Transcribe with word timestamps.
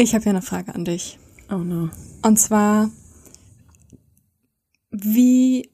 Ich 0.00 0.14
habe 0.14 0.24
ja 0.24 0.30
eine 0.30 0.42
Frage 0.42 0.74
an 0.74 0.84
dich. 0.84 1.18
Oh 1.50 1.56
no. 1.56 1.90
Und 2.22 2.38
zwar, 2.38 2.88
wie 4.92 5.68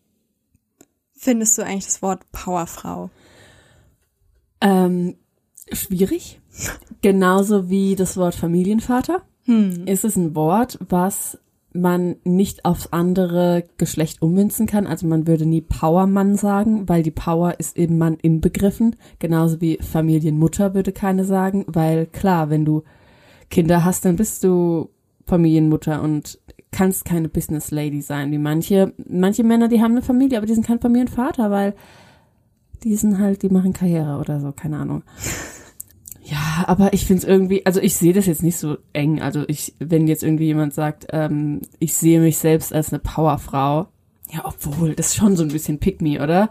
findest 1.15 1.59
du 1.59 1.63
eigentlich 1.63 1.85
das 1.85 2.01
Wort 2.01 2.23
Powerfrau? 2.33 3.11
Ähm, 4.63 5.17
schwierig. 5.71 6.41
Genauso 7.03 7.69
wie 7.69 7.97
das 7.97 8.17
Wort 8.17 8.35
Familienvater. 8.35 9.21
Hm. 9.45 9.87
Ist 9.87 10.07
es 10.07 10.17
ein 10.17 10.35
Wort, 10.35 10.79
was 10.89 11.39
man 11.75 12.17
nicht 12.25 12.65
aufs 12.65 12.93
andere 12.93 13.65
Geschlecht 13.77 14.23
ummünzen 14.23 14.67
kann. 14.67 14.87
Also 14.87 15.07
man 15.07 15.27
würde 15.27 15.45
nie 15.45 15.61
Powermann 15.61 16.37
sagen, 16.37 16.89
weil 16.89 17.03
die 17.03 17.11
Power 17.11 17.59
ist 17.59 17.77
im 17.77 17.99
Mann 17.99 18.15
inbegriffen. 18.23 18.97
Genauso 19.19 19.61
wie 19.61 19.79
Familienmutter 19.83 20.73
würde 20.73 20.93
keine 20.93 21.25
sagen, 21.25 21.65
weil 21.67 22.07
klar, 22.07 22.49
wenn 22.49 22.65
du 22.65 22.85
Kinder 23.55 23.85
hast, 23.85 24.05
dann 24.05 24.17
bist 24.17 24.43
du 24.43 24.91
Familienmutter 25.27 26.03
und 26.03 26.41
kannst 26.73 27.05
keine 27.05 27.29
Business 27.29 27.71
Lady 27.71 28.03
sein, 28.03 28.33
wie 28.33 28.39
manche, 28.39 28.93
manche 29.09 29.45
Männer, 29.45 29.69
die 29.69 29.81
haben 29.81 29.93
eine 29.93 30.03
Familie, 30.03 30.39
aber 30.39 30.47
die 30.47 30.55
sind 30.55 30.67
kein 30.67 30.81
Familienvater, 30.81 31.53
weil 31.53 31.75
die 32.83 32.97
sind 32.97 33.19
halt, 33.19 33.43
die 33.43 33.49
machen 33.49 33.73
Karriere 33.73 34.19
oder 34.19 34.41
so, 34.41 34.53
keine 34.53 34.79
Ahnung. 34.79 35.03
Ja, 36.27 36.65
aber 36.69 36.95
ich 36.95 37.05
find's 37.05 37.23
irgendwie, 37.23 37.67
also 37.67 37.81
ich 37.81 37.97
sehe 37.97 38.15
das 38.15 38.25
jetzt 38.25 38.43
nicht 38.43 38.57
so 38.57 38.79
eng. 38.95 39.21
Also 39.21 39.45
ich, 39.47 39.75
wenn 39.79 40.07
jetzt 40.07 40.23
irgendwie 40.23 40.47
jemand 40.47 40.73
sagt, 40.73 41.09
ähm, 41.11 41.61
ich 41.81 41.93
sehe 41.93 42.19
mich 42.19 42.39
selbst 42.39 42.73
als 42.73 42.91
eine 42.91 42.99
Powerfrau, 42.99 43.89
ja, 44.31 44.41
obwohl, 44.45 44.95
das 44.95 45.09
ist 45.09 45.17
schon 45.17 45.37
so 45.37 45.43
ein 45.43 45.51
bisschen 45.51 45.81
pick 45.81 46.01
me, 46.01 46.23
oder? 46.23 46.49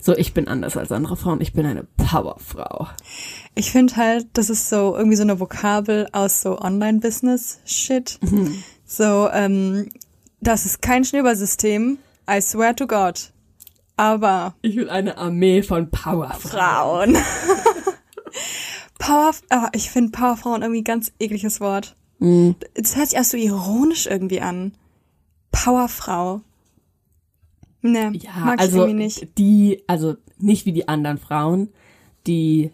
So, 0.00 0.16
ich 0.16 0.34
bin 0.34 0.46
anders 0.46 0.76
als 0.76 0.92
andere 0.92 1.16
Frauen, 1.16 1.40
ich 1.40 1.52
bin 1.52 1.66
eine 1.66 1.84
Powerfrau. 1.96 2.86
Ich 3.58 3.72
finde 3.72 3.96
halt, 3.96 4.28
das 4.34 4.50
ist 4.50 4.68
so 4.68 4.94
irgendwie 4.96 5.16
so 5.16 5.22
eine 5.24 5.40
Vokabel 5.40 6.08
aus 6.12 6.42
so 6.42 6.60
Online-Business-Shit. 6.60 8.20
So, 8.86 9.28
ähm, 9.32 9.88
das 10.40 10.64
ist 10.64 10.80
kein 10.80 11.04
Schneeballsystem. 11.04 11.98
I 12.30 12.40
swear 12.40 12.76
to 12.76 12.86
God. 12.86 13.32
Aber 13.96 14.54
Ich 14.62 14.76
will 14.76 14.88
eine 14.88 15.18
Armee 15.18 15.62
von 15.64 15.90
Powerfrauen. 15.90 17.16
Frauen. 17.16 17.24
Power, 19.00 19.32
ah, 19.50 19.68
ich 19.74 19.90
finde 19.90 20.12
Powerfrauen 20.12 20.62
irgendwie 20.62 20.82
ein 20.82 20.84
ganz 20.84 21.10
ekliges 21.18 21.60
Wort. 21.60 21.96
Mhm. 22.20 22.54
Es 22.74 22.94
hört 22.96 23.08
sich 23.08 23.16
erst 23.16 23.30
so 23.32 23.36
ironisch 23.36 24.06
irgendwie 24.06 24.40
an. 24.40 24.72
Powerfrau. 25.50 26.42
Ne, 27.82 28.12
Ja, 28.14 28.30
mag 28.44 28.54
ich 28.56 28.60
also 28.60 28.78
irgendwie 28.82 29.04
nicht. 29.04 29.36
die, 29.38 29.82
also 29.88 30.16
nicht 30.38 30.64
wie 30.64 30.72
die 30.72 30.86
anderen 30.86 31.18
Frauen, 31.18 31.70
die 32.28 32.70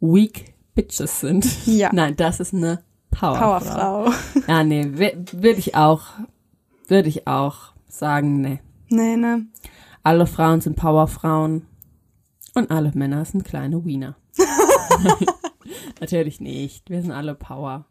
weak 0.00 0.54
bitches 0.74 1.20
sind. 1.20 1.66
Ja. 1.66 1.90
Nein, 1.92 2.16
das 2.16 2.40
ist 2.40 2.54
eine 2.54 2.82
Powerfrau. 3.10 4.04
Powerfrau. 4.04 4.12
Ja, 4.46 4.64
nee, 4.64 4.92
würde 4.94 5.58
ich 5.58 5.74
auch, 5.74 6.02
würde 6.86 7.08
ich 7.08 7.26
auch 7.26 7.72
sagen, 7.88 8.40
nee. 8.40 8.60
nee, 8.88 9.16
ne. 9.16 9.46
Alle 10.02 10.26
Frauen 10.26 10.60
sind 10.60 10.76
Powerfrauen 10.76 11.66
und 12.54 12.70
alle 12.70 12.92
Männer 12.94 13.24
sind 13.24 13.44
kleine 13.44 13.84
Wiener. 13.84 14.16
Natürlich 16.00 16.40
nicht. 16.40 16.88
Wir 16.90 17.02
sind 17.02 17.10
alle 17.10 17.34
Power. 17.34 17.84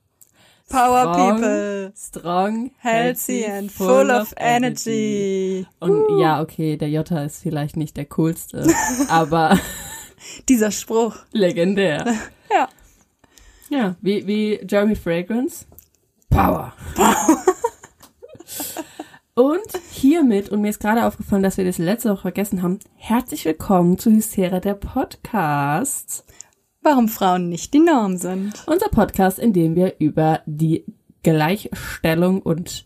Power 0.70 1.14
Strong, 1.14 1.36
people. 1.36 1.94
Strong, 1.96 2.72
Healthy 2.80 3.46
and 3.46 3.72
full 3.72 4.12
of 4.12 4.34
energy. 4.38 5.66
Und 5.80 6.20
ja, 6.20 6.42
okay, 6.42 6.76
der 6.76 6.90
Jota 6.90 7.24
ist 7.24 7.42
vielleicht 7.42 7.78
nicht 7.78 7.96
der 7.96 8.06
coolste, 8.06 8.68
aber 9.10 9.58
Dieser 10.50 10.72
Spruch. 10.72 11.16
legendär. 11.32 12.06
Ja. 12.50 12.70
Ja, 13.70 13.96
wie, 14.02 14.26
wie 14.26 14.60
Jeremy 14.66 14.96
Fragrance. 14.96 15.66
Power. 16.30 16.72
Und 19.34 19.60
hiermit, 19.92 20.50
und 20.50 20.62
mir 20.62 20.70
ist 20.70 20.80
gerade 20.80 21.06
aufgefallen, 21.06 21.44
dass 21.44 21.58
wir 21.58 21.66
das 21.66 21.78
letzte 21.78 22.10
Woche 22.10 22.22
vergessen 22.22 22.64
haben, 22.64 22.80
herzlich 22.96 23.46
willkommen 23.46 24.00
zu 24.00 24.10
Hysteria, 24.10 24.60
der 24.60 24.74
Podcast. 24.74 26.26
Warum 26.82 27.08
Frauen 27.08 27.50
nicht 27.50 27.74
die 27.74 27.80
Norm 27.80 28.18
sind. 28.18 28.64
Unser 28.66 28.90
Podcast, 28.90 29.38
in 29.38 29.54
dem 29.54 29.76
wir 29.76 29.96
über 30.00 30.40
die 30.48 30.86
Gleichstellung 31.22 32.42
und 32.42 32.86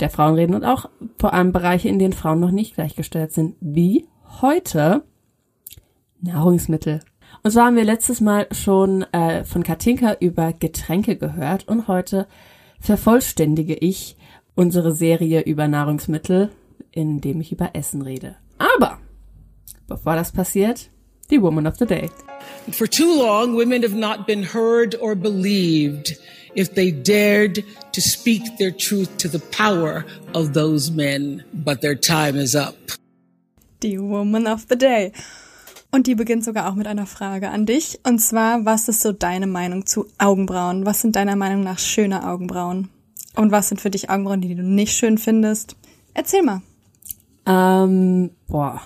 der 0.00 0.10
Frauen 0.10 0.34
reden 0.34 0.54
und 0.54 0.64
auch 0.64 0.90
vor 1.18 1.32
allem 1.32 1.52
Bereiche, 1.52 1.88
in 1.88 1.98
denen 1.98 2.12
Frauen 2.12 2.40
noch 2.40 2.50
nicht 2.50 2.74
gleichgestellt 2.74 3.32
sind, 3.32 3.56
wie 3.60 4.06
heute 4.42 5.04
Nahrungsmittel. 6.26 7.00
Und 7.42 7.50
zwar 7.50 7.66
haben 7.66 7.76
wir 7.76 7.84
letztes 7.84 8.20
Mal 8.20 8.46
schon 8.52 9.02
äh, 9.12 9.44
von 9.44 9.62
Katinka 9.62 10.16
über 10.20 10.52
Getränke 10.52 11.16
gehört 11.16 11.68
und 11.68 11.88
heute 11.88 12.26
vervollständige 12.80 13.74
ich 13.74 14.16
unsere 14.54 14.94
Serie 14.94 15.42
über 15.42 15.68
Nahrungsmittel, 15.68 16.50
indem 16.90 17.40
ich 17.40 17.52
über 17.52 17.70
Essen 17.74 18.02
rede. 18.02 18.36
Aber 18.58 18.98
bevor 19.86 20.16
das 20.16 20.32
passiert, 20.32 20.90
die 21.30 21.40
Woman 21.40 21.66
of 21.66 21.76
the 21.76 21.86
Day. 21.86 22.10
For 22.72 22.88
too 22.88 23.22
long, 23.22 23.56
women 23.56 23.82
have 23.82 23.96
not 23.96 24.26
been 24.26 24.42
heard 24.42 25.00
or 25.00 25.14
believed 25.14 26.16
if 26.54 26.74
they 26.74 26.90
dared 26.90 27.64
to 27.92 28.00
speak 28.00 28.42
their 28.58 28.72
truth 28.72 29.16
to 29.18 29.28
the 29.28 29.38
power 29.38 30.04
of 30.34 30.52
those 30.54 30.90
men. 30.90 31.44
But 31.52 31.80
their 31.80 31.96
time 31.96 32.36
is 32.36 32.54
up. 32.54 32.74
Die 33.80 33.98
Woman 33.98 34.46
of 34.46 34.66
the 34.68 34.76
Day. 34.76 35.12
Und 35.96 36.06
die 36.06 36.14
beginnt 36.14 36.44
sogar 36.44 36.68
auch 36.68 36.74
mit 36.74 36.86
einer 36.86 37.06
Frage 37.06 37.48
an 37.48 37.64
dich. 37.64 38.00
Und 38.06 38.18
zwar, 38.18 38.66
was 38.66 38.86
ist 38.86 39.00
so 39.00 39.12
deine 39.12 39.46
Meinung 39.46 39.86
zu 39.86 40.04
Augenbrauen? 40.18 40.84
Was 40.84 41.00
sind 41.00 41.16
deiner 41.16 41.36
Meinung 41.36 41.62
nach 41.62 41.78
schöne 41.78 42.28
Augenbrauen? 42.28 42.90
Und 43.34 43.50
was 43.50 43.70
sind 43.70 43.80
für 43.80 43.88
dich 43.88 44.10
Augenbrauen, 44.10 44.42
die 44.42 44.54
du 44.54 44.62
nicht 44.62 44.92
schön 44.92 45.16
findest? 45.16 45.74
Erzähl 46.12 46.42
mal. 46.42 46.60
Ähm, 47.46 48.28
boah. 48.46 48.82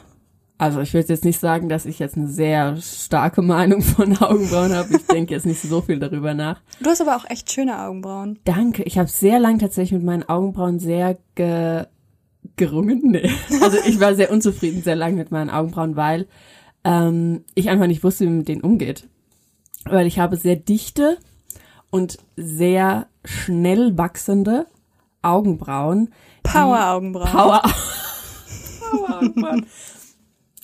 Also 0.56 0.80
ich 0.82 0.94
will 0.94 1.04
jetzt 1.04 1.24
nicht 1.24 1.40
sagen, 1.40 1.68
dass 1.68 1.84
ich 1.84 1.98
jetzt 1.98 2.16
eine 2.16 2.28
sehr 2.28 2.76
starke 2.76 3.42
Meinung 3.42 3.82
von 3.82 4.16
Augenbrauen 4.16 4.72
habe. 4.72 4.94
Ich 4.94 5.06
denke 5.08 5.34
jetzt 5.34 5.46
nicht 5.46 5.60
so 5.60 5.80
viel 5.80 5.98
darüber 5.98 6.34
nach. 6.34 6.60
Du 6.80 6.90
hast 6.90 7.00
aber 7.00 7.16
auch 7.16 7.28
echt 7.28 7.50
schöne 7.50 7.80
Augenbrauen. 7.80 8.38
Danke. 8.44 8.84
Ich 8.84 8.98
habe 8.98 9.08
sehr 9.08 9.40
lang 9.40 9.58
tatsächlich 9.58 9.98
mit 9.98 10.04
meinen 10.06 10.28
Augenbrauen 10.28 10.78
sehr 10.78 11.18
ge 11.34 11.86
gerungen. 12.54 13.00
Nee. 13.02 13.30
Also 13.62 13.78
ich 13.84 13.98
war 13.98 14.14
sehr 14.14 14.30
unzufrieden 14.30 14.82
sehr 14.82 14.94
lang 14.94 15.16
mit 15.16 15.32
meinen 15.32 15.50
Augenbrauen, 15.50 15.96
weil 15.96 16.28
ähm, 16.84 17.44
ich 17.54 17.68
einfach 17.68 17.86
nicht 17.86 18.04
wusste, 18.04 18.24
wie 18.24 18.28
man 18.28 18.38
mit 18.38 18.48
denen 18.48 18.62
umgeht. 18.62 19.08
Weil 19.84 20.06
ich 20.06 20.18
habe 20.18 20.36
sehr 20.36 20.56
dichte 20.56 21.18
und 21.90 22.18
sehr 22.36 23.06
schnell 23.24 23.96
wachsende 23.96 24.66
Augenbrauen. 25.22 26.10
Power-Augenbrauen. 26.42 27.30
Power. 27.30 27.62
Power 28.90 29.56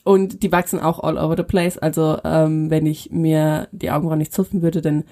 Und 0.05 0.43
die 0.43 0.53
wachsen 0.53 0.81
auch 0.81 1.01
all 1.01 1.19
over 1.19 1.37
the 1.37 1.43
place. 1.43 1.79
Also 1.79 2.19
ähm, 2.25 2.71
wenn 2.71 2.87
ich 2.87 3.11
mir 3.11 3.69
die 3.73 3.91
Augenbrauen 3.91 4.19
nicht 4.19 4.33
zupfen 4.33 4.63
würde, 4.63 4.81
dann 4.81 5.05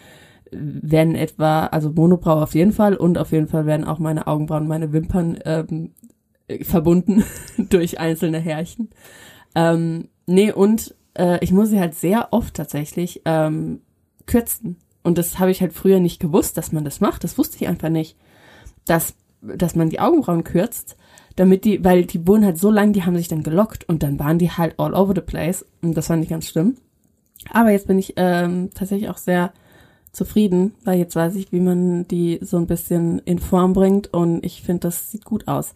werden 0.50 1.14
etwa, 1.14 1.66
also 1.66 1.90
Monobrau 1.90 2.42
auf 2.42 2.54
jeden 2.54 2.72
Fall 2.72 2.94
und 2.94 3.18
auf 3.18 3.32
jeden 3.32 3.48
Fall 3.48 3.66
werden 3.66 3.84
auch 3.84 3.98
meine 3.98 4.26
Augenbrauen 4.26 4.68
meine 4.68 4.92
Wimpern 4.92 5.38
ähm, 5.44 5.94
verbunden 6.62 7.24
durch 7.58 7.98
einzelne 7.98 8.38
Härchen. 8.38 8.90
Ähm, 9.54 10.08
nee, 10.26 10.52
und 10.52 10.94
äh, 11.14 11.42
ich 11.42 11.52
muss 11.52 11.70
sie 11.70 11.80
halt 11.80 11.94
sehr 11.94 12.32
oft 12.32 12.54
tatsächlich 12.54 13.22
ähm, 13.24 13.80
kürzen. 14.26 14.76
Und 15.02 15.18
das 15.18 15.38
habe 15.38 15.50
ich 15.50 15.60
halt 15.60 15.72
früher 15.72 16.00
nicht 16.00 16.20
gewusst, 16.20 16.56
dass 16.56 16.72
man 16.72 16.84
das 16.84 17.00
macht. 17.00 17.24
Das 17.24 17.36
wusste 17.36 17.56
ich 17.56 17.68
einfach 17.68 17.90
nicht. 17.90 18.16
Dass, 18.86 19.14
dass 19.42 19.74
man 19.74 19.90
die 19.90 20.00
Augenbrauen 20.00 20.44
kürzt, 20.44 20.96
damit 21.36 21.64
die, 21.64 21.84
weil 21.84 22.04
die 22.04 22.26
wurden 22.26 22.44
halt 22.44 22.58
so 22.58 22.70
lang, 22.70 22.92
die 22.92 23.04
haben 23.04 23.16
sich 23.16 23.28
dann 23.28 23.42
gelockt 23.42 23.88
und 23.88 24.02
dann 24.02 24.18
waren 24.18 24.38
die 24.38 24.50
halt 24.50 24.78
all 24.78 24.94
over 24.94 25.14
the 25.14 25.20
place. 25.20 25.64
Und 25.82 25.96
das 25.96 26.06
fand 26.06 26.22
ich 26.22 26.30
ganz 26.30 26.48
schlimm. 26.48 26.76
Aber 27.50 27.70
jetzt 27.70 27.86
bin 27.86 27.98
ich 27.98 28.14
ähm, 28.16 28.70
tatsächlich 28.74 29.10
auch 29.10 29.18
sehr 29.18 29.52
zufrieden, 30.12 30.74
weil 30.84 30.98
jetzt 30.98 31.16
weiß 31.16 31.34
ich, 31.36 31.52
wie 31.52 31.60
man 31.60 32.06
die 32.08 32.38
so 32.40 32.56
ein 32.56 32.66
bisschen 32.66 33.18
in 33.20 33.38
Form 33.38 33.72
bringt 33.72 34.14
und 34.14 34.44
ich 34.44 34.62
finde, 34.62 34.80
das 34.80 35.10
sieht 35.10 35.24
gut 35.24 35.48
aus. 35.48 35.74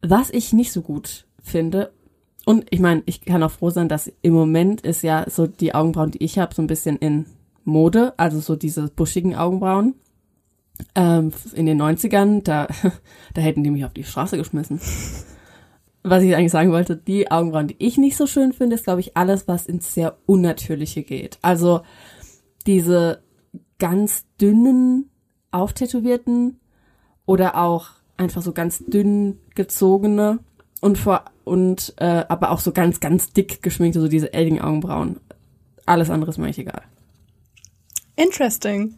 Was 0.00 0.30
ich 0.30 0.52
nicht 0.52 0.72
so 0.72 0.80
gut 0.80 1.26
finde, 1.42 1.92
und 2.46 2.66
ich 2.70 2.80
meine, 2.80 3.02
ich 3.06 3.20
kann 3.22 3.42
auch 3.42 3.50
froh 3.50 3.70
sein, 3.70 3.88
dass 3.88 4.12
im 4.22 4.32
Moment 4.32 4.80
ist 4.80 5.02
ja 5.02 5.24
so 5.28 5.46
die 5.46 5.74
Augenbrauen, 5.74 6.10
die 6.10 6.22
ich 6.24 6.38
habe, 6.38 6.54
so 6.54 6.62
ein 6.62 6.66
bisschen 6.66 6.96
in 6.96 7.26
Mode, 7.64 8.14
also 8.16 8.40
so 8.40 8.56
diese 8.56 8.88
buschigen 8.88 9.36
Augenbrauen. 9.36 9.94
Ähm, 10.94 11.32
in 11.54 11.66
den 11.66 11.80
90ern, 11.80 12.42
da, 12.42 12.66
da 13.34 13.40
hätten 13.40 13.62
die 13.62 13.70
mich 13.70 13.84
auf 13.84 13.92
die 13.92 14.04
Straße 14.04 14.36
geschmissen. 14.36 14.80
Was 16.02 16.22
ich 16.22 16.34
eigentlich 16.34 16.52
sagen 16.52 16.72
wollte, 16.72 16.96
die 16.96 17.30
Augenbrauen, 17.30 17.68
die 17.68 17.76
ich 17.78 17.98
nicht 17.98 18.16
so 18.16 18.26
schön 18.26 18.54
finde, 18.54 18.76
ist, 18.76 18.84
glaube 18.84 19.00
ich, 19.00 19.16
alles, 19.16 19.46
was 19.46 19.66
ins 19.66 19.92
sehr 19.92 20.16
Unnatürliche 20.24 21.02
geht. 21.02 21.38
Also 21.42 21.82
diese 22.66 23.22
ganz 23.78 24.24
dünnen, 24.40 25.10
auftätowierten 25.50 26.58
oder 27.26 27.56
auch 27.56 27.88
einfach 28.16 28.40
so 28.40 28.52
ganz 28.52 28.78
dünn 28.86 29.38
gezogene 29.54 30.38
und 30.80 30.98
vor 30.98 31.24
und 31.44 31.94
äh, 31.98 32.24
aber 32.28 32.50
auch 32.50 32.60
so 32.60 32.72
ganz, 32.72 33.00
ganz 33.00 33.32
dick 33.32 33.62
geschminkte, 33.62 34.00
so 34.00 34.08
diese 34.08 34.32
Elging-Augenbrauen. 34.32 35.20
Alles 35.86 36.10
andere 36.10 36.30
ist 36.30 36.38
mir 36.38 36.44
eigentlich 36.44 36.60
egal. 36.60 36.82
Interesting. 38.16 38.96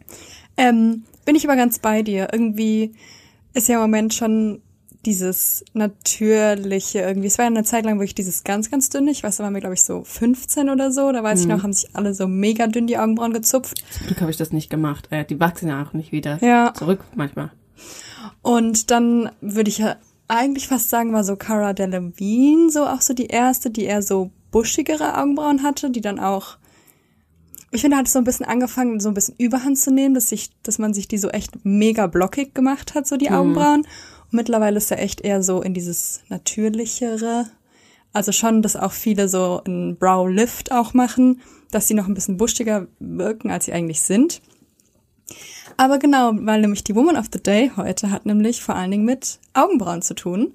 Ähm, 0.57 1.03
bin 1.25 1.35
ich 1.35 1.45
aber 1.45 1.55
ganz 1.55 1.79
bei 1.79 2.01
dir. 2.03 2.27
Irgendwie 2.31 2.93
ist 3.53 3.67
ja 3.67 3.75
im 3.75 3.81
Moment 3.81 4.13
schon 4.13 4.61
dieses 5.05 5.65
natürliche 5.73 6.99
irgendwie. 6.99 7.27
Es 7.27 7.37
war 7.37 7.45
ja 7.45 7.51
eine 7.51 7.63
Zeit 7.63 7.85
lang 7.85 7.99
wirklich 7.99 8.15
dieses 8.15 8.43
ganz, 8.43 8.71
ganz 8.71 8.89
dünne. 8.89 9.11
Ich 9.11 9.23
weiß, 9.23 9.37
da 9.37 9.43
waren 9.43 9.53
wir, 9.53 9.59
glaube 9.59 9.75
ich, 9.75 9.83
so 9.83 10.03
15 10.03 10.69
oder 10.69 10.91
so. 10.91 11.11
Da 11.11 11.23
weiß 11.23 11.39
mhm. 11.39 11.43
ich 11.43 11.55
noch, 11.55 11.63
haben 11.63 11.73
sich 11.73 11.89
alle 11.93 12.13
so 12.13 12.27
mega 12.27 12.67
dünn 12.67 12.87
die 12.87 12.97
Augenbrauen 12.97 13.33
gezupft. 13.33 13.83
Zum 13.91 14.07
Glück 14.07 14.21
habe 14.21 14.31
ich 14.31 14.37
das 14.37 14.51
nicht 14.51 14.69
gemacht. 14.69 15.07
Äh, 15.11 15.25
die 15.25 15.39
wachsen 15.39 15.67
ja 15.67 15.83
auch 15.83 15.93
nicht 15.93 16.11
wieder 16.11 16.37
ja. 16.43 16.73
zurück 16.73 17.03
manchmal. 17.15 17.51
Und 18.41 18.91
dann 18.91 19.29
würde 19.41 19.69
ich 19.69 19.79
ja 19.79 19.97
eigentlich 20.27 20.67
fast 20.67 20.89
sagen, 20.89 21.13
war 21.13 21.23
so 21.23 21.35
Cara 21.35 21.73
Delevingne 21.73 22.69
so 22.69 22.85
auch 22.85 23.01
so 23.01 23.13
die 23.13 23.27
erste, 23.27 23.69
die 23.69 23.83
eher 23.83 24.01
so 24.01 24.31
buschigere 24.51 25.17
Augenbrauen 25.17 25.63
hatte, 25.63 25.89
die 25.89 26.01
dann 26.01 26.19
auch 26.19 26.57
ich 27.73 27.81
finde, 27.81 27.97
hat 27.97 28.05
es 28.05 28.13
so 28.13 28.19
ein 28.19 28.23
bisschen 28.23 28.45
angefangen, 28.45 28.99
so 28.99 29.09
ein 29.09 29.15
bisschen 29.15 29.33
Überhand 29.39 29.79
zu 29.79 29.91
nehmen, 29.91 30.13
dass 30.13 30.29
sich, 30.29 30.51
dass 30.61 30.77
man 30.77 30.93
sich 30.93 31.07
die 31.07 31.17
so 31.17 31.29
echt 31.29 31.65
mega 31.65 32.05
blockig 32.05 32.53
gemacht 32.53 32.93
hat, 32.93 33.07
so 33.07 33.17
die 33.17 33.29
mhm. 33.29 33.35
Augenbrauen. 33.35 33.81
Und 33.81 34.33
mittlerweile 34.33 34.77
ist 34.77 34.91
er 34.91 34.99
echt 34.99 35.21
eher 35.21 35.41
so 35.41 35.61
in 35.63 35.73
dieses 35.73 36.21
natürlichere. 36.29 37.47
Also 38.13 38.31
schon, 38.31 38.61
dass 38.61 38.75
auch 38.75 38.91
viele 38.91 39.27
so 39.27 39.63
einen 39.65 39.97
Brow 39.97 40.29
Lift 40.29 40.71
auch 40.71 40.93
machen, 40.93 41.41
dass 41.71 41.87
sie 41.87 41.95
noch 41.95 42.07
ein 42.07 42.13
bisschen 42.13 42.37
buschiger 42.37 42.87
wirken, 42.99 43.49
als 43.49 43.65
sie 43.65 43.73
eigentlich 43.73 44.01
sind. 44.01 44.43
Aber 45.77 45.99
genau, 45.99 46.31
weil 46.33 46.61
nämlich 46.61 46.83
die 46.83 46.95
Woman 46.95 47.17
of 47.17 47.27
the 47.31 47.41
Day 47.41 47.71
heute 47.75 48.11
hat 48.11 48.25
nämlich 48.25 48.61
vor 48.61 48.75
allen 48.75 48.91
Dingen 48.91 49.05
mit 49.05 49.39
Augenbrauen 49.53 50.01
zu 50.01 50.15
tun. 50.15 50.53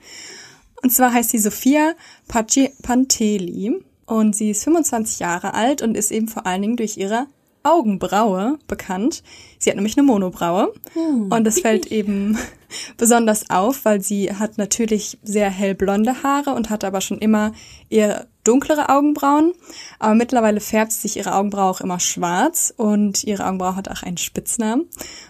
Und 0.83 0.91
zwar 0.91 1.13
heißt 1.13 1.31
sie 1.31 1.39
Sophia 1.39 1.93
Paci 2.29 2.73
Panteli 2.83 3.85
und 4.07 4.37
sie 4.37 4.51
ist 4.51 4.65
25 4.65 5.19
Jahre 5.19 5.55
alt 5.55 5.83
und 5.83 5.97
ist 5.97 6.13
eben 6.13 6.29
vor 6.29 6.47
allen 6.47 6.63
Dingen 6.63 6.77
durch 6.77 6.97
ihre 6.97 7.27
Augenbraue 7.63 8.59
bekannt. 8.67 9.23
Sie 9.59 9.69
hat 9.69 9.77
nämlich 9.77 9.99
eine 9.99 10.07
Monobraue 10.07 10.73
hm. 10.95 11.31
und 11.31 11.45
das 11.45 11.61
fällt 11.61 11.87
eben 11.87 12.39
besonders 12.97 13.51
auf, 13.51 13.85
weil 13.85 14.01
sie 14.01 14.33
hat 14.33 14.57
natürlich 14.59 15.19
sehr 15.23 15.51
hellblonde 15.51 16.23
Haare 16.23 16.55
und 16.55 16.71
hat 16.71 16.85
aber 16.85 17.01
schon 17.01 17.19
immer 17.19 17.53
eher 17.91 18.27
dunklere 18.49 18.89
Augenbrauen. 18.89 19.53
Aber 19.99 20.15
mittlerweile 20.15 20.61
färbt 20.61 20.93
sich 20.93 21.17
ihre 21.17 21.35
Augenbraue 21.35 21.71
auch 21.71 21.81
immer 21.81 22.01
schwarz 22.01 22.73
und 22.77 23.25
ihre 23.25 23.47
Augenbraue 23.47 23.77
hat 23.77 23.89
auch 23.91 24.03
einen 24.03 24.17
Spitznamen. 24.17 24.87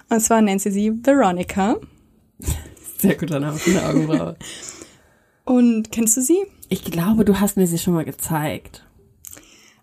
Und 0.09 0.21
zwar 0.21 0.41
nennt 0.41 0.63
sie 0.63 0.71
sie 0.71 0.93
Veronica. 1.05 1.77
Sehr 2.99 3.17
guter 3.17 3.41
Name 3.41 3.59
für 3.59 3.71
eine 3.71 3.89
Augenbraue. 3.89 4.37
und 5.45 5.91
kennst 5.93 6.17
du 6.17 6.23
sie? 6.23 6.39
Ich 6.69 6.85
glaube, 6.85 7.25
du 7.25 7.41
hast 7.41 7.57
mir 7.57 7.67
sie 7.67 7.79
schon 7.79 7.95
mal 7.95 8.05
gezeigt. 8.05 8.85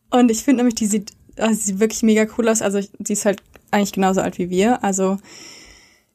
Und 0.10 0.31
ich 0.31 0.44
finde 0.44 0.58
nämlich, 0.58 0.76
die 0.76 0.86
sieht, 0.86 1.12
also 1.38 1.56
sie 1.56 1.64
sieht 1.64 1.80
wirklich 1.80 2.04
mega 2.04 2.26
cool 2.38 2.48
aus. 2.48 2.62
Also 2.62 2.80
sie 2.80 3.14
ist 3.14 3.26
halt 3.26 3.42
eigentlich 3.72 3.92
genauso 3.92 4.22
alt 4.22 4.38
wie 4.38 4.50
wir. 4.50 4.84
Also 4.84 5.18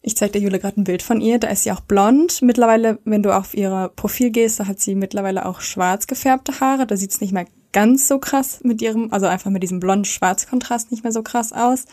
ich 0.02 0.17
zeige 0.17 0.32
der 0.32 0.41
Jule 0.41 0.58
gerade 0.58 0.81
ein 0.81 0.85
Bild 0.85 1.02
von 1.02 1.20
ihr. 1.20 1.38
Da 1.38 1.49
ist 1.49 1.64
sie 1.64 1.73
auch 1.73 1.81
blond. 1.81 2.41
Mittlerweile, 2.41 2.99
wenn 3.05 3.23
du 3.23 3.37
auf 3.37 3.55
ihr 3.55 3.91
Profil 3.97 4.31
gehst, 4.31 4.58
da 4.58 4.67
hat 4.67 4.81
sie 4.81 4.94
mittlerweile 4.94 5.44
auch 5.44 5.61
schwarz 5.61 6.06
gefärbte 6.06 6.61
Haare. 6.61 6.87
Da 6.87 6.97
sieht 6.97 7.11
es 7.11 7.20
nicht 7.20 7.32
mehr 7.32 7.47
ganz 7.73 8.08
so 8.08 8.19
krass 8.19 8.61
mit 8.62 8.81
ihrem, 8.81 9.12
also 9.12 9.26
einfach 9.26 9.50
mit 9.50 9.62
diesem 9.62 9.79
blond-schwarz-Kontrast 9.79 10.91
nicht 10.91 11.05
mehr 11.05 11.12
so 11.12 11.23
krass 11.23 11.52
aus. 11.52 11.85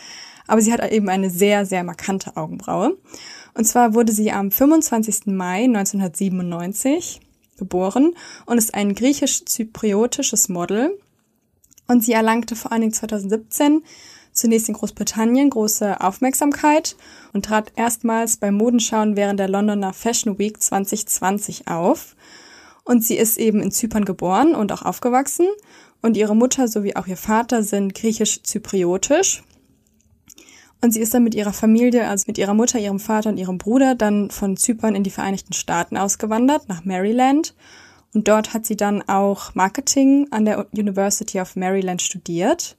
Aber 0.47 0.61
sie 0.61 0.71
hat 0.71 0.89
eben 0.89 1.09
eine 1.09 1.29
sehr, 1.29 1.65
sehr 1.65 1.83
markante 1.83 2.37
Augenbraue. 2.37 2.97
Und 3.53 3.65
zwar 3.65 3.93
wurde 3.93 4.13
sie 4.13 4.31
am 4.31 4.51
25. 4.51 5.25
Mai 5.25 5.65
1997 5.65 7.19
geboren 7.57 8.13
und 8.45 8.57
ist 8.57 8.73
ein 8.73 8.95
griechisch-zypriotisches 8.95 10.47
Model. 10.47 10.97
Und 11.87 12.05
sie 12.05 12.13
erlangte 12.13 12.55
vor 12.55 12.71
allen 12.71 12.81
Dingen 12.81 12.93
2017 12.93 13.83
zunächst 14.31 14.69
in 14.69 14.75
Großbritannien 14.75 15.49
große 15.49 15.99
Aufmerksamkeit 15.99 16.95
und 17.33 17.45
trat 17.45 17.71
erstmals 17.75 18.37
bei 18.37 18.51
Modenschauen 18.51 19.15
während 19.15 19.39
der 19.39 19.49
Londoner 19.49 19.93
Fashion 19.93 20.37
Week 20.39 20.61
2020 20.61 21.67
auf. 21.67 22.15
Und 22.83 23.03
sie 23.03 23.17
ist 23.17 23.37
eben 23.37 23.61
in 23.61 23.71
Zypern 23.71 24.05
geboren 24.05 24.55
und 24.55 24.71
auch 24.71 24.81
aufgewachsen. 24.81 25.47
Und 26.01 26.15
ihre 26.15 26.35
Mutter 26.35 26.67
sowie 26.67 26.95
auch 26.95 27.07
ihr 27.07 27.17
Vater 27.17 27.63
sind 27.63 27.93
griechisch-zypriotisch. 27.95 29.43
Und 30.81 30.93
sie 30.93 31.01
ist 31.01 31.13
dann 31.13 31.23
mit 31.23 31.35
ihrer 31.35 31.53
Familie, 31.53 32.07
also 32.07 32.25
mit 32.27 32.37
ihrer 32.37 32.53
Mutter, 32.53 32.79
ihrem 32.79 32.99
Vater 32.99 33.29
und 33.29 33.37
ihrem 33.37 33.57
Bruder, 33.57 33.95
dann 33.95 34.29
von 34.29 34.57
Zypern 34.57 34.95
in 34.95 35.03
die 35.03 35.09
Vereinigten 35.09 35.53
Staaten 35.53 35.97
ausgewandert, 35.97 36.69
nach 36.69 36.85
Maryland. 36.85 37.55
Und 38.13 38.27
dort 38.27 38.53
hat 38.53 38.65
sie 38.65 38.77
dann 38.77 39.07
auch 39.07 39.55
Marketing 39.55 40.27
an 40.31 40.45
der 40.45 40.67
University 40.71 41.41
of 41.41 41.55
Maryland 41.55 42.01
studiert. 42.01 42.77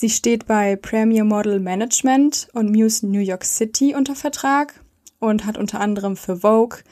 Sie 0.00 0.10
steht 0.10 0.46
bei 0.46 0.76
Premier 0.76 1.24
Model 1.24 1.58
Management 1.58 2.46
und 2.52 2.70
Muse 2.70 3.04
New 3.04 3.18
York 3.18 3.44
City 3.44 3.96
unter 3.96 4.14
Vertrag 4.14 4.80
und 5.18 5.44
hat 5.44 5.58
unter 5.58 5.80
anderem 5.80 6.16
für 6.16 6.36
Vogue, 6.36 6.84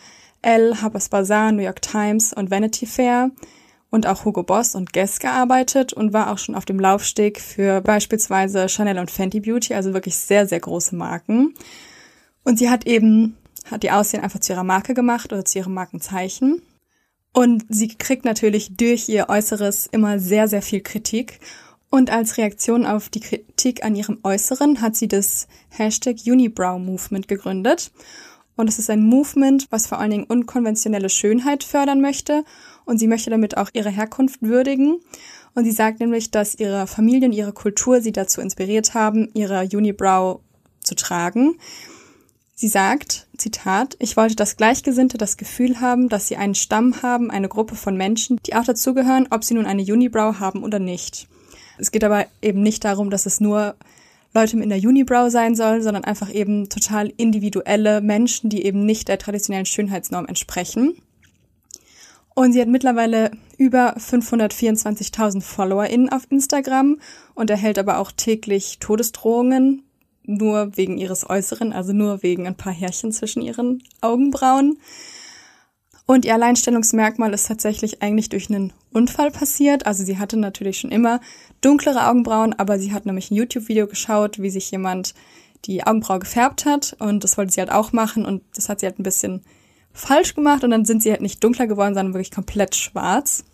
Elle, 0.43 0.82
Harper's 0.82 1.08
Bazaar, 1.08 1.53
New 1.53 1.62
York 1.62 1.81
Times 1.81 2.32
und 2.32 2.50
Vanity 2.50 2.85
Fair 2.85 3.31
und 3.91 4.08
auch 4.08 4.25
Hugo 4.25 4.43
Boss 4.43 4.75
und 4.75 4.93
Guess 4.93 5.20
gearbeitet 5.20 5.93
und 5.93 6.12
war 6.12 6.32
auch 6.32 6.38
schon 6.38 6.56
auf 6.56 6.64
dem 6.64 6.81
Laufsteg 6.81 7.41
für 7.41 7.81
beispielsweise 7.81 8.69
Chanel 8.69 8.99
und 8.99 9.12
Fenty 9.12 9.38
Beauty, 9.38 9.75
also 9.75 9.94
wirklich 9.94 10.17
sehr, 10.17 10.49
sehr 10.49 10.59
große 10.59 10.97
Marken. 10.97 11.55
Und 12.43 12.59
sie 12.59 12.70
hat 12.70 12.88
eben, 12.88 13.37
hat 13.70 13.85
die 13.85 13.93
Aussehen 13.93 14.25
einfach 14.25 14.41
zu 14.41 14.52
ihrer 14.52 14.64
Marke 14.64 14.94
gemacht 14.94 15.32
oder 15.32 15.44
zu 15.44 15.61
ihrem 15.61 15.75
Markenzeichen. 15.75 16.61
Und 17.32 17.67
sie 17.69 17.87
kriegt 17.87 18.25
natürlich 18.25 18.76
durch 18.76 19.09
ihr 19.09 19.29
Äußeres 19.29 19.87
immer 19.87 20.19
sehr, 20.19 20.49
sehr 20.49 20.62
viel 20.62 20.81
Kritik. 20.81 21.38
Und 21.91 22.11
als 22.11 22.37
Reaktion 22.37 22.85
auf 22.85 23.09
die 23.09 23.21
Kritik 23.21 23.85
an 23.85 23.94
ihrem 23.94 24.19
Äußeren 24.23 24.81
hat 24.81 24.97
sie 24.97 25.09
das 25.09 25.47
Hashtag 25.71 26.17
Unibrow 26.27 26.79
Movement 26.79 27.29
gegründet. 27.29 27.93
Und 28.56 28.69
es 28.69 28.79
ist 28.79 28.91
ein 28.91 29.05
Movement, 29.05 29.66
was 29.71 29.87
vor 29.87 29.99
allen 29.99 30.11
Dingen 30.11 30.25
unkonventionelle 30.25 31.11
Schönheit 31.11 31.62
fördern 31.62 32.00
möchte 32.00 32.45
und 32.87 32.99
sie 32.99 33.07
möchte 33.07 33.31
damit 33.31 33.57
auch 33.57 33.71
ihre 33.75 33.90
Herkunft 33.90 34.43
würdigen. 34.43 34.99
Und 35.55 35.64
sie 35.64 35.73
sagt 35.73 36.00
nämlich, 36.00 36.31
dass 36.31 36.55
ihre 36.55 36.87
Familie 36.87 37.28
und 37.28 37.35
ihre 37.35 37.52
Kultur 37.52 38.00
sie 38.00 38.12
dazu 38.12 38.40
inspiriert 38.40 38.95
haben, 38.95 39.28
ihre 39.35 39.69
Unibrow 39.73 40.40
zu 40.83 40.95
tragen. 40.95 41.59
Sie 42.55 42.69
sagt, 42.69 43.26
Zitat, 43.37 43.97
ich 43.99 44.16
wollte, 44.16 44.35
dass 44.35 44.57
Gleichgesinnte 44.57 45.19
das 45.19 45.37
Gefühl 45.37 45.81
haben, 45.81 46.09
dass 46.09 46.28
sie 46.28 46.37
einen 46.37 46.55
Stamm 46.55 47.02
haben, 47.02 47.31
eine 47.31 47.49
Gruppe 47.49 47.75
von 47.75 47.97
Menschen, 47.97 48.38
die 48.47 48.55
auch 48.55 48.64
dazugehören, 48.64 49.28
ob 49.31 49.45
sie 49.45 49.55
nun 49.55 49.66
eine 49.66 49.83
Unibrow 49.83 50.40
haben 50.40 50.62
oder 50.62 50.78
nicht. 50.78 51.28
Es 51.78 51.90
geht 51.90 52.04
aber 52.04 52.26
eben 52.42 52.62
nicht 52.62 52.85
darum, 52.85 53.11
dass 53.11 53.26
es 53.26 53.40
nur 53.40 53.75
Leute 54.35 54.56
mit 54.56 54.71
einer 54.71 54.87
Unibrow 54.87 55.30
sein 55.30 55.54
sollen, 55.54 55.83
sondern 55.83 56.04
einfach 56.04 56.33
eben 56.33 56.68
total 56.68 57.12
individuelle 57.16 58.00
Menschen, 58.00 58.50
die 58.50 58.64
eben 58.64 58.85
nicht 58.85 59.09
der 59.09 59.18
traditionellen 59.18 59.66
Schönheitsnorm 59.66 60.26
entsprechen. 60.26 61.00
Und 62.35 62.52
sie 62.52 62.61
hat 62.61 62.68
mittlerweile 62.68 63.30
über 63.56 63.97
524.000 63.97 65.40
FollowerInnen 65.40 66.11
auf 66.11 66.26
Instagram 66.28 66.99
und 67.35 67.49
erhält 67.49 67.78
aber 67.78 67.99
auch 67.99 68.12
täglich 68.12 68.78
Todesdrohungen, 68.78 69.85
nur 70.25 70.76
wegen 70.76 70.99
ihres 70.99 71.28
Äußeren, 71.28 71.73
also 71.73 71.95
nur 71.95 72.23
wegen 72.23 72.47
ein 72.47 72.56
paar 72.56 72.75
Härchen 72.75 73.12
zwischen 73.12 73.40
ihren 73.40 73.83
Augenbrauen. 74.02 74.78
Und 76.07 76.25
ihr 76.25 76.35
Alleinstellungsmerkmal 76.35 77.35
ist 77.35 77.49
tatsächlich 77.49 78.01
eigentlich 78.01 78.29
durch 78.29 78.49
einen 78.49 78.73
Unfall 78.93 79.33
passiert. 79.33 79.87
Also 79.87 80.05
sie 80.05 80.19
hatte 80.19 80.37
natürlich 80.37 80.79
schon 80.79 80.93
immer 80.93 81.21
dunklere 81.61 82.07
Augenbrauen, 82.07 82.53
aber 82.53 82.79
sie 82.79 82.93
hat 82.93 83.07
nämlich 83.07 83.31
ein 83.31 83.35
YouTube-Video 83.35 83.89
geschaut, 83.89 84.41
wie 84.41 84.51
sich 84.51 84.71
jemand 84.71 85.15
die 85.65 85.85
Augenbraue 85.85 86.21
gefärbt 86.21 86.65
hat 86.65 86.97
und 87.01 87.25
das 87.25 87.37
wollte 87.37 87.53
sie 87.53 87.61
halt 87.61 87.73
auch 87.73 87.93
machen 87.93 88.25
und 88.25 88.43
das 88.55 88.69
hat 88.69 88.81
sie 88.81 88.87
halt 88.87 89.01
ein 89.01 89.03
bisschen 89.03 89.43
falsch 89.93 90.35
gemacht 90.35 90.63
und 90.63 90.71
dann 90.71 90.85
sind 90.85 91.03
sie 91.03 91.11
halt 91.11 91.23
nicht 91.23 91.43
dunkler 91.43 91.67
geworden, 91.67 91.95
sondern 91.95 92.15
wirklich 92.15 92.31
komplett 92.31 92.77
schwarz. 92.77 93.45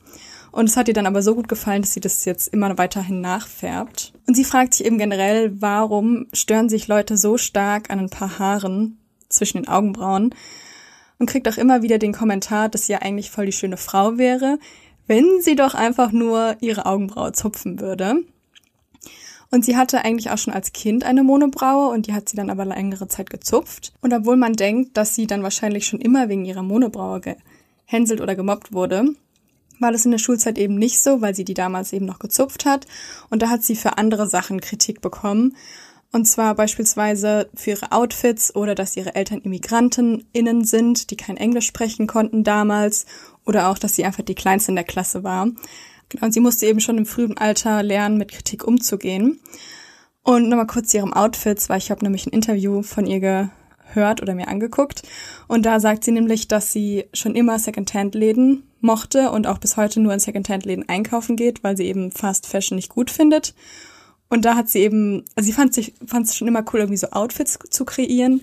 Und 0.51 0.69
es 0.69 0.77
hat 0.77 0.89
ihr 0.89 0.95
dann 0.95 1.07
aber 1.07 1.23
so 1.23 1.35
gut 1.35 1.49
gefallen, 1.49 1.81
dass 1.81 1.95
sie 1.95 2.01
das 2.01 2.27
jetzt 2.27 2.49
immer 2.49 2.77
weiterhin 2.77 3.23
nachfärbt. 3.23 4.13
Und 4.27 4.35
sie 4.35 4.45
fragt 4.45 4.75
sich 4.75 4.85
eben 4.85 4.99
generell, 4.99 5.53
warum 5.59 6.27
stören 6.35 6.69
sich 6.69 6.89
Leute 6.89 7.17
so 7.17 7.39
stark 7.39 7.89
an 7.91 7.99
ein 7.99 8.11
paar 8.11 8.39
Haaren 8.39 8.99
zwischen 9.31 9.59
den 9.59 9.69
Augenbrauen 9.69 10.35
und 11.23 11.31
kriegt 11.31 11.49
auch 11.49 11.57
immer 11.57 11.83
wieder 11.83 11.99
den 11.99 12.13
Kommentar, 12.13 12.69
dass 12.69 12.87
sie 12.87 12.95
ja 12.95 12.99
eigentlich 12.99 13.31
voll 13.31 13.47
die 13.47 13.53
schöne 13.53 13.77
Frau 13.77 14.19
wäre, 14.19 14.59
wenn 15.07 15.41
sie 15.41 15.55
doch 15.55 15.73
einfach 15.75 16.11
nur 16.11 16.57
ihre 16.59 16.85
Augenbraue 16.85 17.31
zupfen 17.31 17.79
würde. 17.79 18.25
Und 19.49 19.65
sie 19.65 19.77
hatte 19.77 20.05
eigentlich 20.05 20.31
auch 20.31 20.39
schon 20.39 20.53
als 20.53 20.73
Kind 20.73 21.05
eine 21.05 21.23
Monobraue 21.23 21.93
und 21.93 22.09
die 22.09 22.13
hat 22.13 22.29
sie 22.29 22.35
dann 22.37 22.51
aber 22.51 22.65
längere 22.65 23.07
Zeit 23.07 23.31
gezupft. 23.31 23.93
Und 24.01 24.13
obwohl 24.13 24.37
man 24.37 24.55
denkt, 24.55 24.97
dass 24.97 25.15
sie 25.15 25.29
dann 25.29 25.45
wahrscheinlich 25.45 25.87
schon 25.87 26.01
immer 26.01 26.29
wegen 26.29 26.45
ihrer 26.45 26.65
Monobraue 26.65 27.21
gehänselt 27.21 28.21
oder 28.21 28.35
gemobbt 28.35 28.73
wurde, 28.73 29.15
war 29.79 29.93
das 29.93 30.05
in 30.05 30.11
der 30.11 30.19
Schulzeit 30.19 30.59
eben 30.59 30.75
nicht 30.75 30.99
so, 30.99 31.21
weil 31.21 31.37
sie 31.37 31.45
die 31.45 31.55
damals 31.55 31.93
eben 31.93 32.07
noch 32.07 32.19
gezupft 32.19 32.65
hat. 32.65 32.89
Und 33.31 33.43
da 33.43 33.49
hat 33.49 33.63
sie 33.63 33.77
für 33.77 33.97
andere 33.97 34.27
Sachen 34.29 34.61
Kritik 34.61 35.01
bekommen. 35.01 35.55
Und 36.13 36.27
zwar 36.27 36.55
beispielsweise 36.55 37.49
für 37.55 37.71
ihre 37.71 37.91
Outfits 37.91 38.55
oder 38.55 38.75
dass 38.75 38.99
ihre 38.99 39.15
Eltern 39.15 39.41
ImmigrantInnen 39.41 40.65
sind, 40.65 41.11
die 41.11 41.17
kein 41.17 41.39
Englisch 41.39 41.67
sprechen 41.67 42.07
konnten 42.07 42.45
damals. 42.45 43.07
Oder 43.47 43.69
auch, 43.69 43.79
dass 43.79 43.97
sie 43.97 44.05
einfach 44.05 44.23
die 44.23 44.35
Kleinste 44.35 44.73
in 44.73 44.77
der 44.77 44.85
Klasse 44.85 45.25
war. 45.25 45.49
Genau, 46.11 46.27
und 46.27 46.33
sie 46.33 46.41
musste 46.41 46.67
eben 46.67 46.81
schon 46.81 46.99
im 46.99 47.07
frühen 47.07 47.39
Alter 47.39 47.83
lernen, 47.83 48.19
mit 48.19 48.31
Kritik 48.31 48.65
umzugehen. 48.65 49.41
Und 50.23 50.51
nochmal 50.51 50.67
kurz 50.67 50.89
zu 50.89 50.99
ihrem 50.99 51.15
Outfits, 51.15 51.71
weil 51.71 51.79
ich 51.79 51.91
habe 51.91 52.05
nämlich 52.05 52.27
ein 52.27 52.33
Interview 52.33 52.83
von 52.83 53.07
ihr 53.07 53.19
gehört 53.19 54.21
oder 54.21 54.35
mir 54.35 54.49
angeguckt. 54.49 55.03
Und 55.49 55.65
da 55.65 55.81
sagt 55.81 56.05
sie 56.05 56.13
nämlich, 56.13 56.47
dass 56.47 56.73
sie 56.73 57.07
schon 57.15 57.35
immer 57.35 57.59
Secondhand-Läden 57.59 58.65
mochte 58.81 59.31
und 59.31 59.47
auch 59.47 59.59
bis 59.59 59.79
heute 59.79 60.01
nur 60.01 60.13
in 60.13 60.21
Secondhand-Läden 60.21 60.89
einkaufen 60.91 61.37
geht, 61.37 61.65
weil 61.65 61.77
sie 61.77 61.87
eben 61.87 62.13
Fast 62.13 62.47
Fashion 62.47 62.77
nicht 62.77 62.91
gut 62.91 63.11
findet. 63.11 63.55
Und 64.33 64.47
da 64.47 64.57
hat 64.57 64.71
sie 64.71 64.79
eben, 64.79 65.27
also 65.35 65.47
sie 65.47 65.53
fand 65.53 65.75
sich, 65.75 65.93
fand 66.07 66.27
es 66.27 66.35
schon 66.35 66.49
immer 66.49 66.65
cool, 66.73 66.81
irgendwie 66.81 66.97
so 66.97 67.11
Outfits 67.11 67.59
zu 67.69 67.85
kreieren 67.85 68.41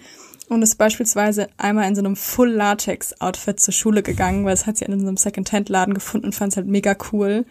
und 0.48 0.62
ist 0.62 0.76
beispielsweise 0.76 1.50
einmal 1.58 1.88
in 1.88 1.96
so 1.96 2.02
einem 2.02 2.16
Full-Latex-Outfit 2.16 3.60
zur 3.60 3.74
Schule 3.74 4.04
gegangen, 4.04 4.46
weil 4.46 4.54
das 4.54 4.68
hat 4.68 4.78
sie 4.78 4.86
in 4.86 5.00
so 5.00 5.08
einem 5.08 5.18
Second-Hand-Laden 5.18 5.96
gefunden 5.96 6.28
und 6.28 6.36
fand 6.36 6.54
es 6.54 6.58
halt 6.58 6.68
mega 6.68 6.96
cool. 7.12 7.44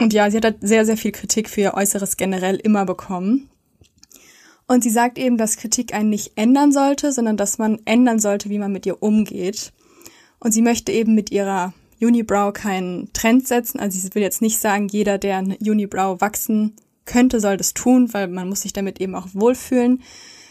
Und 0.00 0.14
ja, 0.14 0.30
sie 0.30 0.38
hat 0.38 0.46
halt 0.46 0.56
sehr, 0.62 0.86
sehr 0.86 0.96
viel 0.96 1.12
Kritik 1.12 1.50
für 1.50 1.60
ihr 1.60 1.74
Äußeres 1.74 2.16
generell 2.16 2.56
immer 2.56 2.86
bekommen. 2.86 3.50
Und 4.66 4.82
sie 4.82 4.88
sagt 4.88 5.18
eben, 5.18 5.36
dass 5.36 5.58
Kritik 5.58 5.92
einen 5.92 6.08
nicht 6.08 6.32
ändern 6.36 6.72
sollte, 6.72 7.12
sondern 7.12 7.36
dass 7.36 7.58
man 7.58 7.82
ändern 7.84 8.18
sollte, 8.18 8.48
wie 8.48 8.58
man 8.58 8.72
mit 8.72 8.86
ihr 8.86 9.02
umgeht. 9.02 9.74
Und 10.40 10.52
sie 10.52 10.62
möchte 10.62 10.90
eben 10.90 11.14
mit 11.14 11.30
ihrer 11.30 11.74
Unibrow 12.00 12.54
keinen 12.54 13.12
Trend 13.12 13.46
setzen. 13.46 13.78
Also 13.78 14.00
sie 14.00 14.14
will 14.14 14.22
jetzt 14.22 14.40
nicht 14.40 14.58
sagen, 14.58 14.88
jeder, 14.88 15.18
der 15.18 15.36
eine 15.36 15.58
Unibrow 15.58 16.18
wachsen 16.22 16.76
könnte, 17.04 17.40
soll 17.40 17.56
das 17.56 17.74
tun, 17.74 18.12
weil 18.12 18.28
man 18.28 18.48
muss 18.48 18.62
sich 18.62 18.72
damit 18.72 19.00
eben 19.00 19.14
auch 19.14 19.28
wohlfühlen, 19.32 20.02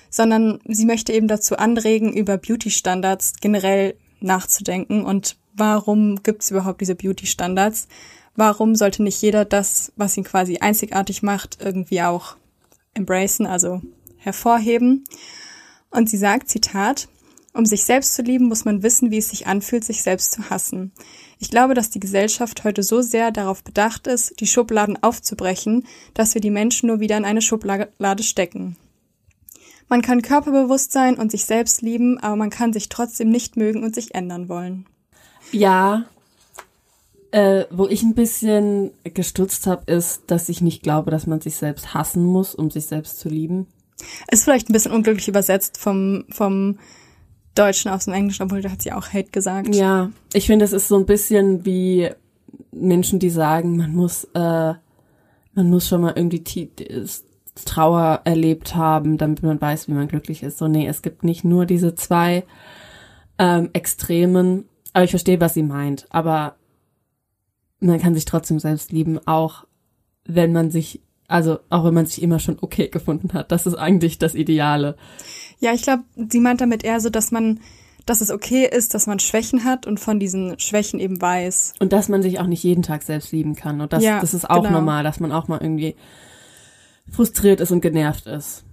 sondern 0.10 0.60
sie 0.68 0.86
möchte 0.86 1.14
eben 1.14 1.28
dazu 1.28 1.58
anregen, 1.58 2.14
über 2.14 2.38
Beauty-Standards 2.38 3.34
generell 3.42 3.96
nachzudenken 4.20 5.06
und 5.06 5.38
warum 5.54 6.22
gibt 6.24 6.44
es 6.44 6.52
überhaupt 6.52 6.82
diese 6.82 6.96
Beauty-Standards? 6.96 7.88
Warum 8.36 8.76
sollte 8.76 9.04
nicht 9.04 9.22
jeder 9.22 9.46
das, 9.46 9.92
was 9.96 10.16
ihn 10.16 10.24
quasi 10.24 10.58
einzigartig 10.58 11.22
macht, 11.22 11.58
irgendwie 11.62 12.02
auch 12.02 12.38
embracen, 12.94 13.46
also 13.46 13.82
hervorheben? 14.18 15.04
Und 15.90 16.10
sie 16.10 16.18
sagt, 16.18 16.50
Zitat, 16.50 17.10
um 17.54 17.66
sich 17.66 17.84
selbst 17.84 18.16
zu 18.16 18.22
lieben, 18.22 18.46
muss 18.46 18.64
man 18.64 18.84
wissen, 18.84 19.12
wie 19.12 19.18
es 19.18 19.30
sich 19.30 19.48
anfühlt, 19.48 19.84
sich 19.84 20.04
selbst 20.04 20.32
zu 20.32 20.50
hassen. 20.50 20.94
Ich 21.42 21.50
glaube, 21.50 21.74
dass 21.74 21.90
die 21.90 22.00
Gesellschaft 22.00 22.64
heute 22.64 22.84
so 22.84 23.02
sehr 23.02 23.32
darauf 23.32 23.64
bedacht 23.64 24.06
ist, 24.06 24.40
die 24.40 24.46
Schubladen 24.46 25.02
aufzubrechen, 25.02 25.88
dass 26.14 26.36
wir 26.36 26.40
die 26.40 26.52
Menschen 26.52 26.86
nur 26.86 27.00
wieder 27.00 27.18
in 27.18 27.26
eine 27.26 27.42
Schublade 27.42 28.24
stecken. 28.24 28.78
Man 29.90 30.04
kann 30.04 30.22
körperbewusst 30.22 30.92
sein 30.92 31.16
und 31.16 31.32
sich 31.32 31.46
selbst 31.46 31.82
lieben, 31.82 32.20
aber 32.20 32.36
man 32.36 32.52
kann 32.52 32.74
sich 32.74 32.90
trotzdem 32.90 33.32
nicht 33.32 33.58
mögen 33.58 33.84
und 33.84 33.96
sich 33.96 34.14
ändern 34.14 34.50
wollen. 34.50 34.86
Ja, 35.52 36.06
äh, 37.32 37.66
wo 37.72 37.88
ich 37.88 38.04
ein 38.04 38.14
bisschen 38.14 38.92
gestutzt 39.04 39.66
habe, 39.66 39.92
ist, 39.92 40.26
dass 40.28 40.48
ich 40.48 40.62
nicht 40.62 40.84
glaube, 40.84 41.10
dass 41.10 41.26
man 41.26 41.42
sich 41.42 41.56
selbst 41.56 41.96
hassen 41.96 42.24
muss, 42.24 42.54
um 42.54 42.70
sich 42.70 42.86
selbst 42.86 43.20
zu 43.20 43.30
lieben. 43.30 43.66
Ist 44.30 44.44
vielleicht 44.44 44.70
ein 44.70 44.74
bisschen 44.74 44.92
unglücklich 44.92 45.28
übersetzt 45.28 45.80
vom, 45.80 46.26
vom 46.30 46.78
Deutschen 47.56 47.92
aus 47.92 48.06
dem 48.06 48.14
Englischen, 48.14 48.44
obwohl 48.44 48.62
da 48.62 48.70
hat 48.72 48.82
sie 48.82 48.94
auch 48.94 49.08
Hate 49.08 49.32
gesagt. 49.32 49.76
Ja, 49.76 50.12
ich 50.34 50.48
finde, 50.48 50.66
es 50.66 50.74
ist 50.74 50.88
so 50.88 50.98
ein 50.98 51.06
bisschen 51.06 51.66
wie 51.66 52.10
Menschen, 52.72 53.20
die 53.20 53.30
sagen, 53.30 53.78
man 53.78 53.94
muss, 53.94 54.24
äh, 54.34 54.74
man 55.54 55.70
muss 55.70 55.88
schon 55.88 56.02
mal 56.02 56.14
irgendwie 56.16 56.70
Trauer 57.66 58.22
erlebt 58.24 58.76
haben, 58.76 59.18
damit 59.18 59.44
man 59.44 59.60
weiß, 59.60 59.88
wie 59.88 59.94
man 59.94 60.08
glücklich 60.08 60.44
ist. 60.44 60.58
So, 60.58 60.68
nee, 60.68 60.88
es 60.88 61.02
gibt 61.02 61.24
nicht 61.24 61.44
nur 61.44 61.66
diese 61.66 61.96
zwei 61.96 62.46
ähm, 63.38 63.70
Extremen, 63.74 64.66
aber 64.94 65.04
ich 65.04 65.10
verstehe, 65.12 65.42
was 65.42 65.54
sie 65.54 65.64
meint. 65.64 66.08
Aber 66.10 66.56
man 67.80 68.00
kann 68.00 68.14
sich 68.14 68.26
trotzdem 68.26 68.60
selbst 68.60 68.92
lieben, 68.92 69.20
auch 69.28 69.66
wenn 70.26 70.54
man 70.54 70.72
sich, 70.72 71.02
also 71.32 71.60
auch 71.70 71.86
wenn 71.86 71.94
man 71.94 72.06
sich 72.06 72.22
immer 72.22 72.40
schon 72.40 72.58
okay 72.62 72.90
gefunden 72.90 73.34
hat. 73.34 73.52
Das 73.52 73.66
ist 73.66 73.76
eigentlich 73.76 74.20
das 74.20 74.36
Ideale. 74.36 74.96
Ja, 75.60 75.74
ich 75.74 75.84
glaube, 75.84 76.04
sie 76.30 76.40
meint 76.40 76.62
damit 76.62 76.84
eher 76.84 77.00
so, 77.00 77.10
dass 77.10 77.32
man, 77.32 77.60
dass 78.06 78.22
es 78.22 78.32
okay 78.32 78.68
ist, 78.70 78.94
dass 78.94 79.08
man 79.08 79.20
Schwächen 79.20 79.64
hat 79.64 79.88
und 79.88 80.00
von 80.00 80.20
diesen 80.20 80.60
Schwächen 80.60 81.00
eben 81.00 81.22
weiß. 81.22 81.76
Und 81.80 81.94
dass 81.94 82.10
man 82.10 82.22
sich 82.22 82.40
auch 82.40 82.48
nicht 82.48 82.64
jeden 82.64 82.84
Tag 82.84 83.04
selbst 83.04 83.32
lieben 83.32 83.56
kann. 83.56 83.80
Und 83.80 83.94
das, 83.94 84.04
ja, 84.04 84.20
das 84.20 84.34
ist 84.34 84.50
auch 84.50 84.64
genau. 84.64 84.80
normal, 84.80 85.04
dass 85.04 85.20
man 85.20 85.32
auch 85.32 85.48
mal 85.48 85.60
irgendwie 85.62 85.96
frustriert 87.10 87.62
ist 87.62 87.72
und 87.72 87.82
genervt 87.82 88.28
ist. 88.28 88.64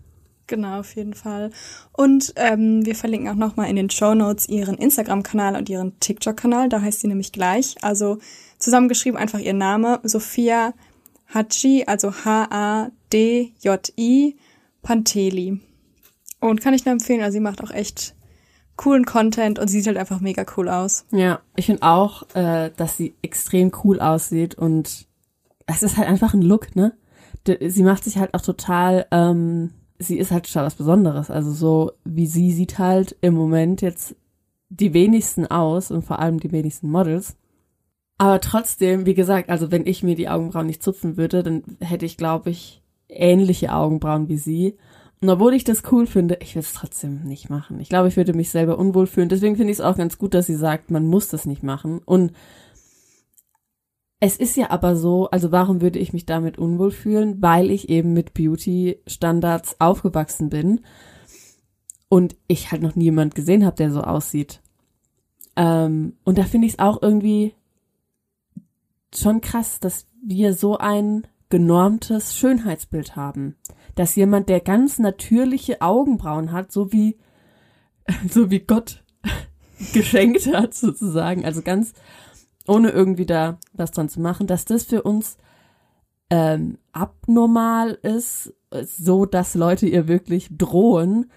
Genau, 0.48 0.80
auf 0.80 0.96
jeden 0.96 1.12
Fall. 1.12 1.50
Und 1.92 2.32
ähm, 2.36 2.84
wir 2.86 2.94
verlinken 2.94 3.28
auch 3.28 3.34
nochmal 3.34 3.68
in 3.68 3.76
den 3.76 3.90
Show 3.90 4.14
Notes 4.14 4.48
ihren 4.48 4.78
Instagram-Kanal 4.78 5.56
und 5.56 5.68
ihren 5.68 6.00
TikTok-Kanal. 6.00 6.70
Da 6.70 6.80
heißt 6.80 7.00
sie 7.00 7.08
nämlich 7.08 7.32
gleich. 7.32 7.76
Also 7.82 8.18
zusammengeschrieben 8.58 9.18
einfach 9.18 9.40
ihr 9.40 9.52
Name, 9.52 10.00
Sophia 10.04 10.72
Haji, 11.32 11.84
also 11.86 12.12
H-A-D-J-I 12.24 12.86
Panteli. 14.82 15.60
Und 16.40 16.60
kann 16.60 16.74
ich 16.74 16.84
nur 16.84 16.92
empfehlen, 16.92 17.22
also 17.22 17.32
sie 17.34 17.40
macht 17.40 17.62
auch 17.62 17.70
echt 17.70 18.14
coolen 18.76 19.04
Content 19.04 19.58
und 19.58 19.68
sie 19.68 19.78
sieht 19.78 19.88
halt 19.88 19.98
einfach 19.98 20.20
mega 20.20 20.46
cool 20.56 20.68
aus. 20.68 21.04
Ja, 21.10 21.40
ich 21.56 21.66
finde 21.66 21.82
auch, 21.82 22.22
äh, 22.34 22.70
dass 22.76 22.96
sie 22.96 23.14
extrem 23.22 23.72
cool 23.82 24.00
aussieht 24.00 24.54
und 24.54 25.06
es 25.66 25.82
ist 25.82 25.96
halt 25.96 26.08
einfach 26.08 26.32
ein 26.32 26.42
Look, 26.42 26.76
ne? 26.76 26.94
sie 27.60 27.82
macht 27.82 28.04
sich 28.04 28.18
halt 28.18 28.34
auch 28.34 28.40
total, 28.40 29.06
ähm, 29.10 29.70
sie 29.98 30.18
ist 30.18 30.30
halt 30.30 30.46
total 30.46 30.66
was 30.66 30.74
Besonderes. 30.74 31.30
Also 31.30 31.52
so 31.52 31.92
wie 32.04 32.26
sie 32.26 32.52
sieht 32.52 32.78
halt 32.78 33.16
im 33.20 33.34
Moment 33.34 33.80
jetzt 33.80 34.14
die 34.68 34.92
wenigsten 34.92 35.46
aus 35.46 35.90
und 35.90 36.02
vor 36.02 36.18
allem 36.18 36.40
die 36.40 36.52
wenigsten 36.52 36.90
Models. 36.90 37.36
Aber 38.18 38.40
trotzdem, 38.40 39.06
wie 39.06 39.14
gesagt, 39.14 39.48
also 39.48 39.70
wenn 39.70 39.86
ich 39.86 40.02
mir 40.02 40.16
die 40.16 40.28
Augenbrauen 40.28 40.66
nicht 40.66 40.82
zupfen 40.82 41.16
würde, 41.16 41.44
dann 41.44 41.62
hätte 41.80 42.04
ich, 42.04 42.16
glaube 42.16 42.50
ich, 42.50 42.82
ähnliche 43.08 43.72
Augenbrauen 43.72 44.28
wie 44.28 44.38
sie. 44.38 44.76
Und 45.20 45.30
obwohl 45.30 45.54
ich 45.54 45.64
das 45.64 45.82
cool 45.90 46.06
finde, 46.06 46.38
ich 46.40 46.54
will 46.54 46.60
es 46.60 46.72
trotzdem 46.72 47.22
nicht 47.24 47.48
machen. 47.48 47.80
Ich 47.80 47.88
glaube, 47.88 48.08
ich 48.08 48.16
würde 48.16 48.34
mich 48.34 48.50
selber 48.50 48.76
unwohl 48.78 49.06
fühlen. 49.06 49.28
Deswegen 49.28 49.56
finde 49.56 49.72
ich 49.72 49.78
es 49.78 49.84
auch 49.84 49.96
ganz 49.96 50.18
gut, 50.18 50.34
dass 50.34 50.46
sie 50.46 50.56
sagt, 50.56 50.90
man 50.90 51.06
muss 51.06 51.28
das 51.28 51.44
nicht 51.44 51.62
machen. 51.62 52.00
Und 52.04 52.32
es 54.20 54.36
ist 54.36 54.56
ja 54.56 54.70
aber 54.70 54.96
so, 54.96 55.30
also 55.30 55.52
warum 55.52 55.80
würde 55.80 56.00
ich 56.00 56.12
mich 56.12 56.26
damit 56.26 56.58
unwohl 56.58 56.90
fühlen? 56.90 57.40
Weil 57.40 57.70
ich 57.70 57.88
eben 57.88 58.12
mit 58.12 58.34
Beauty-Standards 58.34 59.80
aufgewachsen 59.80 60.50
bin 60.50 60.80
und 62.08 62.36
ich 62.48 62.72
halt 62.72 62.82
noch 62.82 62.96
niemand 62.96 63.36
gesehen 63.36 63.64
habe, 63.64 63.76
der 63.76 63.92
so 63.92 64.02
aussieht. 64.02 64.60
Ähm, 65.56 66.14
und 66.24 66.38
da 66.38 66.44
finde 66.44 66.66
ich 66.66 66.74
es 66.74 66.78
auch 66.78 67.00
irgendwie 67.00 67.54
schon 69.14 69.40
krass, 69.40 69.80
dass 69.80 70.06
wir 70.22 70.54
so 70.54 70.78
ein 70.78 71.26
genormtes 71.48 72.36
Schönheitsbild 72.36 73.16
haben. 73.16 73.56
Dass 73.94 74.16
jemand, 74.16 74.48
der 74.48 74.60
ganz 74.60 74.98
natürliche 74.98 75.80
Augenbrauen 75.80 76.52
hat, 76.52 76.72
so 76.72 76.92
wie, 76.92 77.18
so 78.30 78.50
wie 78.50 78.60
Gott 78.60 79.04
geschenkt 79.92 80.52
hat, 80.52 80.74
sozusagen, 80.74 81.44
also 81.44 81.62
ganz 81.62 81.92
ohne 82.66 82.90
irgendwie 82.90 83.26
da 83.26 83.58
was 83.72 83.92
dran 83.92 84.08
zu 84.08 84.20
machen, 84.20 84.46
dass 84.46 84.66
das 84.66 84.84
für 84.84 85.02
uns 85.02 85.38
ähm, 86.30 86.78
abnormal 86.92 87.98
ist, 88.02 88.54
so 88.70 89.24
dass 89.24 89.54
Leute 89.54 89.86
ihr 89.86 90.08
wirklich 90.08 90.50
drohen 90.50 91.30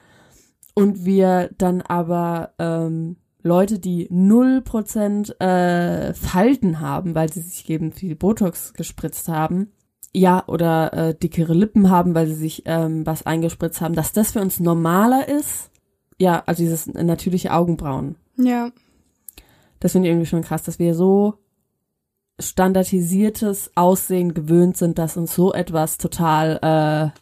und 0.73 1.05
wir 1.05 1.49
dann 1.57 1.81
aber 1.81 2.53
ähm, 2.59 3.15
Leute, 3.43 3.79
die 3.79 4.07
null 4.09 4.61
Prozent 4.61 5.39
äh, 5.41 6.13
Falten 6.13 6.79
haben, 6.79 7.15
weil 7.15 7.31
sie 7.31 7.41
sich 7.41 7.69
eben 7.69 7.91
viel 7.91 8.15
Botox 8.15 8.73
gespritzt 8.73 9.27
haben, 9.27 9.71
ja, 10.13 10.43
oder 10.47 10.93
äh, 10.93 11.15
dickere 11.15 11.53
Lippen 11.53 11.89
haben, 11.89 12.13
weil 12.13 12.27
sie 12.27 12.35
sich 12.35 12.63
ähm, 12.65 13.05
was 13.05 13.25
eingespritzt 13.25 13.81
haben, 13.81 13.95
dass 13.95 14.13
das 14.13 14.31
für 14.31 14.41
uns 14.41 14.59
normaler 14.59 15.27
ist. 15.27 15.71
Ja, 16.19 16.43
also 16.45 16.61
dieses 16.61 16.87
natürliche 16.87 17.53
Augenbrauen. 17.53 18.15
Ja. 18.37 18.71
Das 19.79 19.93
finde 19.93 20.07
ich 20.07 20.11
irgendwie 20.11 20.27
schon 20.27 20.43
krass, 20.43 20.63
dass 20.63 20.79
wir 20.79 20.93
so 20.93 21.35
standardisiertes 22.39 23.71
Aussehen 23.75 24.33
gewöhnt 24.33 24.77
sind, 24.77 24.97
dass 24.97 25.17
uns 25.17 25.33
so 25.33 25.53
etwas 25.53 25.97
total 25.97 27.11
äh, 27.13 27.19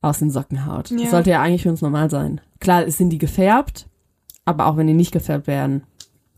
aus 0.00 0.18
den 0.18 0.30
Socken 0.30 0.66
haut. 0.66 0.90
Ja. 0.90 0.98
Das 0.98 1.10
sollte 1.10 1.30
ja 1.30 1.42
eigentlich 1.42 1.62
für 1.62 1.70
uns 1.70 1.82
normal 1.82 2.10
sein. 2.10 2.40
Klar, 2.60 2.86
es 2.86 2.96
sind 2.96 3.10
die 3.10 3.18
gefärbt, 3.18 3.88
aber 4.46 4.66
auch 4.66 4.76
wenn 4.78 4.86
die 4.86 4.94
nicht 4.94 5.12
gefärbt 5.12 5.46
werden, 5.46 5.82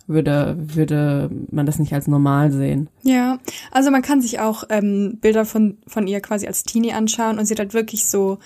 würde, 0.08 0.56
würde 0.58 1.30
man 1.50 1.66
das 1.66 1.78
nicht 1.78 1.92
als 1.92 2.08
normal 2.08 2.50
sehen. 2.50 2.88
Ja, 3.02 3.38
also 3.70 3.90
man 3.90 4.02
kann 4.02 4.22
sich 4.22 4.40
auch 4.40 4.64
ähm, 4.70 5.18
Bilder 5.20 5.44
von, 5.44 5.78
von 5.86 6.06
ihr 6.08 6.20
quasi 6.20 6.46
als 6.46 6.62
Teenie 6.64 6.94
anschauen 6.94 7.38
und 7.38 7.44
sie 7.44 7.52
hat 7.54 7.58
halt 7.60 7.74
wirklich 7.74 8.06
so 8.06 8.38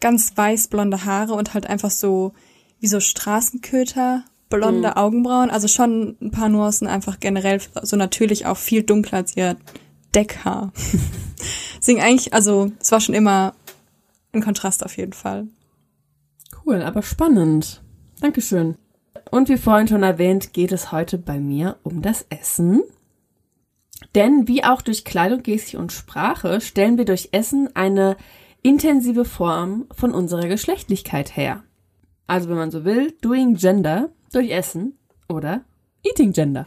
ganz 0.00 0.32
weiß-blonde 0.34 1.04
Haare 1.04 1.34
und 1.34 1.52
halt 1.52 1.66
einfach 1.66 1.90
so 1.90 2.32
wie 2.80 2.86
so 2.86 3.00
Straßenköter, 3.00 4.24
blonde 4.48 4.88
Mhm. 4.88 4.94
Augenbrauen. 4.96 5.50
Also 5.50 5.68
schon 5.68 6.16
ein 6.22 6.30
paar 6.30 6.48
Nuancen 6.48 6.88
einfach 6.88 7.20
generell 7.20 7.60
so 7.82 7.96
natürlich 7.96 8.46
auch 8.46 8.56
viel 8.56 8.82
dunkler 8.82 9.18
als 9.18 9.36
ihr 9.36 9.56
Deckhaar. 10.14 10.72
Deswegen 11.78 12.00
eigentlich, 12.00 12.32
also 12.32 12.72
es 12.80 12.90
war 12.92 13.00
schon 13.00 13.14
immer 13.14 13.52
ein 14.32 14.42
Kontrast 14.42 14.84
auf 14.84 14.96
jeden 14.96 15.12
Fall. 15.12 15.48
Cool, 16.64 16.80
aber 16.82 17.02
spannend. 17.02 17.82
Dankeschön. 18.20 18.76
Und 19.30 19.48
wie 19.48 19.56
vorhin 19.56 19.88
schon 19.88 20.02
erwähnt, 20.02 20.52
geht 20.52 20.72
es 20.72 20.92
heute 20.92 21.18
bei 21.18 21.38
mir 21.38 21.76
um 21.82 22.02
das 22.02 22.26
Essen. 22.30 22.82
Denn 24.14 24.48
wie 24.48 24.64
auch 24.64 24.82
durch 24.82 25.04
Kleidung, 25.04 25.42
Gestik 25.42 25.78
und 25.78 25.92
Sprache 25.92 26.60
stellen 26.60 26.98
wir 26.98 27.04
durch 27.04 27.28
Essen 27.32 27.74
eine 27.74 28.16
intensive 28.62 29.24
Form 29.24 29.86
von 29.94 30.12
unserer 30.12 30.48
Geschlechtlichkeit 30.48 31.36
her. 31.36 31.62
Also 32.26 32.48
wenn 32.48 32.56
man 32.56 32.70
so 32.70 32.84
will, 32.84 33.12
doing 33.20 33.54
gender 33.56 34.10
durch 34.32 34.50
Essen 34.50 34.98
oder 35.28 35.62
eating 36.02 36.32
gender. 36.32 36.66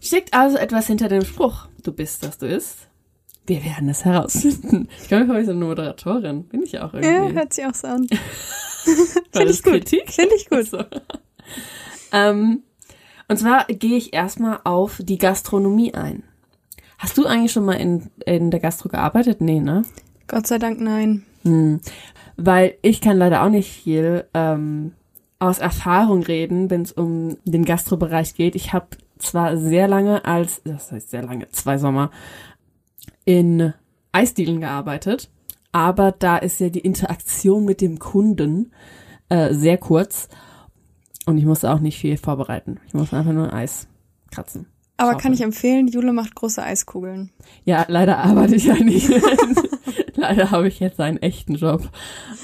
Steckt 0.00 0.34
also 0.34 0.56
etwas 0.56 0.86
hinter 0.86 1.08
dem 1.08 1.24
Spruch, 1.24 1.68
du 1.82 1.92
bist, 1.92 2.26
was 2.26 2.38
du 2.38 2.46
isst? 2.46 2.88
Wir 3.46 3.64
werden 3.64 3.88
es 3.88 4.04
herausfinden. 4.04 4.88
Ich 5.00 5.08
glaube, 5.08 5.24
ich 5.24 5.30
bin 5.30 5.44
so 5.44 5.52
eine 5.52 5.64
Moderatorin. 5.64 6.44
Bin 6.44 6.62
ich 6.64 6.72
ja 6.72 6.84
auch 6.84 6.94
irgendwie. 6.94 7.12
Ja, 7.12 7.28
hört 7.30 7.52
sich 7.52 7.64
auch 7.64 7.74
so 7.74 7.86
an. 7.86 8.08
Finde 9.32 9.52
ich 9.52 9.62
gut. 9.62 9.88
Finde 9.88 10.34
ich 10.34 10.48
gut. 10.48 10.66
So. 10.66 10.78
Ähm, 12.12 12.62
und 13.28 13.38
zwar 13.38 13.64
gehe 13.66 13.96
ich 13.96 14.14
erstmal 14.14 14.60
auf 14.64 15.00
die 15.02 15.18
Gastronomie 15.18 15.94
ein. 15.94 16.22
Hast 16.98 17.18
du 17.18 17.26
eigentlich 17.26 17.52
schon 17.52 17.64
mal 17.64 17.74
in, 17.74 18.10
in 18.24 18.50
der 18.50 18.60
Gastro 18.60 18.88
gearbeitet? 18.88 19.40
Nee, 19.40 19.60
ne? 19.60 19.82
Gott 20.28 20.46
sei 20.46 20.58
Dank 20.58 20.80
nein. 20.80 21.24
Hm. 21.42 21.80
Weil 22.36 22.76
ich 22.82 23.00
kann 23.00 23.18
leider 23.18 23.42
auch 23.42 23.50
nicht 23.50 23.70
viel 23.70 24.24
ähm, 24.34 24.92
aus 25.38 25.58
Erfahrung 25.58 26.22
reden, 26.22 26.70
wenn 26.70 26.82
es 26.82 26.92
um 26.92 27.36
den 27.44 27.64
Gastrobereich 27.64 28.34
geht. 28.34 28.54
Ich 28.54 28.72
habe 28.72 28.88
zwar 29.18 29.56
sehr 29.56 29.88
lange 29.88 30.24
als, 30.24 30.62
das 30.64 30.92
heißt 30.92 31.10
sehr 31.10 31.22
lange, 31.22 31.48
zwei 31.50 31.78
Sommer, 31.78 32.10
in 33.24 33.72
Eisdielen 34.12 34.60
gearbeitet, 34.60 35.30
aber 35.72 36.12
da 36.12 36.38
ist 36.38 36.60
ja 36.60 36.68
die 36.68 36.80
Interaktion 36.80 37.64
mit 37.64 37.80
dem 37.80 37.98
Kunden 37.98 38.72
äh, 39.28 39.52
sehr 39.52 39.78
kurz 39.78 40.28
und 41.26 41.38
ich 41.38 41.44
musste 41.44 41.70
auch 41.70 41.80
nicht 41.80 41.98
viel 41.98 42.16
vorbereiten. 42.16 42.80
Ich 42.86 42.94
musste 42.94 43.16
einfach 43.16 43.32
nur 43.32 43.52
Eis 43.52 43.88
kratzen. 44.30 44.66
Aber 44.96 45.10
Schaufeln. 45.10 45.22
kann 45.22 45.32
ich 45.34 45.42
empfehlen, 45.42 45.88
Jule 45.88 46.12
macht 46.12 46.34
große 46.34 46.62
Eiskugeln. 46.62 47.30
Ja, 47.64 47.84
leider 47.88 48.18
arbeite 48.18 48.54
ich 48.54 48.64
ja 48.64 48.74
nicht. 48.76 49.10
leider 50.14 50.50
habe 50.50 50.68
ich 50.68 50.80
jetzt 50.80 51.00
einen 51.00 51.18
echten 51.18 51.56
Job. 51.56 51.90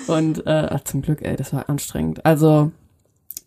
Und 0.06 0.46
äh, 0.46 0.78
zum 0.84 1.00
Glück, 1.00 1.22
ey, 1.22 1.36
das 1.36 1.54
war 1.54 1.70
anstrengend. 1.70 2.26
Also, 2.26 2.72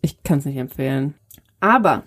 ich 0.02 0.22
kann 0.24 0.38
es 0.38 0.44
nicht 0.44 0.56
empfehlen. 0.56 1.14
Aber 1.60 2.02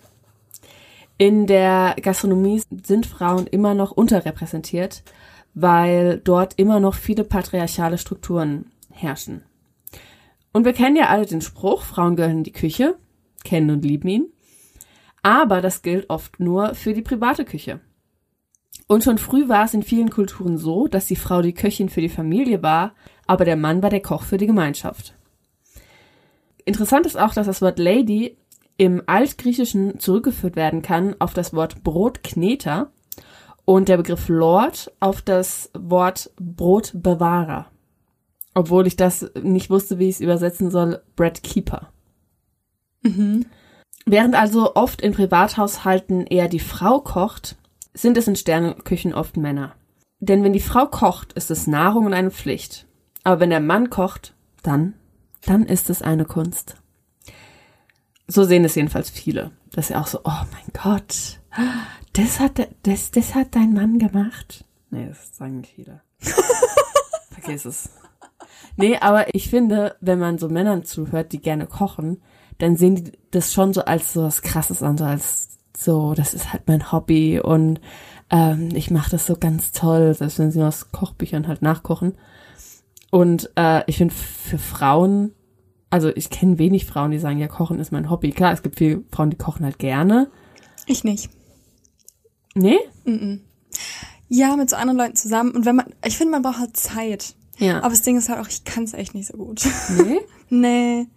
in 1.17 1.47
der 1.47 1.95
Gastronomie 2.01 2.61
sind 2.83 3.05
Frauen 3.05 3.47
immer 3.47 3.73
noch 3.75 3.91
unterrepräsentiert, 3.91 5.03
weil 5.53 6.19
dort 6.19 6.53
immer 6.57 6.79
noch 6.79 6.95
viele 6.95 7.23
patriarchale 7.23 7.97
Strukturen 7.97 8.71
herrschen. 8.91 9.43
Und 10.51 10.65
wir 10.65 10.73
kennen 10.73 10.95
ja 10.95 11.07
alle 11.07 11.25
den 11.25 11.41
Spruch, 11.41 11.83
Frauen 11.83 12.15
gehören 12.15 12.39
in 12.39 12.43
die 12.43 12.51
Küche, 12.51 12.97
kennen 13.49 13.71
und 13.71 13.83
lieben 13.83 14.07
ihn. 14.07 14.25
Aber 15.23 15.61
das 15.61 15.81
gilt 15.81 16.09
oft 16.09 16.39
nur 16.39 16.75
für 16.75 16.93
die 16.93 17.01
private 17.01 17.43
Küche. 17.43 17.81
Und 18.87 19.03
schon 19.03 19.17
früh 19.17 19.49
war 19.49 19.65
es 19.65 19.73
in 19.73 19.83
vielen 19.83 20.09
Kulturen 20.09 20.57
so, 20.57 20.87
dass 20.87 21.07
die 21.07 21.15
Frau 21.15 21.41
die 21.41 21.53
Köchin 21.53 21.89
für 21.89 22.01
die 22.01 22.09
Familie 22.09 22.63
war, 22.63 22.93
aber 23.27 23.45
der 23.45 23.57
Mann 23.57 23.83
war 23.83 23.89
der 23.89 24.01
Koch 24.01 24.23
für 24.23 24.37
die 24.37 24.47
Gemeinschaft. 24.47 25.15
Interessant 26.65 27.05
ist 27.05 27.17
auch, 27.17 27.33
dass 27.33 27.47
das 27.47 27.61
Wort 27.61 27.79
Lady 27.79 28.37
im 28.77 29.03
Altgriechischen 29.07 29.99
zurückgeführt 29.99 30.55
werden 30.55 30.81
kann 30.81 31.15
auf 31.19 31.33
das 31.33 31.53
Wort 31.53 31.83
Brotkneter 31.83 32.91
und 33.65 33.89
der 33.89 33.97
Begriff 33.97 34.29
Lord 34.29 34.91
auf 34.99 35.21
das 35.21 35.69
Wort 35.77 36.31
Brotbewahrer. 36.39 37.67
Obwohl 38.55 38.87
ich 38.87 38.95
das 38.95 39.29
nicht 39.41 39.69
wusste, 39.69 39.99
wie 39.99 40.09
ich 40.09 40.15
es 40.15 40.21
übersetzen 40.21 40.71
soll, 40.71 41.01
Breadkeeper. 41.15 41.91
Während 44.05 44.35
also 44.35 44.75
oft 44.75 45.01
in 45.01 45.13
Privathaushalten 45.13 46.25
eher 46.27 46.47
die 46.47 46.59
Frau 46.59 46.99
kocht, 46.99 47.57
sind 47.93 48.17
es 48.17 48.27
in 48.27 48.35
Sterneküchen 48.35 49.13
oft 49.13 49.37
Männer. 49.37 49.75
Denn 50.19 50.43
wenn 50.43 50.53
die 50.53 50.59
Frau 50.59 50.85
kocht, 50.85 51.33
ist 51.33 51.51
es 51.51 51.67
Nahrung 51.67 52.05
und 52.05 52.13
eine 52.13 52.31
Pflicht. 52.31 52.87
Aber 53.23 53.39
wenn 53.39 53.49
der 53.49 53.61
Mann 53.61 53.89
kocht, 53.89 54.33
dann, 54.63 54.93
dann 55.45 55.65
ist 55.65 55.89
es 55.89 56.01
eine 56.01 56.25
Kunst. 56.25 56.75
So 58.27 58.43
sehen 58.43 58.65
es 58.65 58.75
jedenfalls 58.75 59.09
viele. 59.09 59.51
Dass 59.71 59.87
sie 59.87 59.95
auch 59.95 60.07
so, 60.07 60.19
oh 60.23 60.43
mein 60.51 60.73
Gott, 60.73 61.39
das 62.13 62.39
hat, 62.39 62.67
das, 62.83 63.11
das 63.11 63.35
hat 63.35 63.55
dein 63.55 63.73
Mann 63.73 63.99
gemacht. 63.99 64.65
Nee, 64.89 65.07
das 65.07 65.35
sagen 65.35 65.61
nicht 65.61 65.73
viele. 65.73 66.01
Vergiss 67.31 67.65
es. 67.65 67.89
Nee, 68.75 68.97
aber 68.97 69.33
ich 69.33 69.49
finde, 69.49 69.95
wenn 70.01 70.19
man 70.19 70.37
so 70.37 70.49
Männern 70.49 70.83
zuhört, 70.83 71.31
die 71.31 71.41
gerne 71.41 71.67
kochen, 71.67 72.21
dann 72.59 72.75
sehen 72.75 72.95
die 72.95 73.11
das 73.31 73.51
schon 73.53 73.73
so 73.73 73.83
als 73.85 74.13
so 74.13 74.23
was 74.23 74.41
Krasses 74.41 74.83
an, 74.83 74.97
so 74.97 75.05
als 75.05 75.49
so, 75.75 76.13
das 76.13 76.33
ist 76.33 76.53
halt 76.53 76.63
mein 76.67 76.91
Hobby 76.91 77.39
und 77.39 77.79
ähm, 78.29 78.69
ich 78.73 78.91
mache 78.91 79.11
das 79.11 79.25
so 79.25 79.35
ganz 79.35 79.71
toll, 79.71 80.13
selbst 80.13 80.37
wenn 80.39 80.51
sie 80.51 80.61
aus 80.61 80.91
Kochbüchern 80.91 81.47
halt 81.47 81.61
nachkochen. 81.61 82.15
Und 83.11 83.49
äh, 83.55 83.83
ich 83.87 83.97
finde 83.97 84.13
für 84.13 84.59
Frauen, 84.59 85.33
also 85.89 86.09
ich 86.09 86.29
kenne 86.29 86.59
wenig 86.59 86.85
Frauen, 86.85 87.11
die 87.11 87.19
sagen, 87.19 87.39
ja, 87.39 87.47
Kochen 87.47 87.79
ist 87.79 87.91
mein 87.91 88.09
Hobby. 88.09 88.31
Klar, 88.31 88.53
es 88.53 88.61
gibt 88.61 88.77
viele 88.77 89.03
Frauen, 89.11 89.31
die 89.31 89.37
kochen 89.37 89.65
halt 89.65 89.79
gerne. 89.79 90.29
Ich 90.85 91.03
nicht. 91.03 91.29
Nee? 92.53 92.77
Ja, 94.27 94.55
mit 94.55 94.69
so 94.69 94.75
anderen 94.75 94.97
Leuten 94.97 95.15
zusammen. 95.15 95.51
Und 95.51 95.65
wenn 95.65 95.77
man, 95.77 95.87
ich 96.05 96.17
finde, 96.17 96.31
man 96.31 96.43
braucht 96.43 96.59
halt 96.59 96.77
Zeit. 96.77 97.35
Ja. 97.57 97.79
Aber 97.79 97.89
das 97.89 98.03
Ding 98.03 98.17
ist 98.17 98.29
halt 98.29 98.39
auch, 98.39 98.47
ich 98.47 98.63
kann 98.63 98.83
es 98.83 98.93
echt 98.93 99.15
nicht 99.15 99.27
so 99.27 99.37
gut. 99.37 99.67
nee? 99.97 100.19
nee. 100.49 101.07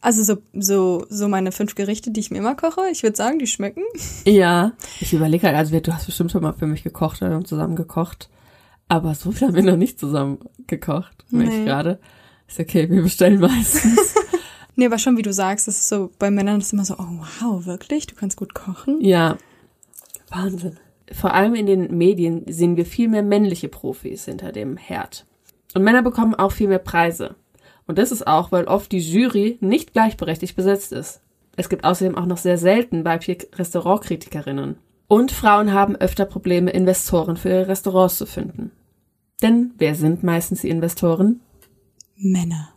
Also 0.00 0.22
so, 0.22 0.38
so, 0.52 1.06
so 1.08 1.28
meine 1.28 1.52
fünf 1.52 1.74
Gerichte, 1.74 2.10
die 2.10 2.20
ich 2.20 2.30
mir 2.30 2.38
immer 2.38 2.54
koche, 2.54 2.82
ich 2.92 3.02
würde 3.02 3.16
sagen, 3.16 3.38
die 3.38 3.46
schmecken. 3.46 3.82
Ja, 4.26 4.72
ich 5.00 5.12
überlege 5.12 5.46
halt, 5.46 5.56
also 5.56 5.78
du 5.78 5.92
hast 5.94 6.06
bestimmt 6.06 6.32
schon 6.32 6.42
mal 6.42 6.52
für 6.52 6.66
mich 6.66 6.82
gekocht, 6.82 7.20
wir 7.20 7.28
haben 7.30 7.44
zusammen 7.44 7.76
gekocht. 7.76 8.28
Aber 8.88 9.14
so 9.14 9.32
viel 9.32 9.48
haben 9.48 9.54
wir 9.54 9.62
noch 9.62 9.76
nicht 9.76 9.98
zusammen 9.98 10.38
gekocht, 10.66 11.24
merke 11.30 11.52
ich 11.52 11.58
Nee. 11.60 11.64
gerade. 11.64 11.98
Ist 12.46 12.60
okay, 12.60 12.88
wir 12.90 13.02
bestellen 13.02 13.40
meistens. 13.40 14.14
Nee, 14.76 14.86
aber 14.86 14.98
schon 14.98 15.16
wie 15.16 15.22
du 15.22 15.32
sagst, 15.32 15.68
das 15.68 15.76
ist 15.78 15.88
so, 15.88 16.10
bei 16.18 16.32
Männern 16.32 16.58
ist 16.58 16.72
immer 16.72 16.84
so, 16.84 16.94
oh 16.94 17.06
wow, 17.40 17.64
wirklich? 17.64 18.08
Du 18.08 18.16
kannst 18.16 18.36
gut 18.36 18.54
kochen? 18.54 18.98
ja. 19.00 19.36
Wahnsinn. 20.30 20.78
Vor 21.12 21.32
allem 21.32 21.54
in 21.54 21.66
den 21.66 21.96
Medien 21.96 22.42
sehen 22.48 22.76
wir 22.76 22.84
viel 22.86 23.08
mehr 23.08 23.22
männliche 23.22 23.68
Profis 23.68 24.24
hinter 24.24 24.50
dem 24.50 24.76
Herd. 24.76 25.26
Und 25.74 25.82
Männer 25.84 26.02
bekommen 26.02 26.34
auch 26.34 26.50
viel 26.50 26.66
mehr 26.66 26.78
Preise. 26.80 27.36
Und 27.86 27.98
das 27.98 28.12
ist 28.12 28.26
auch, 28.26 28.52
weil 28.52 28.64
oft 28.64 28.92
die 28.92 28.98
Jury 28.98 29.58
nicht 29.60 29.92
gleichberechtigt 29.92 30.56
besetzt 30.56 30.92
ist. 30.92 31.20
Es 31.56 31.68
gibt 31.68 31.84
außerdem 31.84 32.16
auch 32.16 32.26
noch 32.26 32.38
sehr 32.38 32.58
selten 32.58 33.04
weibliche 33.04 33.46
Restaurantkritikerinnen. 33.54 34.76
Und 35.06 35.32
Frauen 35.32 35.72
haben 35.72 35.96
öfter 35.96 36.24
Probleme, 36.24 36.70
Investoren 36.70 37.36
für 37.36 37.50
ihre 37.50 37.68
Restaurants 37.68 38.16
zu 38.16 38.26
finden. 38.26 38.72
Denn 39.42 39.72
wer 39.78 39.94
sind 39.94 40.22
meistens 40.22 40.62
die 40.62 40.70
Investoren? 40.70 41.40
Männer. 42.16 42.70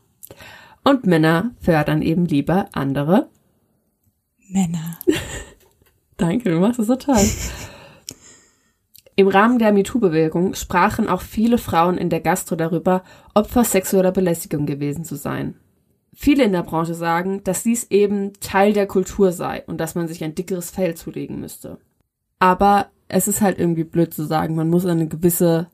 Und 0.84 1.06
Männer 1.06 1.52
fördern 1.60 2.02
eben 2.02 2.26
lieber 2.26 2.68
andere. 2.74 3.30
Männer. 4.50 5.00
Danke, 6.18 6.52
du 6.52 6.60
machst 6.60 6.80
es 6.80 6.88
so 6.88 6.96
toll. 6.96 7.16
Im 9.20 9.28
Rahmen 9.28 9.58
der 9.58 9.74
MeToo-Bewegung 9.74 10.54
sprachen 10.54 11.10
auch 11.10 11.22
viele 11.22 11.58
Frauen 11.58 11.98
in 11.98 12.12
der 12.12 12.22
Gastro 12.22 12.56
darüber, 12.56 13.02
Opfer 13.34 13.64
sexueller 13.64 14.12
Belästigung 14.12 14.68
gewesen 14.68 15.06
zu 15.06 15.16
sein. 15.16 15.56
Viele 16.14 16.44
in 16.44 16.52
der 16.52 16.62
Branche 16.62 16.94
sagen, 16.94 17.44
dass 17.44 17.64
dies 17.64 17.90
eben 17.90 18.34
Teil 18.42 18.74
der 18.74 18.86
Kultur 18.86 19.32
sei 19.32 19.64
und 19.66 19.80
dass 19.80 19.96
man 19.96 20.08
sich 20.08 20.24
ein 20.24 20.36
dickeres 20.36 20.70
Fell 20.70 20.94
zulegen 20.94 21.40
müsste. 21.40 21.80
Aber 22.38 22.92
es 23.08 23.28
ist 23.28 23.42
halt 23.42 23.58
irgendwie 23.58 23.86
blöd 23.86 24.14
zu 24.14 24.24
sagen, 24.24 24.54
man 24.54 24.70
muss 24.70 24.86
eine 24.86 25.08
gewisse 25.08 25.66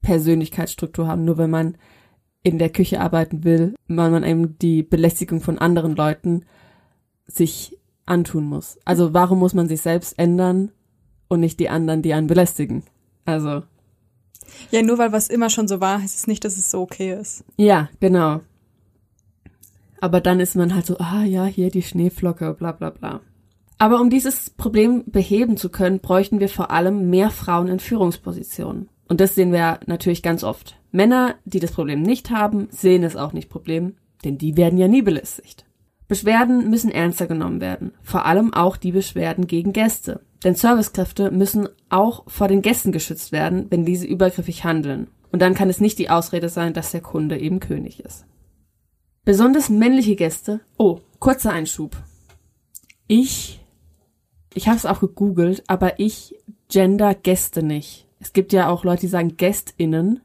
Persönlichkeitsstruktur 0.00 1.06
haben, 1.06 1.26
nur 1.26 1.36
wenn 1.36 1.50
man 1.50 1.76
in 2.42 2.58
der 2.58 2.70
Küche 2.70 3.02
arbeiten 3.02 3.44
will, 3.44 3.74
weil 3.86 4.10
man 4.10 4.24
eben 4.24 4.58
die 4.60 4.82
Belästigung 4.82 5.42
von 5.42 5.58
anderen 5.58 5.94
Leuten 5.94 6.46
sich 7.26 7.76
antun 8.06 8.44
muss. 8.44 8.78
Also 8.86 9.12
warum 9.12 9.40
muss 9.40 9.52
man 9.52 9.68
sich 9.68 9.82
selbst 9.82 10.18
ändern 10.18 10.70
und 11.28 11.40
nicht 11.40 11.60
die 11.60 11.68
anderen, 11.68 12.02
die 12.02 12.12
einen 12.14 12.26
belästigen? 12.26 12.82
Also, 13.24 13.62
Ja, 14.70 14.82
nur 14.82 14.98
weil 14.98 15.12
was 15.12 15.28
immer 15.28 15.50
schon 15.50 15.68
so 15.68 15.80
war, 15.80 16.00
heißt 16.00 16.16
es 16.16 16.26
nicht, 16.26 16.44
dass 16.44 16.56
es 16.56 16.70
so 16.70 16.80
okay 16.80 17.12
ist. 17.18 17.44
ja, 17.56 17.88
genau. 18.00 18.40
Aber 20.00 20.20
dann 20.20 20.38
ist 20.38 20.54
man 20.54 20.74
halt 20.74 20.86
so, 20.86 20.96
ah 20.98 21.24
ja, 21.24 21.44
hier 21.44 21.70
die 21.70 21.82
Schneeflocke, 21.82 22.54
bla 22.54 22.70
bla 22.70 22.90
bla. 22.90 23.20
Aber 23.78 24.00
um 24.00 24.10
dieses 24.10 24.50
Problem 24.50 25.04
beheben 25.06 25.56
zu 25.56 25.70
können, 25.70 26.00
bräuchten 26.00 26.40
wir 26.40 26.48
vor 26.48 26.70
allem 26.70 27.10
mehr 27.10 27.30
Frauen 27.30 27.68
in 27.68 27.80
Führungspositionen. 27.80 28.88
Und 29.08 29.20
das 29.20 29.34
sehen 29.34 29.52
wir 29.52 29.80
natürlich 29.86 30.22
ganz 30.22 30.44
oft. 30.44 30.76
Männer, 30.92 31.34
die 31.44 31.60
das 31.60 31.72
Problem 31.72 32.02
nicht 32.02 32.30
haben, 32.30 32.68
sehen 32.70 33.02
es 33.02 33.16
auch 33.16 33.32
nicht 33.32 33.48
Problem, 33.48 33.96
denn 34.24 34.38
die 34.38 34.56
werden 34.56 34.78
ja 34.78 34.88
nie 34.88 35.02
belästigt. 35.02 35.64
Beschwerden 36.08 36.70
müssen 36.70 36.90
ernster 36.90 37.26
genommen 37.26 37.60
werden, 37.60 37.92
vor 38.02 38.24
allem 38.24 38.54
auch 38.54 38.78
die 38.78 38.92
Beschwerden 38.92 39.46
gegen 39.46 39.74
Gäste. 39.74 40.22
Denn 40.42 40.54
Servicekräfte 40.54 41.30
müssen 41.30 41.68
auch 41.90 42.24
vor 42.28 42.48
den 42.48 42.62
Gästen 42.62 42.92
geschützt 42.92 43.30
werden, 43.30 43.66
wenn 43.70 43.84
diese 43.84 44.06
übergriffig 44.06 44.64
handeln. 44.64 45.08
Und 45.30 45.42
dann 45.42 45.54
kann 45.54 45.68
es 45.68 45.80
nicht 45.80 45.98
die 45.98 46.08
Ausrede 46.08 46.48
sein, 46.48 46.72
dass 46.72 46.92
der 46.92 47.02
Kunde 47.02 47.38
eben 47.38 47.60
König 47.60 48.00
ist. 48.00 48.24
Besonders 49.24 49.68
männliche 49.68 50.16
Gäste. 50.16 50.60
Oh, 50.78 51.00
kurzer 51.18 51.52
Einschub. 51.52 51.96
Ich, 53.06 53.60
ich 54.54 54.68
habe 54.68 54.78
es 54.78 54.86
auch 54.86 55.00
gegoogelt, 55.00 55.64
aber 55.66 56.00
ich 56.00 56.34
gender 56.68 57.14
Gäste 57.14 57.62
nicht. 57.62 58.06
Es 58.20 58.32
gibt 58.32 58.54
ja 58.54 58.70
auch 58.70 58.84
Leute, 58.84 59.02
die 59.02 59.08
sagen 59.08 59.36
Gästinnen. 59.36 60.20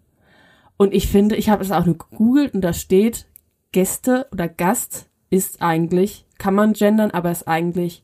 Und 0.78 0.94
ich 0.94 1.08
finde, 1.08 1.36
ich 1.36 1.50
habe 1.50 1.64
es 1.64 1.72
auch 1.72 1.86
nur 1.86 1.98
gegoogelt 1.98 2.54
und 2.54 2.62
da 2.62 2.72
steht, 2.72 3.28
Gäste 3.74 4.28
oder 4.32 4.48
Gast 4.48 5.10
ist 5.34 5.62
eigentlich, 5.62 6.26
kann 6.38 6.54
man 6.54 6.74
gendern, 6.74 7.12
aber 7.12 7.32
ist 7.32 7.48
eigentlich 7.48 8.04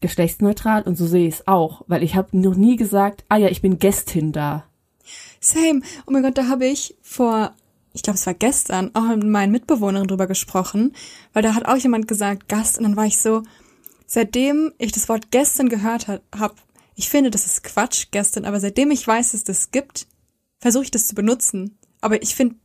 geschlechtsneutral 0.00 0.82
und 0.82 0.96
so 0.96 1.06
sehe 1.06 1.26
ich 1.26 1.36
es 1.36 1.48
auch, 1.48 1.82
weil 1.86 2.02
ich 2.02 2.14
habe 2.14 2.36
noch 2.36 2.54
nie 2.54 2.76
gesagt, 2.76 3.24
ah 3.30 3.38
ja, 3.38 3.48
ich 3.48 3.62
bin 3.62 3.78
Gästin 3.78 4.32
da. 4.32 4.64
Same. 5.40 5.80
Oh 6.06 6.10
mein 6.10 6.22
Gott, 6.22 6.36
da 6.36 6.48
habe 6.48 6.66
ich 6.66 6.96
vor, 7.00 7.52
ich 7.94 8.02
glaube, 8.02 8.18
es 8.18 8.26
war 8.26 8.34
gestern, 8.34 8.90
auch 8.94 9.08
mit 9.16 9.24
meinen 9.24 9.52
Mitbewohnern 9.52 10.06
drüber 10.06 10.26
gesprochen, 10.26 10.92
weil 11.32 11.42
da 11.42 11.54
hat 11.54 11.64
auch 11.66 11.76
jemand 11.76 12.06
gesagt 12.06 12.48
Gast 12.48 12.76
und 12.76 12.84
dann 12.84 12.96
war 12.96 13.06
ich 13.06 13.18
so, 13.18 13.42
seitdem 14.06 14.72
ich 14.76 14.92
das 14.92 15.08
Wort 15.08 15.30
gestern 15.30 15.70
gehört 15.70 16.08
habe, 16.08 16.54
ich 16.94 17.08
finde, 17.08 17.30
das 17.30 17.46
ist 17.46 17.64
Quatsch 17.64 18.08
gestern, 18.10 18.44
aber 18.44 18.60
seitdem 18.60 18.90
ich 18.90 19.06
weiß, 19.06 19.32
dass 19.32 19.44
das 19.44 19.70
gibt, 19.70 20.06
versuche 20.58 20.84
ich 20.84 20.90
das 20.90 21.06
zu 21.06 21.14
benutzen. 21.14 21.78
Aber 22.00 22.22
ich 22.22 22.34
finde, 22.34 22.56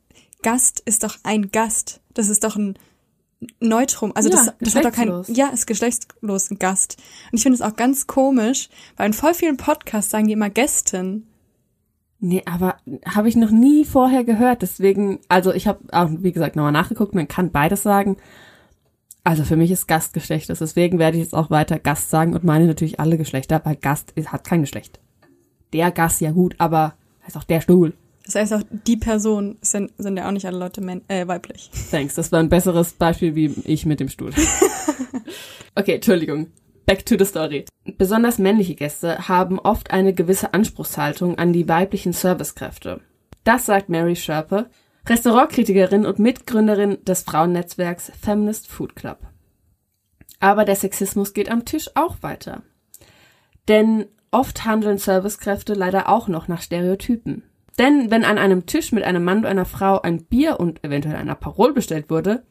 Gast 0.42 0.82
ist 0.86 1.04
doch 1.04 1.18
ein 1.24 1.52
Gast. 1.52 2.02
Das 2.14 2.30
ist 2.30 2.44
doch 2.44 2.56
ein 2.56 2.78
Neutrum. 3.60 4.12
Also 4.16 4.30
Ja, 4.30 4.36
das, 4.36 4.54
das 4.60 4.76
hat 4.76 4.86
doch 4.86 4.92
kein, 4.92 5.24
ja, 5.28 5.48
ist 5.48 5.66
geschlechtslos 5.66 6.52
ein 6.52 6.60
Gast. 6.60 6.98
Und 7.32 7.38
ich 7.38 7.44
finde 7.44 7.56
es 7.56 7.62
auch 7.62 7.76
ganz 7.76 8.06
komisch, 8.08 8.70
weil 8.98 9.08
in 9.08 9.14
voll 9.14 9.34
vielen 9.34 9.58
Podcasts 9.58 10.12
sagen 10.12 10.28
die 10.28 10.34
immer 10.34 10.50
Gästin. 10.50 11.26
Nee, 12.20 12.44
aber 12.46 12.76
habe 13.06 13.30
ich 13.30 13.38
noch 13.38 13.52
nie 13.52 13.86
vorher 13.86 14.26
gehört. 14.26 14.62
Deswegen, 14.62 15.20
also 15.30 15.54
ich 15.54 15.68
habe 15.68 15.80
auch, 15.92 16.10
wie 16.12 16.34
gesagt, 16.34 16.58
nochmal 16.58 16.74
nachgeguckt. 16.74 17.16
Man 17.16 17.30
kann 17.30 17.52
beides 17.52 17.84
sagen. 17.84 18.18
Also 19.24 19.46
für 19.46 19.56
mich 19.56 19.72
ist 19.72 19.88
Gast 19.88 20.14
Geschlechtes. 20.14 20.60
Deswegen 20.60 21.00
werde 21.00 21.18
ich 21.18 21.24
jetzt 21.24 21.36
auch 21.36 21.50
weiter 21.50 21.80
Gast 21.80 22.10
sagen 22.10 22.34
und 22.34 22.44
meine 22.44 22.68
natürlich 22.68 23.00
alle 23.00 23.18
Geschlechter, 23.18 23.62
weil 23.64 23.78
Gast 23.78 24.12
ist, 24.16 24.34
hat 24.34 24.44
kein 24.44 24.62
Geschlecht. 24.62 25.00
Der 25.72 25.92
Gast, 25.92 26.20
ja 26.20 26.32
gut, 26.32 26.56
aber 26.58 26.96
heißt 27.26 27.38
auch 27.38 27.44
der 27.44 27.62
Stuhl. 27.62 27.94
Das 28.30 28.36
heißt 28.36 28.54
auch, 28.54 28.62
die 28.86 28.98
Person 28.98 29.58
sind, 29.62 29.92
sind 29.98 30.16
ja 30.16 30.28
auch 30.28 30.32
nicht 30.32 30.46
alle 30.46 30.60
Leute 30.60 30.82
männ 30.82 31.02
äh, 31.08 31.28
weiblich. 31.28 31.72
Thanks, 31.90 32.14
das 32.14 32.32
war 32.32 32.40
ein 32.40 32.50
besseres 32.50 32.94
Beispiel 32.94 33.34
wie 33.34 33.56
ich 33.66 33.88
mit 33.88 34.00
dem 34.00 34.08
Stuhl. 34.08 34.32
okay, 35.76 35.96
Entschuldigung. 35.96 36.52
Back 36.86 37.08
to 37.08 37.16
the 37.18 37.26
story. 37.26 37.66
Besonders 37.98 38.38
männliche 38.38 38.76
Gäste 38.76 39.28
haben 39.28 39.58
oft 39.58 39.90
eine 39.90 40.14
gewisse 40.14 40.54
Anspruchshaltung 40.54 41.40
an 41.40 41.54
die 41.54 41.68
weiblichen 41.68 42.14
Servicekräfte. 42.14 43.02
Das 43.46 43.66
sagt 43.66 43.90
Mary 43.90 44.16
Sherper, 44.16 44.70
Restaurantkritikerin 45.08 46.06
und 46.06 46.20
Mitgründerin 46.20 47.04
des 47.04 47.24
Frauennetzwerks 47.24 48.12
Feminist 48.22 48.68
Food 48.68 48.96
Club. 48.96 49.18
Aber 50.40 50.66
der 50.66 50.76
Sexismus 50.76 51.34
geht 51.34 51.50
am 51.50 51.66
Tisch 51.66 51.90
auch 51.96 52.18
weiter. 52.22 52.62
Denn 53.68 54.06
oft 54.30 54.66
handeln 54.66 55.00
Servicekräfte 55.00 55.74
leider 55.74 56.10
auch 56.10 56.28
noch 56.28 56.48
nach 56.48 56.62
Stereotypen. 56.62 57.42
Denn 57.80 58.12
wenn 58.12 58.26
an 58.26 58.38
einem 58.38 58.66
Tisch 58.66 58.92
mit 58.92 59.04
einem 59.04 59.24
Mann 59.24 59.40
und 59.40 59.46
einer 59.46 59.66
Frau 59.66 60.02
ein 60.02 60.26
Bier 60.26 60.60
und 60.60 60.84
eventuell 60.84 61.16
ein 61.16 61.30
Aperol 61.30 61.74
bestellt 61.74 62.10
wurde, 62.10 62.44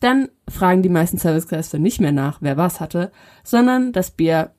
dann 0.00 0.28
fragen 0.48 0.82
die 0.82 0.88
meisten 0.88 1.16
Servicekräfte 1.16 1.78
nicht 1.78 2.00
mehr 2.00 2.10
nach, 2.12 2.42
wer 2.42 2.56
was 2.56 2.80
hatte, 2.80 3.12
sondern 3.44 3.92
das 3.92 4.10
Bier 4.10 4.50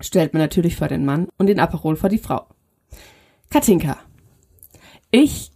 stellt 0.00 0.34
man 0.34 0.42
natürlich 0.42 0.76
vor 0.76 0.88
den 0.88 1.06
Mann 1.06 1.28
und 1.38 1.46
den 1.46 1.58
Aperol 1.58 1.96
vor 1.96 2.10
die 2.10 2.18
Frau. 2.18 2.46
Katinka, 3.50 3.96
ich 5.10 5.50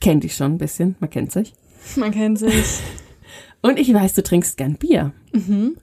kenne 0.00 0.20
dich 0.20 0.34
schon 0.34 0.52
ein 0.52 0.58
bisschen, 0.58 0.96
man 0.98 1.10
kennt 1.10 1.30
sich. 1.30 1.52
Man 1.96 2.10
kennt 2.10 2.38
sich. 2.38 2.80
Und 3.62 3.78
ich 3.78 3.92
weiß, 3.92 4.14
du 4.14 4.22
trinkst 4.22 4.56
gern 4.56 4.76
Bier. 4.76 5.12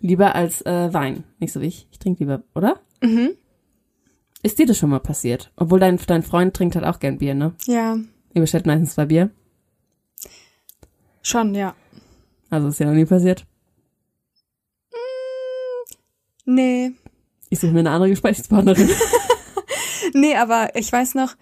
Lieber 0.02 0.34
als 0.34 0.64
äh, 0.66 0.92
Wein. 0.94 1.26
Nicht 1.38 1.54
so 1.54 1.62
wie 1.62 1.68
ich. 1.68 1.88
Ich 1.92 2.00
trinke 2.00 2.24
lieber, 2.24 2.42
oder? 2.56 2.80
Mhm. 3.04 3.32
Ist 4.48 4.60
dir 4.60 4.66
das 4.66 4.78
schon 4.78 4.92
mal 4.92 5.02
passiert? 5.02 5.52
Obwohl 5.58 5.82
dein, 5.82 6.00
dein 6.08 6.24
Freund 6.24 6.56
trinkt 6.56 6.78
halt 6.78 6.86
auch 6.86 7.00
gern 7.00 7.18
Bier, 7.18 7.36
ne? 7.36 7.54
Ja, 7.66 7.98
Ihr 8.34 8.40
bestellt 8.40 8.66
meistens 8.66 8.94
zwei 8.94 9.06
Bier. 9.06 9.30
schon, 11.22 11.54
ja. 11.54 11.76
Also 12.50 12.70
ist 12.70 12.80
ja 12.80 12.86
noch 12.86 12.94
nie 12.94 13.04
passiert. 13.04 13.46
Nee. 16.46 16.94
Ich 17.50 17.60
suche 17.60 17.74
mir 17.74 17.80
eine 17.80 17.90
andere 17.90 18.10
Gesprächspartnerin. 18.10 18.90
Nee, 20.14 20.36
aber 20.38 20.74
ich 20.76 20.90
weiß 20.90 21.16
noch, 21.16 21.36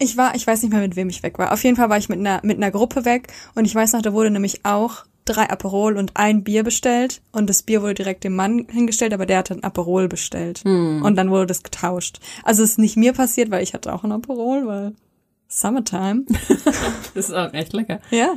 ich 0.00 0.16
war, 0.16 0.34
ich 0.34 0.44
weiß 0.44 0.64
nicht 0.64 0.72
mehr, 0.72 0.80
mit 0.80 0.96
wem 0.96 1.08
ich 1.08 1.22
weg 1.22 1.38
war. 1.38 1.52
Auf 1.52 1.62
jeden 1.62 1.76
Fall 1.76 1.88
war 1.88 1.98
ich 1.98 2.08
mit 2.08 2.18
einer, 2.18 2.40
mit 2.42 2.56
einer 2.56 2.72
Gruppe 2.72 3.04
weg 3.04 3.32
und 3.54 3.64
ich 3.64 3.74
weiß 3.76 3.92
noch, 3.92 4.02
da 4.02 4.12
wurde 4.12 4.32
nämlich 4.32 4.64
auch 4.64 5.04
drei 5.24 5.48
Aperol 5.50 5.96
und 5.96 6.12
ein 6.16 6.42
Bier 6.44 6.64
bestellt 6.64 7.20
und 7.32 7.48
das 7.48 7.62
Bier 7.62 7.82
wurde 7.82 7.94
direkt 7.94 8.24
dem 8.24 8.34
Mann 8.34 8.66
hingestellt, 8.70 9.12
aber 9.14 9.26
der 9.26 9.38
hatte 9.38 9.54
ein 9.54 9.64
Aperol 9.64 10.08
bestellt 10.08 10.62
und 10.64 11.14
dann 11.16 11.30
wurde 11.30 11.46
das 11.46 11.62
getauscht. 11.62 12.18
Also 12.42 12.62
es 12.62 12.70
ist 12.72 12.78
nicht 12.78 12.96
mir 12.96 13.12
passiert, 13.12 13.50
weil 13.50 13.62
ich 13.62 13.74
hatte 13.74 13.92
auch 13.92 14.02
ein 14.04 14.12
Aperol, 14.12 14.66
weil 14.66 14.94
Summertime. 15.48 16.24
das 17.14 17.28
ist 17.28 17.32
auch 17.32 17.52
echt 17.52 17.72
lecker. 17.72 18.00
ja. 18.10 18.34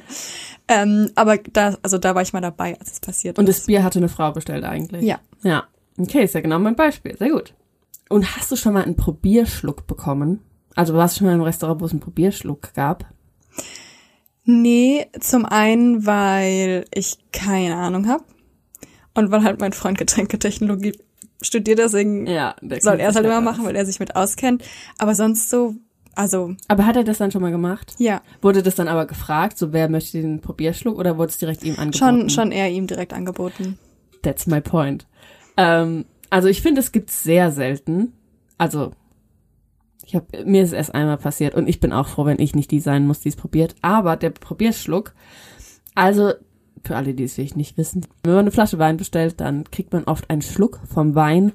Ähm, 0.67 1.11
aber 1.15 1.37
da, 1.37 1.77
also 1.83 1.97
da 1.97 2.15
war 2.15 2.21
ich 2.21 2.31
mal 2.33 2.41
dabei, 2.41 2.79
als 2.79 2.93
es 2.93 2.99
passiert 2.99 3.37
Und 3.37 3.49
ist. 3.49 3.59
das 3.59 3.65
Bier 3.67 3.83
hatte 3.83 3.99
eine 3.99 4.07
Frau 4.09 4.31
bestellt 4.31 4.63
eigentlich. 4.63 5.03
Ja. 5.03 5.19
Ja. 5.43 5.65
Okay, 5.97 6.23
ist 6.23 6.33
ja 6.35 6.41
genau 6.41 6.57
mein 6.57 6.75
Beispiel. 6.75 7.17
Sehr 7.17 7.29
gut. 7.29 7.53
Und 8.09 8.35
hast 8.35 8.51
du 8.51 8.55
schon 8.55 8.73
mal 8.73 8.83
einen 8.83 8.95
Probierschluck 8.95 9.85
bekommen? 9.87 10.39
Also 10.75 10.93
warst 10.95 11.15
du 11.15 11.19
schon 11.19 11.27
mal 11.27 11.33
im 11.35 11.41
Restaurant, 11.41 11.81
wo 11.81 11.85
es 11.85 11.91
einen 11.91 11.99
Probierschluck 11.99 12.73
gab? 12.73 13.05
Nee, 14.45 15.07
zum 15.19 15.45
einen, 15.45 16.05
weil 16.05 16.85
ich 16.93 17.17
keine 17.31 17.75
Ahnung 17.75 18.07
habe 18.07 18.23
und 19.13 19.31
weil 19.31 19.43
halt 19.43 19.59
mein 19.59 19.73
Freund 19.73 19.97
Getränketechnologie 19.97 20.93
studiert, 21.41 21.79
deswegen 21.79 22.27
Ja, 22.27 22.55
soll 22.61 22.99
er 22.99 23.09
es 23.09 23.15
halt 23.15 23.15
halt 23.15 23.25
immer 23.25 23.37
aus. 23.37 23.43
machen, 23.43 23.65
weil 23.65 23.75
er 23.75 23.85
sich 23.85 23.99
mit 23.99 24.15
auskennt. 24.15 24.63
Aber 24.97 25.15
sonst 25.15 25.49
so, 25.49 25.75
also 26.15 26.55
Aber 26.67 26.85
hat 26.85 26.95
er 26.97 27.03
das 27.05 27.17
dann 27.19 27.31
schon 27.31 27.41
mal 27.41 27.51
gemacht? 27.51 27.95
ja, 27.99 28.21
Wurde 28.41 28.63
das 28.63 28.75
dann 28.75 28.87
aber 28.89 29.05
gefragt, 29.05 29.57
so 29.57 29.71
wer 29.71 29.87
möchte 29.89 30.21
den 30.21 30.41
Probierschluck 30.41 30.97
oder 30.97 31.17
wurde 31.17 31.29
es 31.31 31.37
direkt 31.37 31.63
ihm 31.63 31.75
angeboten? 31.79 31.97
schon 31.97 32.29
schon 32.29 32.51
eher 32.51 32.69
ihm 32.69 32.87
direkt 32.87 33.13
angeboten. 33.13 33.77
That's 34.23 34.45
my 34.47 34.59
point. 34.61 35.05
Ähm, 35.57 36.05
also 36.29 36.47
ich 36.49 36.61
finde, 36.61 36.81
es 36.81 36.91
gibt 36.91 37.11
sehr 37.11 37.51
selten. 37.51 38.13
Also 38.57 38.91
ich 40.05 40.15
hab, 40.15 40.31
mir 40.45 40.63
ist 40.63 40.73
erst 40.73 40.93
einmal 40.93 41.17
passiert 41.17 41.55
und 41.55 41.67
ich 41.67 41.79
bin 41.79 41.93
auch 41.93 42.07
froh, 42.07 42.25
wenn 42.25 42.39
ich 42.39 42.55
nicht 42.55 42.71
die 42.71 42.79
sein 42.79 43.07
muss, 43.07 43.21
die 43.21 43.29
es 43.29 43.35
probiert. 43.35 43.75
Aber 43.81 44.15
der 44.15 44.31
Probierschluck, 44.31 45.13
also 45.95 46.33
für 46.83 46.95
alle, 46.95 47.13
die 47.13 47.23
es 47.23 47.35
vielleicht 47.35 47.57
nicht 47.57 47.77
wissen, 47.77 48.05
wenn 48.23 48.33
man 48.33 48.41
eine 48.41 48.51
Flasche 48.51 48.79
Wein 48.79 48.97
bestellt, 48.97 49.39
dann 49.39 49.63
kriegt 49.71 49.93
man 49.93 50.03
oft 50.03 50.29
einen 50.29 50.41
Schluck 50.41 50.81
vom 50.85 51.15
Wein, 51.15 51.53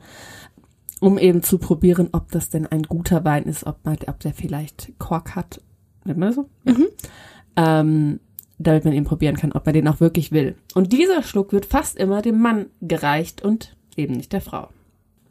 um 1.01 1.19
eben 1.19 1.43
zu 1.43 1.59
probieren, 1.59 2.09
ob 2.13 2.31
das 2.31 2.49
denn 2.49 2.67
ein 2.67 2.83
guter 2.83 3.25
Wein 3.25 3.45
ist, 3.45 3.67
ob, 3.67 3.85
man, 3.85 3.99
ob 4.07 4.21
der 4.21 4.33
vielleicht 4.33 4.99
Kork 4.99 5.37
hat. 5.37 5.61
Nennt 6.05 6.19
man 6.19 6.29
das 6.29 6.37
so? 6.37 6.49
Ja. 6.65 7.81
Ähm, 7.81 8.21
damit 8.59 8.85
man 8.85 8.95
eben 8.95 9.05
probieren 9.05 9.37
kann, 9.37 9.53
ob 9.53 9.67
man 9.67 9.75
den 9.75 9.87
auch 9.87 10.01
wirklich 10.01 10.33
will. 10.33 10.57
Und 10.75 10.93
dieser 10.93 11.23
Schluck 11.23 11.53
wird 11.53 11.67
fast 11.67 11.97
immer 11.97 12.23
dem 12.23 12.41
Mann 12.41 12.67
gereicht 12.81 13.43
und 13.43 13.77
eben 13.97 14.15
nicht 14.15 14.33
der 14.33 14.41
Frau. 14.41 14.69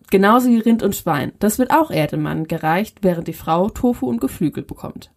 Genauso 0.10 0.50
wie 0.50 0.60
Rind 0.60 0.84
und 0.84 0.96
Schwein. 0.96 1.34
Das 1.40 1.60
wird 1.60 1.72
auch 1.72 1.92
eher 1.92 2.08
dem 2.08 2.22
Mann 2.22 2.48
gereicht, 2.48 3.00
während 3.02 3.28
die 3.28 3.34
Frau 3.34 3.70
Tofu 3.70 4.08
und 4.08 4.22
Geflügel 4.22 4.64
bekommt. 4.64 5.12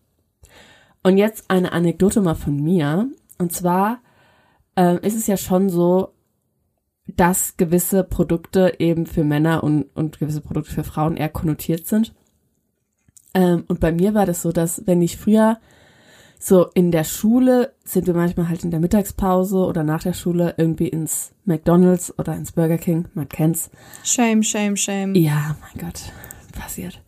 Und 1.02 1.16
jetzt 1.16 1.50
eine 1.50 1.72
Anekdote 1.72 2.20
mal 2.20 2.34
von 2.34 2.56
mir. 2.56 3.08
Und 3.38 3.52
zwar 3.52 4.00
ähm, 4.76 4.98
ist 5.02 5.16
es 5.16 5.26
ja 5.26 5.36
schon 5.36 5.70
so, 5.70 6.12
dass 7.06 7.56
gewisse 7.56 8.04
Produkte 8.04 8.74
eben 8.78 9.06
für 9.06 9.24
Männer 9.24 9.62
und, 9.64 9.84
und 9.94 10.18
gewisse 10.18 10.40
Produkte 10.40 10.72
für 10.72 10.84
Frauen 10.84 11.16
eher 11.16 11.28
konnotiert 11.28 11.86
sind. 11.86 12.12
Ähm, 13.34 13.64
und 13.68 13.80
bei 13.80 13.92
mir 13.92 14.14
war 14.14 14.26
das 14.26 14.42
so, 14.42 14.52
dass 14.52 14.86
wenn 14.86 15.02
ich 15.02 15.16
früher 15.16 15.58
so 16.42 16.68
in 16.72 16.90
der 16.90 17.04
Schule 17.04 17.74
sind 17.84 18.06
wir 18.06 18.14
manchmal 18.14 18.48
halt 18.48 18.64
in 18.64 18.70
der 18.70 18.80
Mittagspause 18.80 19.58
oder 19.58 19.84
nach 19.84 20.02
der 20.02 20.14
Schule 20.14 20.54
irgendwie 20.56 20.88
ins 20.88 21.32
McDonald's 21.44 22.18
oder 22.18 22.34
ins 22.34 22.52
Burger 22.52 22.78
King, 22.78 23.08
man 23.12 23.28
kennt's. 23.28 23.70
Shame, 24.02 24.42
shame, 24.42 24.74
shame. 24.74 25.14
Ja, 25.14 25.56
mein 25.60 25.86
Gott, 25.86 26.00
passiert. 26.58 27.02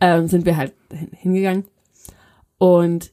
Ähm, 0.00 0.26
sind 0.26 0.46
wir 0.46 0.56
halt 0.56 0.72
hin, 0.90 1.10
hingegangen. 1.12 1.64
Und 2.56 3.12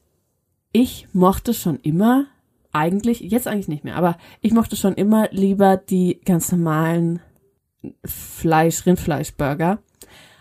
ich 0.72 1.08
mochte 1.12 1.52
schon 1.52 1.78
immer, 1.80 2.24
eigentlich, 2.72 3.20
jetzt 3.20 3.46
eigentlich 3.46 3.68
nicht 3.68 3.84
mehr, 3.84 3.96
aber 3.96 4.16
ich 4.40 4.52
mochte 4.52 4.76
schon 4.76 4.94
immer 4.94 5.28
lieber 5.30 5.76
die 5.76 6.20
ganz 6.24 6.50
normalen 6.50 7.20
Fleisch, 8.02 8.86
Rindfleischburger. 8.86 9.78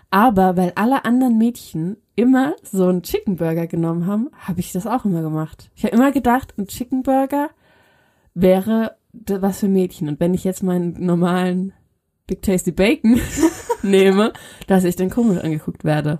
Aber 0.10 0.56
weil 0.58 0.72
alle 0.76 1.06
anderen 1.06 1.38
Mädchen 1.38 1.98
immer 2.16 2.56
so 2.64 2.88
einen 2.88 3.04
Chicken 3.04 3.36
Burger 3.36 3.68
genommen 3.68 4.06
haben, 4.06 4.30
habe 4.38 4.60
ich 4.60 4.72
das 4.72 4.88
auch 4.88 5.06
immer 5.06 5.22
gemacht. 5.22 5.70
Ich 5.76 5.84
habe 5.84 5.96
immer 5.96 6.12
gedacht, 6.12 6.54
ein 6.58 6.68
Chicken 6.68 7.04
Burger 7.04 7.50
wäre 8.34 8.98
was 9.14 9.60
für 9.60 9.68
Mädchen. 9.68 10.08
Und 10.08 10.20
wenn 10.20 10.34
ich 10.34 10.44
jetzt 10.44 10.64
meinen 10.64 11.06
normalen 11.06 11.74
Big 12.28 12.42
Tasty 12.42 12.72
Bacon 12.72 13.20
nehme, 13.84 14.34
dass 14.68 14.84
ich 14.84 14.96
dann 14.96 15.10
komisch 15.10 15.44
angeguckt 15.44 15.84
werde. 15.84 16.20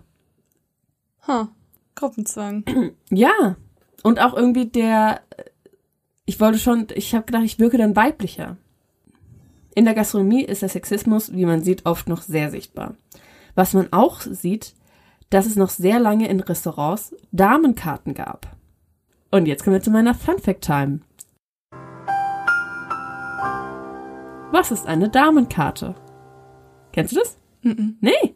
Huh. 1.28 1.48
Gruppenzwang. 1.96 2.64
Ja. 3.10 3.56
Und 4.04 4.20
auch 4.20 4.36
irgendwie 4.36 4.68
der, 4.68 5.22
ich 6.26 6.40
wollte 6.40 6.60
schon, 6.60 6.88
ich 6.94 7.16
habe 7.16 7.26
gedacht, 7.26 7.46
ich 7.46 7.58
wirke 7.58 7.78
dann 7.78 7.96
weiblicher. 7.96 8.58
In 9.74 9.86
der 9.86 9.94
Gastronomie 9.94 10.44
ist 10.44 10.62
der 10.62 10.70
Sexismus, 10.70 11.34
wie 11.34 11.46
man 11.46 11.64
sieht, 11.64 11.86
oft 11.86 12.08
noch 12.08 12.22
sehr 12.22 12.52
sichtbar. 12.52 12.96
Was 13.56 13.74
man 13.74 13.92
auch 13.92 14.22
sieht, 14.22 14.76
dass 15.30 15.46
es 15.46 15.56
noch 15.56 15.70
sehr 15.70 16.00
lange 16.00 16.28
in 16.28 16.40
Restaurants 16.42 17.16
Damenkarten 17.32 18.14
gab. 18.14 18.56
Und 19.32 19.48
jetzt 19.48 19.64
kommen 19.64 19.76
wir 19.76 19.82
zu 19.82 19.92
meiner 19.92 20.14
Fun 20.14 20.40
Fact 20.40 20.64
Time. 20.64 21.00
Was 24.52 24.72
ist 24.72 24.86
eine 24.86 25.10
Damenkarte? 25.10 25.96
Kennst 26.92 27.14
du 27.14 27.20
das? 27.20 27.38
Nee. 27.64 28.36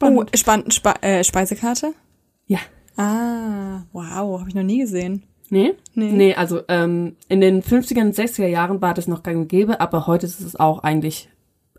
Oh, 0.00 0.24
spannend. 0.34 0.74
Spe 0.74 0.94
äh, 1.02 1.24
Speisekarte? 1.24 1.94
Ja. 2.46 2.58
Ah, 2.96 3.82
wow, 3.92 4.40
habe 4.40 4.48
ich 4.48 4.54
noch 4.54 4.62
nie 4.62 4.80
gesehen. 4.80 5.24
Nee? 5.48 5.74
Nee. 5.94 6.12
Nee, 6.12 6.34
also 6.34 6.62
ähm, 6.68 7.16
in 7.28 7.40
den 7.40 7.62
50er 7.62 8.00
und 8.00 8.14
60er 8.14 8.46
Jahren 8.46 8.80
war 8.80 8.94
das 8.94 9.06
noch 9.06 9.22
gang 9.22 9.38
und 9.38 9.48
gäbe, 9.48 9.80
aber 9.80 10.06
heute 10.06 10.26
ist 10.26 10.40
es 10.40 10.56
auch 10.56 10.80
eigentlich 10.80 11.28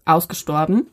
ausgestorben. 0.06 0.88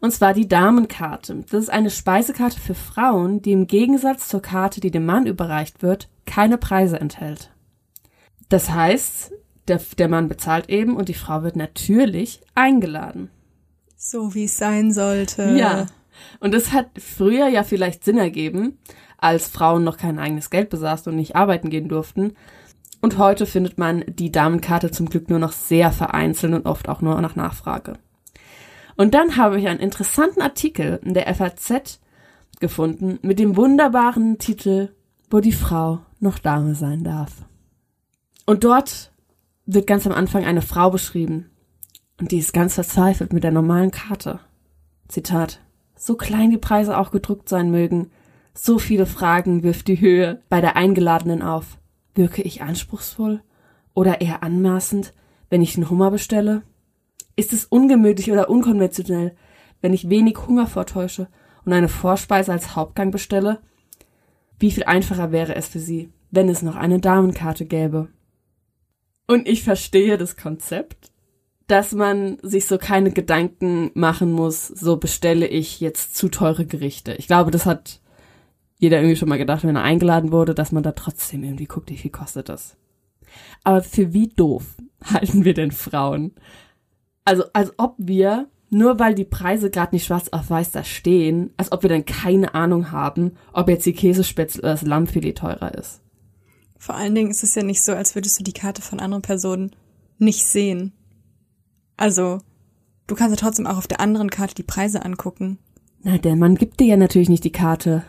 Und 0.00 0.12
zwar 0.12 0.32
die 0.32 0.48
Damenkarte. 0.48 1.44
Das 1.50 1.64
ist 1.64 1.70
eine 1.70 1.90
Speisekarte 1.90 2.58
für 2.58 2.74
Frauen, 2.74 3.42
die 3.42 3.52
im 3.52 3.66
Gegensatz 3.66 4.28
zur 4.28 4.40
Karte, 4.40 4.80
die 4.80 4.90
dem 4.90 5.04
Mann 5.04 5.26
überreicht 5.26 5.82
wird, 5.82 6.08
keine 6.24 6.56
Preise 6.56 6.98
enthält. 6.98 7.50
Das 8.48 8.70
heißt, 8.70 9.32
der, 9.68 9.80
der 9.98 10.08
Mann 10.08 10.28
bezahlt 10.28 10.68
eben 10.70 10.96
und 10.96 11.08
die 11.08 11.14
Frau 11.14 11.42
wird 11.42 11.56
natürlich 11.56 12.40
eingeladen. 12.54 13.30
So 13.96 14.34
wie 14.34 14.44
es 14.44 14.56
sein 14.56 14.92
sollte. 14.92 15.54
Ja. 15.56 15.86
Und 16.40 16.52
das 16.52 16.72
hat 16.72 16.86
früher 16.98 17.48
ja 17.48 17.62
vielleicht 17.62 18.04
Sinn 18.04 18.18
ergeben, 18.18 18.78
als 19.18 19.48
Frauen 19.48 19.84
noch 19.84 19.98
kein 19.98 20.18
eigenes 20.18 20.50
Geld 20.50 20.70
besaßen 20.70 21.12
und 21.12 21.16
nicht 21.16 21.36
arbeiten 21.36 21.70
gehen 21.70 21.88
durften. 21.88 22.32
Und 23.02 23.18
heute 23.18 23.46
findet 23.46 23.78
man 23.78 24.04
die 24.08 24.32
Damenkarte 24.32 24.90
zum 24.90 25.08
Glück 25.08 25.30
nur 25.30 25.38
noch 25.38 25.52
sehr 25.52 25.92
vereinzelt 25.92 26.54
und 26.54 26.66
oft 26.66 26.88
auch 26.88 27.00
nur 27.00 27.20
nach 27.20 27.36
Nachfrage. 27.36 27.94
Und 29.00 29.14
dann 29.14 29.38
habe 29.38 29.58
ich 29.58 29.66
einen 29.66 29.80
interessanten 29.80 30.42
Artikel 30.42 31.00
in 31.02 31.14
der 31.14 31.34
FAZ 31.34 32.00
gefunden 32.60 33.18
mit 33.22 33.38
dem 33.38 33.56
wunderbaren 33.56 34.36
Titel, 34.36 34.90
wo 35.30 35.40
die 35.40 35.54
Frau 35.54 36.00
noch 36.18 36.38
Dame 36.38 36.74
sein 36.74 37.02
darf. 37.02 37.32
Und 38.44 38.62
dort 38.62 39.10
wird 39.64 39.86
ganz 39.86 40.06
am 40.06 40.12
Anfang 40.12 40.44
eine 40.44 40.60
Frau 40.60 40.90
beschrieben. 40.90 41.48
Und 42.20 42.30
die 42.30 42.36
ist 42.36 42.52
ganz 42.52 42.74
verzweifelt 42.74 43.32
mit 43.32 43.42
der 43.42 43.52
normalen 43.52 43.90
Karte. 43.90 44.38
Zitat. 45.08 45.60
So 45.96 46.16
klein 46.16 46.50
die 46.50 46.58
Preise 46.58 46.98
auch 46.98 47.10
gedruckt 47.10 47.48
sein 47.48 47.70
mögen, 47.70 48.10
so 48.52 48.78
viele 48.78 49.06
Fragen 49.06 49.62
wirft 49.62 49.88
die 49.88 50.02
Höhe 50.02 50.42
bei 50.50 50.60
der 50.60 50.76
Eingeladenen 50.76 51.40
auf. 51.40 51.78
Wirke 52.14 52.42
ich 52.42 52.60
anspruchsvoll 52.60 53.40
oder 53.94 54.20
eher 54.20 54.42
anmaßend, 54.42 55.14
wenn 55.48 55.62
ich 55.62 55.72
den 55.72 55.88
Hummer 55.88 56.10
bestelle? 56.10 56.64
Ist 57.36 57.52
es 57.52 57.64
ungemütlich 57.64 58.30
oder 58.30 58.50
unkonventionell, 58.50 59.36
wenn 59.80 59.92
ich 59.92 60.10
wenig 60.10 60.46
Hunger 60.46 60.66
vortäusche 60.66 61.28
und 61.64 61.72
eine 61.72 61.88
Vorspeise 61.88 62.52
als 62.52 62.76
Hauptgang 62.76 63.10
bestelle? 63.10 63.60
Wie 64.58 64.70
viel 64.70 64.84
einfacher 64.84 65.32
wäre 65.32 65.54
es 65.54 65.68
für 65.68 65.80
sie, 65.80 66.12
wenn 66.30 66.48
es 66.48 66.62
noch 66.62 66.76
eine 66.76 67.00
Damenkarte 67.00 67.64
gäbe? 67.64 68.08
Und 69.26 69.48
ich 69.48 69.62
verstehe 69.62 70.18
das 70.18 70.36
Konzept, 70.36 71.10
dass 71.66 71.92
man 71.92 72.38
sich 72.42 72.66
so 72.66 72.78
keine 72.78 73.12
Gedanken 73.12 73.92
machen 73.94 74.32
muss, 74.32 74.66
so 74.66 74.96
bestelle 74.96 75.46
ich 75.46 75.80
jetzt 75.80 76.16
zu 76.16 76.28
teure 76.28 76.66
Gerichte. 76.66 77.14
Ich 77.14 77.28
glaube, 77.28 77.52
das 77.52 77.64
hat 77.64 78.00
jeder 78.78 78.98
irgendwie 78.98 79.14
schon 79.14 79.28
mal 79.28 79.38
gedacht, 79.38 79.62
wenn 79.62 79.76
er 79.76 79.82
eingeladen 79.84 80.32
wurde, 80.32 80.54
dass 80.54 80.72
man 80.72 80.82
da 80.82 80.92
trotzdem 80.92 81.44
irgendwie 81.44 81.66
guckt, 81.66 81.90
wie 81.90 81.96
viel 81.96 82.10
kostet 82.10 82.48
das. 82.48 82.76
Aber 83.62 83.82
für 83.82 84.12
wie 84.12 84.28
doof 84.28 84.64
halten 85.04 85.44
wir 85.44 85.54
denn 85.54 85.70
Frauen? 85.70 86.32
Also, 87.24 87.44
als 87.52 87.72
ob 87.76 87.94
wir, 87.98 88.48
nur 88.70 88.98
weil 88.98 89.14
die 89.14 89.24
Preise 89.24 89.70
gerade 89.70 89.94
nicht 89.94 90.06
schwarz 90.06 90.28
auf 90.28 90.50
weiß 90.50 90.70
da 90.70 90.84
stehen, 90.84 91.50
als 91.56 91.72
ob 91.72 91.82
wir 91.82 91.90
dann 91.90 92.04
keine 92.04 92.54
Ahnung 92.54 92.92
haben, 92.92 93.32
ob 93.52 93.68
jetzt 93.68 93.86
die 93.86 93.92
Käsespätzle 93.92 94.62
oder 94.62 94.72
das 94.72 94.82
Lammfilet 94.82 95.38
teurer 95.38 95.74
ist. 95.74 96.00
Vor 96.78 96.94
allen 96.94 97.14
Dingen 97.14 97.30
ist 97.30 97.42
es 97.42 97.54
ja 97.54 97.62
nicht 97.62 97.82
so, 97.82 97.92
als 97.92 98.14
würdest 98.14 98.38
du 98.40 98.44
die 98.44 98.54
Karte 98.54 98.80
von 98.80 99.00
anderen 99.00 99.22
Personen 99.22 99.76
nicht 100.18 100.44
sehen. 100.44 100.92
Also, 101.96 102.40
du 103.06 103.14
kannst 103.14 103.36
ja 103.36 103.46
trotzdem 103.46 103.66
auch 103.66 103.76
auf 103.76 103.86
der 103.86 104.00
anderen 104.00 104.30
Karte 104.30 104.54
die 104.54 104.62
Preise 104.62 105.04
angucken. 105.04 105.58
Na, 106.02 106.16
der 106.16 106.36
Mann 106.36 106.54
gibt 106.54 106.80
dir 106.80 106.86
ja 106.86 106.96
natürlich 106.96 107.28
nicht 107.28 107.44
die 107.44 107.52
Karte. 107.52 108.04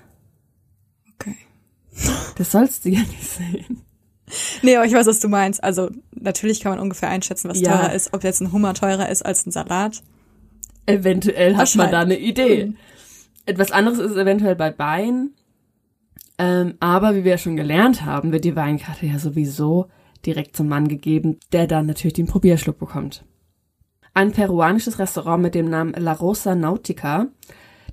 Okay. 1.16 1.36
Das 2.38 2.52
sollst 2.52 2.86
du 2.86 2.90
ja 2.90 3.02
nicht 3.02 3.24
sehen. 3.24 3.82
Nee, 4.62 4.76
aber 4.76 4.86
ich 4.86 4.94
weiß, 4.94 5.08
was 5.08 5.20
du 5.20 5.28
meinst. 5.28 5.64
Also, 5.64 5.90
natürlich 6.14 6.62
kann 6.62 6.72
man 6.74 6.80
ungefähr 6.80 7.10
einschätzen, 7.10 7.50
was 7.50 7.60
Ja. 7.60 7.78
teurer 7.78 7.94
ist. 7.94 8.14
Ob 8.14 8.24
jetzt 8.24 8.42
ein 8.42 8.52
Hummer 8.52 8.74
teurer 8.74 9.10
ist 9.10 9.26
als 9.26 9.46
ein 9.46 9.52
Salat. 9.52 10.02
Eventuell 10.86 11.56
hat 11.58 11.76
man 11.76 11.92
da 11.92 12.02
eine. 12.02 12.18
Idee. 12.18 12.68
Mhm. 12.68 12.78
Etwas 13.46 13.72
anderes 13.72 14.00
ist 14.00 14.16
eventuell 14.16 14.56
bei 14.56 14.78
Wein. 14.78 15.32
Ähm, 16.38 16.76
aber 16.80 17.16
wie 17.16 17.24
wir 17.24 17.32
ja 17.32 17.38
schon 17.38 17.56
gelernt 17.56 18.06
haben, 18.06 18.32
wird 18.32 18.46
die 18.46 18.56
Weinkarte 18.56 19.06
ja 19.06 19.20
sowieso 19.20 19.88
direkt 20.26 20.56
zum 20.56 20.68
Mann 20.68 20.88
gegeben, 20.88 21.40
der 21.52 21.68
dann 21.68 21.86
natürlich 21.86 22.14
den 22.14 22.28
Probierschluck 22.28 22.78
bekommt. 22.80 23.24
Ein 24.14 24.32
peruanisches 24.32 25.00
Restaurant 25.00 25.42
mit 25.42 25.56
dem 25.56 25.70
Namen 25.70 25.94
La 25.98 26.14
Rosa 26.14 26.56
Nautica, 26.56 27.28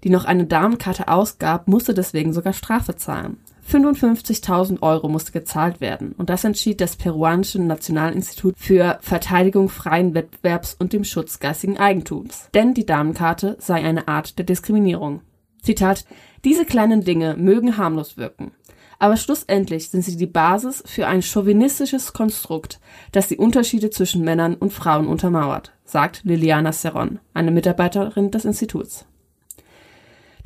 die 0.04 0.10
noch 0.10 0.24
eine 0.24 0.46
Damenkarte 0.46 1.08
ausgab, 1.08 1.68
musste 1.68 1.94
deswegen 1.94 2.32
sogar 2.32 2.52
Strafe 2.52 2.96
zahlen. 2.96 3.38
55.000 3.70 4.80
Euro 4.82 5.08
musste 5.08 5.32
gezahlt 5.32 5.80
werden. 5.80 6.12
Und 6.12 6.30
das 6.30 6.44
entschied 6.44 6.80
das 6.80 6.96
peruanische 6.96 7.60
Nationalinstitut 7.60 8.54
für 8.56 8.98
Verteidigung 9.02 9.68
freien 9.68 10.14
Wettbewerbs 10.14 10.74
und 10.78 10.92
dem 10.92 11.04
Schutz 11.04 11.38
geistigen 11.38 11.76
Eigentums. 11.76 12.48
Denn 12.54 12.72
die 12.72 12.86
Damenkarte 12.86 13.56
sei 13.60 13.84
eine 13.84 14.08
Art 14.08 14.38
der 14.38 14.46
Diskriminierung. 14.46 15.20
Zitat, 15.62 16.06
diese 16.44 16.64
kleinen 16.64 17.04
Dinge 17.04 17.36
mögen 17.36 17.76
harmlos 17.76 18.16
wirken. 18.16 18.52
Aber 18.98 19.16
schlussendlich 19.16 19.90
sind 19.90 20.02
sie 20.02 20.16
die 20.16 20.26
Basis 20.26 20.82
für 20.86 21.06
ein 21.06 21.22
chauvinistisches 21.22 22.12
Konstrukt, 22.12 22.80
das 23.12 23.28
die 23.28 23.36
Unterschiede 23.36 23.90
zwischen 23.90 24.24
Männern 24.24 24.54
und 24.54 24.72
Frauen 24.72 25.06
untermauert, 25.06 25.72
sagt 25.84 26.22
Liliana 26.24 26.72
Serron, 26.72 27.20
eine 27.34 27.50
Mitarbeiterin 27.50 28.30
des 28.30 28.44
Instituts. 28.44 29.06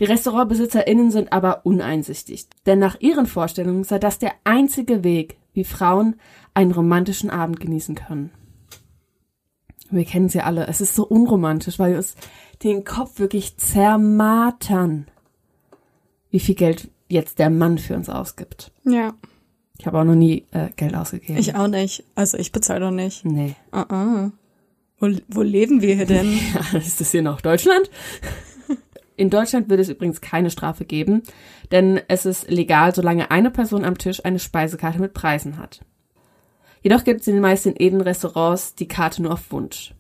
Die 0.01 0.05
RestaurantbesitzerInnen 0.05 1.11
sind 1.11 1.33
aber 1.33 1.67
uneinsichtig, 1.67 2.47
denn 2.67 2.79
nach 2.79 3.01
ihren 3.01 3.27
Vorstellungen 3.27 3.85
sei 3.85 3.99
das 3.99 4.19
der 4.19 4.33
einzige 4.45 5.05
Weg, 5.05 5.39
wie 5.53 5.65
Frauen 5.65 6.17
einen 6.55 6.73
romantischen 6.73 7.31
Abend 7.31 7.61
genießen 7.61 7.95
können. 7.95 8.31
Wir 9.91 10.05
kennen 10.05 10.29
ja 10.29 10.45
alle, 10.45 10.67
es 10.69 10.81
ist 10.81 10.95
so 10.95 11.07
unromantisch, 11.07 11.79
weil 11.79 11.91
wir 11.93 11.99
uns 11.99 12.15
den 12.63 12.85
Kopf 12.85 13.19
wirklich 13.19 13.59
zermartern, 13.59 15.07
wie 16.31 16.41
viel 16.41 16.55
Geld 16.55 16.91
jetzt 17.09 17.39
der 17.39 17.51
Mann 17.51 17.77
für 17.77 17.95
uns 17.95 18.09
ausgibt. 18.09 18.73
Ja. 18.85 19.13
Ich 19.79 19.87
habe 19.87 19.99
auch 19.99 20.05
noch 20.05 20.15
nie 20.15 20.47
äh, 20.53 20.71
Geld 20.77 20.95
ausgegeben. 20.95 21.39
Ich 21.39 21.55
auch 21.55 21.69
nicht. 21.69 22.05
Also, 22.15 22.39
ich 22.39 22.53
bezahle 22.53 22.81
doch 22.81 22.91
nicht. 22.91 23.25
Nee. 23.25 23.57
Uh 23.73 23.79
-uh. 23.79 24.31
Wo, 24.99 25.11
wo 25.29 25.43
leben 25.43 25.83
wir 25.83 25.95
hier 25.97 26.07
denn? 26.07 26.33
Ja, 26.73 26.79
ist 26.79 27.01
das 27.01 27.11
hier 27.11 27.23
noch 27.23 27.41
Deutschland? 27.41 27.91
In 29.23 29.31
Deutschland 29.31 29.69
wird 29.69 29.79
es 29.79 29.89
übrigens 29.89 30.21
keine 30.21 30.51
Strafe 30.51 30.85
geben, 30.85 31.23
denn 31.71 32.01
es 32.09 32.27
ist 32.27 32.51
legal, 32.51 32.93
solange 32.93 33.31
eine 33.31 33.53
Person 33.53 33.85
am 33.85 33.97
Tisch 33.97 34.25
eine 34.25 34.41
Speisekarte 34.41 34.99
mit 34.99 35.15
Preisen 35.15 35.59
hat. 35.59 35.79
Jedoch 36.83 37.05
gibt 37.05 37.21
es 37.21 37.29
in 37.29 37.35
den 37.35 37.43
meisten 37.43 37.75
Eden-Restaurants 37.79 38.75
die 38.75 38.89
Karte 38.89 39.23
nur 39.23 39.35
auf 39.35 39.53
Wunsch. 39.53 39.95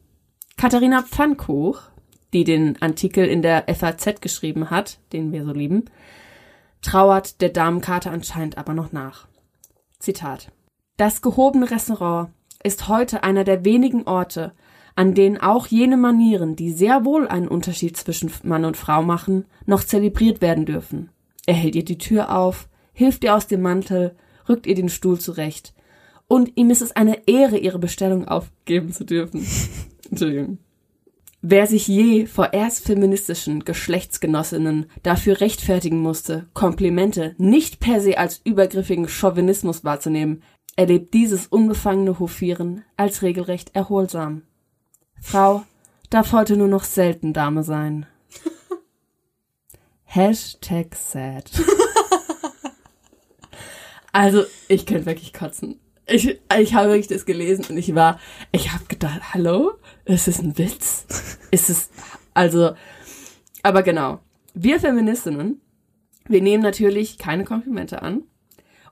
Katharina 0.57 1.03
Pfannkuch, 1.03 1.83
die 2.33 2.43
den 2.43 2.83
Artikel 2.83 3.25
in 3.25 3.43
der 3.43 3.73
FAZ 3.73 4.21
geschrieben 4.21 4.71
hat, 4.71 4.99
den 5.13 5.31
wir 5.31 5.45
so 5.45 5.53
lieben, 5.53 5.85
trauert 6.81 7.41
der 7.43 7.51
Damenkarte 7.51 8.11
anscheinend 8.11 8.59
aber 8.59 8.75
noch 8.75 8.91
nach. 8.91 9.29
Zitat. 10.01 10.51
Das 10.97 11.23
gehobene 11.23 11.71
Restaurant 11.71 12.31
ist 12.65 12.89
heute 12.89 13.23
einer 13.23 13.45
der 13.45 13.65
wenigen 13.65 14.03
Orte, 14.03 14.51
an 14.95 15.15
denen 15.15 15.39
auch 15.39 15.67
jene 15.67 15.97
Manieren, 15.97 16.57
die 16.57 16.73
sehr 16.73 17.05
wohl 17.05 17.29
einen 17.29 17.49
Unterschied 17.49 17.97
zwischen 17.97 18.31
Mann 18.43 18.65
und 18.65 18.77
Frau 18.77 19.03
machen, 19.03 19.47
noch 19.67 19.85
zelebriert 19.85 20.41
werden 20.41 20.67
dürfen. 20.67 21.11
Er 21.47 21.55
hält 21.55 21.75
ihr 21.75 21.85
die 21.85 21.99
Tür 21.99 22.37
auf, 22.37 22.69
hilft 22.93 23.25
ihr 23.25 23.35
aus 23.35 23.47
dem 23.47 23.63
Mantel, 23.63 24.15
rückt 24.49 24.67
ihr 24.67 24.75
den 24.75 24.89
Stuhl 24.89 25.19
zurecht. 25.19 25.75
Und 26.29 26.53
ihm 26.57 26.71
ist 26.71 26.83
es 26.83 26.93
eine 26.93 27.27
Ehre, 27.27 27.59
ihre 27.59 27.79
Bestellung 27.79 28.27
aufgeben 28.29 28.93
zu 28.93 29.05
dürfen. 29.05 29.47
Entschuldigung. 30.11 30.59
Wer 31.45 31.67
sich 31.67 31.89
je 31.89 32.27
vor 32.27 32.53
erst 32.53 32.87
feministischen 32.87 33.65
Geschlechtsgenossinnen 33.65 34.87
dafür 35.03 35.41
rechtfertigen 35.41 35.99
musste, 35.99 36.47
Komplimente 36.55 37.35
nicht 37.37 37.81
per 37.81 38.01
se 38.01 38.17
als 38.17 38.41
übergriffigen 38.45 39.09
Chauvinismus 39.09 39.83
wahrzunehmen, 39.83 40.45
erlebt 40.77 41.13
dieses 41.15 41.49
unbefangene 41.49 42.21
Hofieren 42.21 42.85
als 42.97 43.23
regelrecht 43.23 43.75
erholsam. 43.75 44.43
Frau 45.23 45.65
darf 46.11 46.33
heute 46.33 46.57
nur 46.57 46.69
noch 46.69 46.85
selten 46.85 47.33
Dame 47.33 47.63
sein. 47.63 48.07
Hashtag 50.05 50.95
sad. 50.95 51.51
also, 54.13 54.45
ich 54.69 54.85
könnte 54.85 55.07
wirklich 55.07 55.33
kotzen. 55.33 55.81
Ich, 56.07 56.39
ich 56.59 56.75
habe 56.75 56.89
wirklich 56.89 57.07
das 57.07 57.25
gelesen 57.25 57.65
und 57.71 57.77
ich 57.79 57.95
war, 57.95 58.19
ich 58.51 58.73
habe 58.73 58.85
gedacht, 58.89 59.33
hallo? 59.33 59.75
Ist 60.05 60.29
es 60.29 60.41
ein 60.41 60.59
Witz? 60.59 61.07
Ist 61.51 61.71
es, 61.71 61.89
also, 62.35 62.73
aber 63.63 63.83
genau. 63.83 64.19
Wir 64.55 64.81
Feministinnen, 64.81 65.63
wir 66.27 66.43
nehmen 66.43 66.63
natürlich 66.63 67.17
keine 67.17 67.45
Komplimente 67.45 68.03
an. 68.03 68.25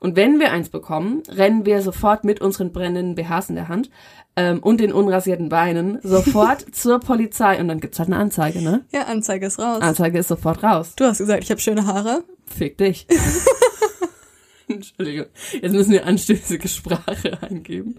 Und 0.00 0.16
wenn 0.16 0.40
wir 0.40 0.50
eins 0.50 0.70
bekommen, 0.70 1.22
rennen 1.28 1.66
wir 1.66 1.82
sofort 1.82 2.24
mit 2.24 2.40
unseren 2.40 2.72
brennenden 2.72 3.14
BHs 3.14 3.50
in 3.50 3.54
der 3.54 3.68
Hand 3.68 3.90
ähm, 4.34 4.60
und 4.60 4.80
den 4.80 4.92
unrasierten 4.92 5.50
Beinen 5.50 6.00
sofort 6.02 6.64
zur 6.74 7.00
Polizei 7.00 7.60
und 7.60 7.68
dann 7.68 7.80
gibt's 7.80 7.98
halt 7.98 8.08
eine 8.08 8.16
Anzeige, 8.16 8.62
ne? 8.62 8.84
Ja, 8.92 9.02
Anzeige 9.02 9.46
ist 9.46 9.58
raus. 9.58 9.82
Anzeige 9.82 10.18
ist 10.18 10.28
sofort 10.28 10.62
raus. 10.62 10.94
Du 10.96 11.04
hast 11.04 11.18
gesagt, 11.18 11.44
ich 11.44 11.50
habe 11.50 11.60
schöne 11.60 11.86
Haare. 11.86 12.24
Fick 12.46 12.78
dich. 12.78 13.06
Entschuldigung. 14.68 15.26
Jetzt 15.60 15.72
müssen 15.72 15.92
wir 15.92 16.06
anstößige 16.06 16.68
Sprache 16.68 17.42
eingeben. 17.42 17.96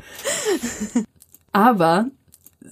Aber 1.52 2.08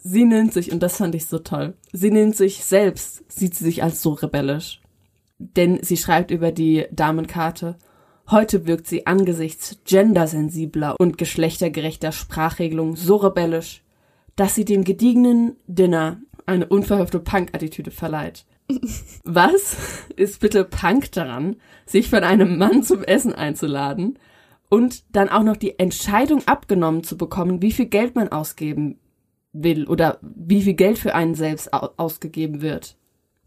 sie 0.04 0.26
nennt 0.26 0.54
sich, 0.54 0.72
und 0.72 0.82
das 0.82 0.98
fand 0.98 1.14
ich 1.14 1.28
so 1.28 1.38
toll, 1.38 1.76
sie 1.92 2.10
nennt 2.10 2.36
sich 2.36 2.66
selbst, 2.66 3.32
sieht 3.32 3.54
sie 3.54 3.66
sich 3.66 3.84
als 3.84 4.02
so 4.02 4.14
rebellisch. 4.14 4.82
Denn 5.38 5.84
sie 5.84 5.98
schreibt 5.98 6.32
über 6.32 6.52
die 6.52 6.88
Damenkarte, 6.92 7.78
heute 8.32 8.68
wirkt 8.68 8.88
sie 8.88 9.08
angesichts 9.08 9.80
gendersensibler 9.86 10.96
und 11.00 11.18
geschlechtergerechter 11.18 12.12
Sprachregelung 12.12 12.96
so 12.96 13.18
rebellisch, 13.18 13.84
dass 14.36 14.56
sie 14.56 14.66
dem 14.66 14.84
gediegenen 14.84 15.56
Dinner 15.68 16.22
eine 16.46 16.68
unverhoffte 16.68 17.20
Punk-Attitüde 17.20 17.92
verleiht. 17.92 18.46
Was 19.24 19.78
ist 20.16 20.40
bitte 20.40 20.64
Punk 20.64 21.12
daran, 21.12 21.58
sich 21.86 22.10
von 22.10 22.24
einem 22.24 22.58
Mann 22.58 22.84
zum 22.84 23.04
Essen 23.04 23.34
einzuladen 23.34 24.20
und 24.70 25.04
dann 25.16 25.30
auch 25.30 25.44
noch 25.44 25.58
die 25.58 25.80
Entscheidung 25.80 26.48
abgenommen 26.48 27.04
zu 27.04 27.18
bekommen, 27.18 27.62
wie 27.62 27.72
viel 27.72 27.88
Geld 27.88 28.16
man 28.16 28.30
ausgeben 28.30 29.00
will 29.52 29.88
oder 29.88 30.20
wie 30.22 30.62
viel 30.62 30.76
Geld 30.76 31.00
für 31.00 31.16
einen 31.16 31.34
selbst 31.34 31.74
au 31.74 31.90
ausgegeben 31.98 32.62
wird? 32.62 32.96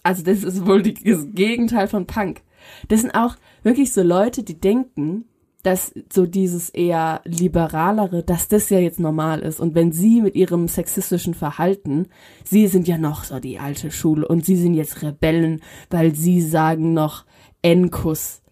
Also 0.03 0.25
das 0.25 0.43
ist 0.43 0.67
wohl 0.67 0.83
das 0.83 1.29
Gegenteil 1.33 1.87
von 1.87 2.07
Punk. 2.07 2.43
Das 2.89 3.01
sind 3.01 3.15
auch 3.15 3.37
wirklich 3.63 3.93
so 3.93 4.03
Leute, 4.03 4.43
die 4.43 4.61
denken, 4.61 5.25
dass 5.63 5.95
so 6.13 6.27
dieses 6.27 6.71
eher 6.71 7.21
liberalere, 7.25 8.23
dass 8.23 8.49
das 8.49 8.69
ja 8.71 8.79
jetzt 8.79 8.99
normal 8.99 9.41
ist. 9.41 9.61
Und 9.61 9.75
wenn 9.75 9.93
sie 9.93 10.21
mit 10.21 10.35
ihrem 10.35 10.67
sexistischen 10.67 11.35
Verhalten, 11.35 12.09
sie 12.45 12.67
sind 12.67 12.89
ja 12.89 12.99
noch 12.99 13.25
so 13.25 13.39
die 13.39 13.59
alte 13.59 13.91
Schule 13.91 14.27
und 14.27 14.45
sie 14.45 14.57
sind 14.57 14.75
jetzt 14.75 15.03
Rebellen, 15.03 15.63
weil 15.89 16.15
sie 16.15 16.41
sagen 16.41 16.95
noch 16.95 17.25
N-Kuss, 17.63 18.43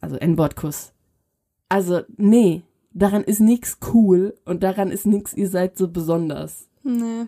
also 0.00 0.16
N-Wort-Kuss. 0.16 0.92
Also, 1.68 2.02
nee, 2.16 2.62
daran 2.92 3.24
ist 3.24 3.40
nix 3.40 3.78
cool 3.92 4.34
und 4.44 4.62
daran 4.62 4.90
ist 4.90 5.06
nix, 5.06 5.34
ihr 5.34 5.48
seid 5.48 5.76
so 5.76 5.88
besonders. 5.88 6.68
Nee. 6.84 7.26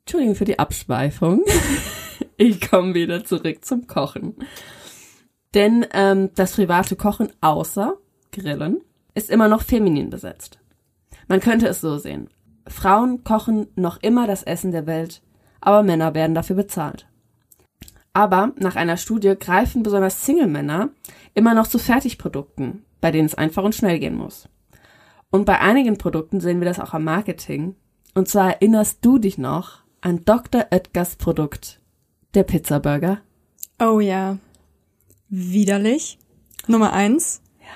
Entschuldigung 0.00 0.34
für 0.34 0.44
die 0.44 0.58
Abschweifung. 0.58 1.44
ich 2.36 2.68
komme 2.68 2.94
wieder 2.94 3.24
zurück 3.24 3.64
zum 3.64 3.86
Kochen. 3.86 4.34
Denn 5.54 5.86
ähm, 5.92 6.30
das 6.34 6.52
private 6.52 6.96
Kochen 6.96 7.30
außer 7.40 7.94
Grillen 8.32 8.80
ist 9.14 9.30
immer 9.30 9.48
noch 9.48 9.62
feminin 9.62 10.10
besetzt. 10.10 10.58
Man 11.26 11.40
könnte 11.40 11.66
es 11.66 11.80
so 11.80 11.98
sehen. 11.98 12.28
Frauen 12.66 13.24
kochen 13.24 13.68
noch 13.76 13.98
immer 14.02 14.26
das 14.26 14.42
Essen 14.42 14.72
der 14.72 14.86
Welt, 14.86 15.22
aber 15.60 15.82
Männer 15.82 16.14
werden 16.14 16.34
dafür 16.34 16.56
bezahlt. 16.56 17.06
Aber 18.12 18.52
nach 18.58 18.76
einer 18.76 18.96
Studie 18.96 19.34
greifen 19.38 19.82
besonders 19.82 20.24
Single-Männer 20.24 20.90
immer 21.34 21.54
noch 21.54 21.66
zu 21.66 21.78
Fertigprodukten, 21.78 22.84
bei 23.00 23.10
denen 23.10 23.26
es 23.26 23.34
einfach 23.34 23.62
und 23.62 23.74
schnell 23.74 23.98
gehen 23.98 24.16
muss. 24.16 24.48
Und 25.30 25.44
bei 25.44 25.60
einigen 25.60 25.98
Produkten 25.98 26.40
sehen 26.40 26.60
wir 26.60 26.66
das 26.66 26.80
auch 26.80 26.94
am 26.94 27.04
Marketing. 27.04 27.76
Und 28.14 28.28
zwar 28.28 28.54
erinnerst 28.54 29.04
du 29.04 29.18
dich 29.18 29.38
noch 29.38 29.80
an 30.00 30.24
Dr. 30.24 30.66
Oetkers 30.70 31.16
Produkt, 31.16 31.80
der 32.34 32.44
Pizzaburger? 32.44 33.18
Oh 33.80 34.00
ja. 34.00 34.38
Widerlich. 35.28 36.18
Nummer 36.66 36.92
eins. 36.92 37.40
Ja. 37.60 37.66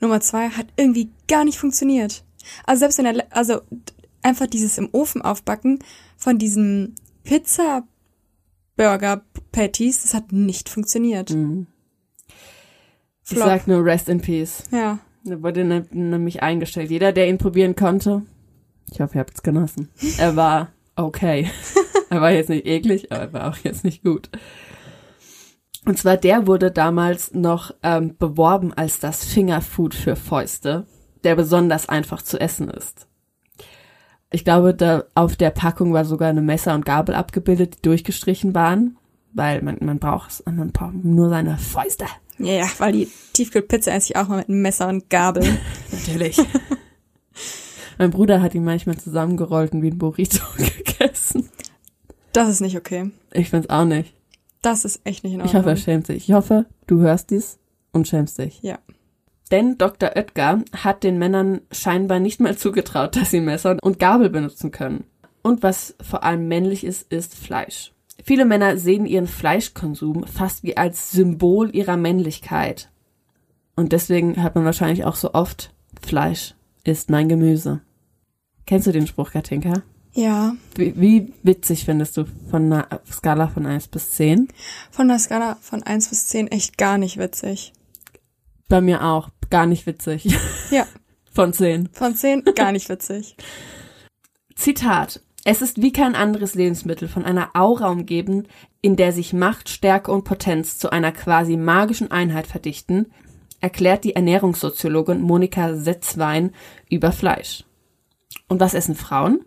Nummer 0.00 0.20
zwei 0.20 0.48
hat 0.50 0.66
irgendwie 0.76 1.10
gar 1.28 1.44
nicht 1.44 1.58
funktioniert. 1.58 2.24
Also 2.64 2.80
selbst 2.80 2.98
wenn 2.98 3.06
er, 3.06 3.26
also 3.30 3.60
einfach 4.22 4.46
dieses 4.46 4.78
im 4.78 4.88
Ofen 4.92 5.22
aufbacken 5.22 5.78
von 6.16 6.38
diesem 6.38 6.94
Pizza 7.24 7.86
Burger 8.76 9.22
Patties, 9.52 10.02
das 10.02 10.14
hat 10.14 10.32
nicht 10.32 10.68
funktioniert. 10.68 11.30
Mhm. 11.30 11.66
Ich 13.28 13.38
sag 13.38 13.68
nur 13.68 13.84
Rest 13.84 14.08
in 14.08 14.20
Peace. 14.20 14.64
Ja. 14.72 14.98
Der 15.24 15.42
wurde 15.42 15.64
ne- 15.64 15.86
nämlich 15.90 16.42
eingestellt. 16.42 16.90
Jeder, 16.90 17.12
der 17.12 17.28
ihn 17.28 17.38
probieren 17.38 17.76
konnte, 17.76 18.22
ich 18.90 19.00
hoffe, 19.00 19.16
ihr 19.16 19.20
habt 19.20 19.34
es 19.34 19.42
genossen. 19.42 19.88
Er 20.18 20.34
war 20.34 20.72
okay. 20.96 21.48
er 22.10 22.20
war 22.20 22.32
jetzt 22.32 22.48
nicht 22.48 22.66
eklig, 22.66 23.12
aber 23.12 23.20
er 23.20 23.32
war 23.32 23.50
auch 23.50 23.58
jetzt 23.58 23.84
nicht 23.84 24.02
gut. 24.02 24.30
Und 25.86 25.98
zwar 25.98 26.16
der 26.16 26.46
wurde 26.46 26.70
damals 26.70 27.32
noch 27.32 27.74
ähm, 27.82 28.16
beworben 28.18 28.72
als 28.74 29.00
das 29.00 29.24
Fingerfood 29.24 29.94
für 29.94 30.14
Fäuste, 30.14 30.86
der 31.24 31.36
besonders 31.36 31.88
einfach 31.88 32.22
zu 32.22 32.38
essen 32.38 32.68
ist. 32.68 33.06
Ich 34.30 34.44
glaube, 34.44 34.74
da 34.74 35.04
auf 35.14 35.36
der 35.36 35.50
Packung 35.50 35.92
war 35.92 36.04
sogar 36.04 36.28
eine 36.28 36.42
Messer 36.42 36.74
und 36.74 36.84
Gabel 36.84 37.14
abgebildet, 37.14 37.78
die 37.78 37.82
durchgestrichen 37.82 38.54
waren, 38.54 38.96
weil 39.32 39.62
man, 39.62 39.78
man 39.80 39.98
braucht 39.98 40.30
es, 40.30 40.44
man 40.46 40.70
braucht 40.70 40.94
nur 41.02 41.28
seine 41.30 41.56
Fäuste. 41.58 42.06
Ja, 42.38 42.52
ja, 42.52 42.66
weil 42.78 42.92
die 42.92 43.08
Tiefkühlpizza 43.32 43.90
esse 43.90 44.12
ich 44.12 44.16
auch 44.16 44.28
mal 44.28 44.38
mit 44.38 44.48
einem 44.48 44.62
Messer 44.62 44.88
und 44.88 45.10
Gabel. 45.10 45.44
Natürlich. 45.92 46.38
mein 47.98 48.10
Bruder 48.10 48.40
hat 48.40 48.54
ihn 48.54 48.64
manchmal 48.64 48.98
zusammengerollt 48.98 49.72
und 49.72 49.82
wie 49.82 49.90
ein 49.90 49.98
Burrito 49.98 50.44
gegessen. 50.56 51.50
Das 52.32 52.48
ist 52.48 52.60
nicht 52.60 52.76
okay. 52.76 53.10
Ich 53.32 53.50
find's 53.50 53.68
auch 53.68 53.84
nicht. 53.84 54.14
Das 54.62 54.84
ist 54.84 55.00
echt 55.04 55.24
nicht 55.24 55.34
in 55.34 55.40
Ich 55.40 55.46
Ordnung. 55.46 55.62
hoffe, 55.62 55.70
er 55.70 55.76
schämt 55.76 56.06
sich. 56.06 56.28
Ich 56.28 56.34
hoffe, 56.34 56.66
du 56.86 57.00
hörst 57.00 57.30
dies 57.30 57.58
und 57.92 58.08
schämst 58.08 58.38
dich. 58.38 58.60
Ja. 58.62 58.78
Denn 59.50 59.78
Dr. 59.78 60.10
Oetker 60.16 60.62
hat 60.76 61.02
den 61.02 61.18
Männern 61.18 61.62
scheinbar 61.72 62.20
nicht 62.20 62.40
mal 62.40 62.56
zugetraut, 62.56 63.16
dass 63.20 63.30
sie 63.30 63.40
Messer 63.40 63.76
und 63.82 63.98
Gabel 63.98 64.30
benutzen 64.30 64.70
können. 64.70 65.04
Und 65.42 65.62
was 65.62 65.94
vor 66.02 66.22
allem 66.22 66.48
männlich 66.48 66.84
ist, 66.84 67.10
ist 67.10 67.34
Fleisch. 67.34 67.92
Viele 68.22 68.44
Männer 68.44 68.76
sehen 68.76 69.06
ihren 69.06 69.26
Fleischkonsum 69.26 70.24
fast 70.26 70.62
wie 70.62 70.76
als 70.76 71.10
Symbol 71.10 71.74
ihrer 71.74 71.96
Männlichkeit. 71.96 72.90
Und 73.76 73.92
deswegen 73.92 74.42
hat 74.42 74.54
man 74.54 74.66
wahrscheinlich 74.66 75.04
auch 75.06 75.16
so 75.16 75.32
oft 75.32 75.72
Fleisch 76.02 76.54
ist 76.84 77.10
mein 77.10 77.28
Gemüse. 77.28 77.80
Kennst 78.66 78.86
du 78.86 78.92
den 78.92 79.06
Spruch, 79.06 79.30
Katinka? 79.32 79.82
Ja. 80.12 80.54
Wie, 80.74 80.98
wie 81.00 81.32
witzig 81.42 81.84
findest 81.84 82.16
du 82.16 82.24
von 82.50 82.72
einer 82.72 83.00
Skala 83.10 83.48
von 83.48 83.66
1 83.66 83.88
bis 83.88 84.12
10? 84.12 84.48
Von 84.90 85.08
der 85.08 85.18
Skala 85.18 85.56
von 85.60 85.82
1 85.82 86.08
bis 86.08 86.26
10 86.28 86.48
echt 86.48 86.78
gar 86.78 86.98
nicht 86.98 87.16
witzig. 87.16 87.72
Bei 88.68 88.80
mir 88.80 89.04
auch. 89.04 89.30
Gar 89.50 89.66
nicht 89.66 89.86
witzig. 89.86 90.28
Ja. 90.70 90.86
Von 91.32 91.52
10. 91.52 91.90
Von 91.92 92.16
10 92.16 92.44
gar 92.56 92.72
nicht 92.72 92.88
witzig. 92.88 93.36
Zitat. 94.56 95.20
Es 95.44 95.62
ist 95.62 95.80
wie 95.80 95.92
kein 95.92 96.14
anderes 96.14 96.54
Lebensmittel 96.54 97.08
von 97.08 97.24
einer 97.24 97.50
Aura 97.54 97.88
umgeben, 97.88 98.46
in 98.82 98.96
der 98.96 99.12
sich 99.12 99.32
Macht, 99.32 99.68
Stärke 99.68 100.12
und 100.12 100.24
Potenz 100.24 100.78
zu 100.78 100.90
einer 100.90 101.12
quasi 101.12 101.56
magischen 101.56 102.10
Einheit 102.10 102.46
verdichten, 102.46 103.12
erklärt 103.60 104.04
die 104.04 104.16
Ernährungssoziologin 104.16 105.20
Monika 105.20 105.74
Setzwein 105.74 106.52
über 106.88 107.12
Fleisch. 107.12 107.64
Und 108.48 108.60
was 108.60 108.74
essen 108.74 108.94
Frauen? 108.94 109.44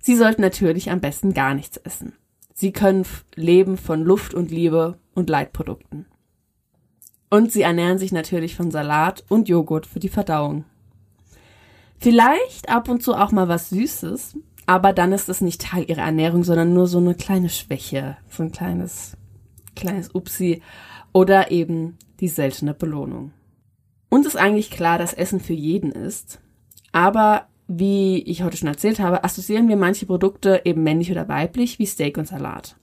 Sie 0.00 0.16
sollten 0.16 0.42
natürlich 0.42 0.90
am 0.90 1.00
besten 1.00 1.34
gar 1.34 1.54
nichts 1.54 1.76
essen. 1.76 2.12
Sie 2.54 2.72
können 2.72 3.04
leben 3.34 3.76
von 3.76 4.02
Luft 4.02 4.34
und 4.34 4.50
Liebe 4.50 4.98
und 5.14 5.30
Leitprodukten. 5.30 6.06
Und 7.30 7.52
sie 7.52 7.62
ernähren 7.62 7.98
sich 7.98 8.10
natürlich 8.10 8.56
von 8.56 8.70
Salat 8.70 9.24
und 9.28 9.48
Joghurt 9.48 9.86
für 9.86 10.00
die 10.00 10.08
Verdauung. 10.08 10.64
Vielleicht 11.98 12.68
ab 12.68 12.88
und 12.88 13.02
zu 13.02 13.14
auch 13.14 13.32
mal 13.32 13.48
was 13.48 13.70
Süßes, 13.70 14.36
aber 14.66 14.92
dann 14.92 15.12
ist 15.12 15.28
es 15.28 15.40
nicht 15.40 15.60
Teil 15.60 15.84
ihrer 15.88 16.02
Ernährung, 16.02 16.44
sondern 16.44 16.72
nur 16.72 16.86
so 16.86 16.98
eine 16.98 17.14
kleine 17.14 17.48
Schwäche, 17.48 18.16
so 18.28 18.42
ein 18.42 18.52
kleines, 18.52 19.16
kleines 19.74 20.14
Upsi 20.14 20.62
oder 21.12 21.50
eben 21.50 21.98
die 22.20 22.28
seltene 22.28 22.74
Belohnung. 22.74 23.32
Uns 24.08 24.26
ist 24.26 24.36
eigentlich 24.36 24.70
klar, 24.70 24.98
dass 24.98 25.12
Essen 25.12 25.40
für 25.40 25.52
jeden 25.52 25.92
ist, 25.92 26.40
aber 26.92 27.46
wie 27.68 28.22
ich 28.22 28.42
heute 28.42 28.56
schon 28.56 28.68
erzählt 28.68 28.98
habe, 28.98 29.22
assoziieren 29.22 29.68
wir 29.68 29.76
manche 29.76 30.06
Produkte 30.06 30.62
eben 30.64 30.82
männlich 30.82 31.12
oder 31.12 31.28
weiblich, 31.28 31.78
wie 31.78 31.86
Steak 31.86 32.16
und 32.16 32.26
Salat. 32.26 32.76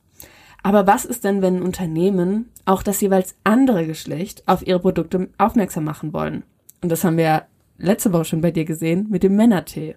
Aber 0.63 0.87
was 0.87 1.05
ist 1.05 1.23
denn, 1.23 1.41
wenn 1.41 1.61
Unternehmen 1.61 2.49
auch 2.65 2.81
das 2.81 3.01
jeweils 3.01 3.35
andere 3.43 3.85
Geschlecht 3.85 4.47
auf 4.47 4.65
ihre 4.65 4.79
Produkte 4.79 5.29
aufmerksam 5.37 5.83
machen 5.83 6.13
wollen? 6.13 6.43
Und 6.81 6.91
das 6.91 7.03
haben 7.03 7.17
wir 7.17 7.45
letzte 7.77 8.13
Woche 8.13 8.25
schon 8.25 8.41
bei 8.41 8.51
dir 8.51 8.65
gesehen 8.65 9.07
mit 9.09 9.23
dem 9.23 9.35
Männertee. 9.35 9.95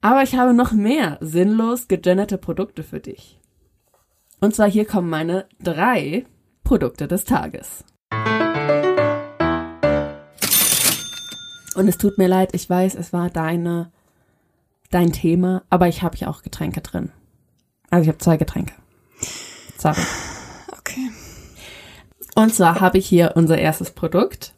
Aber 0.00 0.22
ich 0.22 0.36
habe 0.36 0.52
noch 0.54 0.72
mehr 0.72 1.18
sinnlos 1.20 1.88
gegenderte 1.88 2.38
Produkte 2.38 2.82
für 2.82 3.00
dich. 3.00 3.38
Und 4.40 4.54
zwar 4.54 4.70
hier 4.70 4.84
kommen 4.84 5.08
meine 5.08 5.46
drei 5.62 6.26
Produkte 6.62 7.08
des 7.08 7.24
Tages. 7.24 7.84
Und 11.74 11.88
es 11.88 11.98
tut 11.98 12.18
mir 12.18 12.28
leid, 12.28 12.50
ich 12.52 12.68
weiß, 12.68 12.94
es 12.94 13.12
war 13.12 13.30
deine, 13.30 13.90
dein 14.90 15.12
Thema, 15.12 15.62
aber 15.70 15.88
ich 15.88 16.02
habe 16.02 16.16
ja 16.16 16.28
auch 16.28 16.42
Getränke 16.42 16.80
drin. 16.80 17.10
Also 17.90 18.02
ich 18.02 18.08
habe 18.08 18.18
zwei 18.18 18.36
Getränke. 18.36 18.74
Sorry. 19.78 20.00
Okay. 20.78 21.10
Und 22.34 22.54
zwar 22.54 22.80
habe 22.80 22.98
ich 22.98 23.06
hier 23.06 23.32
unser 23.36 23.58
erstes 23.58 23.90
Produkt. 23.90 24.54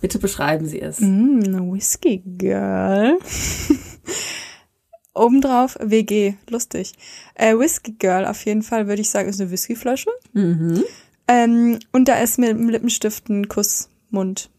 Bitte 0.00 0.18
beschreiben 0.18 0.66
Sie 0.66 0.80
es. 0.80 1.00
Mm, 1.00 1.72
Whiskey 1.72 2.22
Girl. 2.26 3.18
Obendrauf 5.14 5.76
WG, 5.80 6.34
lustig. 6.48 6.94
Äh, 7.34 7.56
Whiskey 7.56 7.92
Girl 7.92 8.26
auf 8.26 8.44
jeden 8.44 8.62
Fall 8.62 8.88
würde 8.88 9.02
ich 9.02 9.10
sagen, 9.10 9.28
ist 9.28 9.40
eine 9.40 9.50
Whiskyflasche. 9.50 10.10
Mhm. 10.32 10.84
Ähm, 11.28 11.78
und 11.92 12.08
da 12.08 12.16
ist 12.16 12.38
mit 12.38 12.50
dem 12.50 12.68
Lippenstift 12.68 13.28
ein 13.28 13.48
Kussmund. 13.48 14.50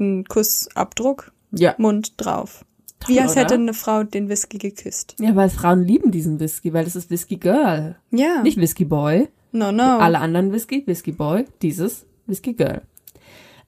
Ein 0.00 0.24
Kussabdruck. 0.24 1.32
Ja. 1.52 1.74
Mund 1.78 2.14
drauf. 2.16 2.64
Toll, 3.00 3.14
Wie 3.14 3.20
als 3.20 3.32
oder? 3.32 3.40
hätte 3.42 3.54
eine 3.54 3.74
Frau 3.74 4.02
den 4.02 4.28
Whisky 4.28 4.58
geküsst. 4.58 5.16
Ja, 5.18 5.34
weil 5.36 5.50
Frauen 5.50 5.84
lieben 5.84 6.10
diesen 6.10 6.38
Whisky, 6.38 6.72
weil 6.72 6.86
es 6.86 6.96
ist 6.96 7.10
Whisky 7.10 7.36
Girl. 7.36 7.96
Ja. 8.10 8.42
Nicht 8.42 8.58
Whisky 8.58 8.84
Boy. 8.84 9.28
no, 9.52 9.72
no. 9.72 9.98
Alle 9.98 10.18
anderen 10.18 10.52
Whisky, 10.52 10.82
Whisky 10.86 11.12
Boy, 11.12 11.46
dieses 11.62 12.06
Whisky 12.26 12.52
Girl. 12.54 12.82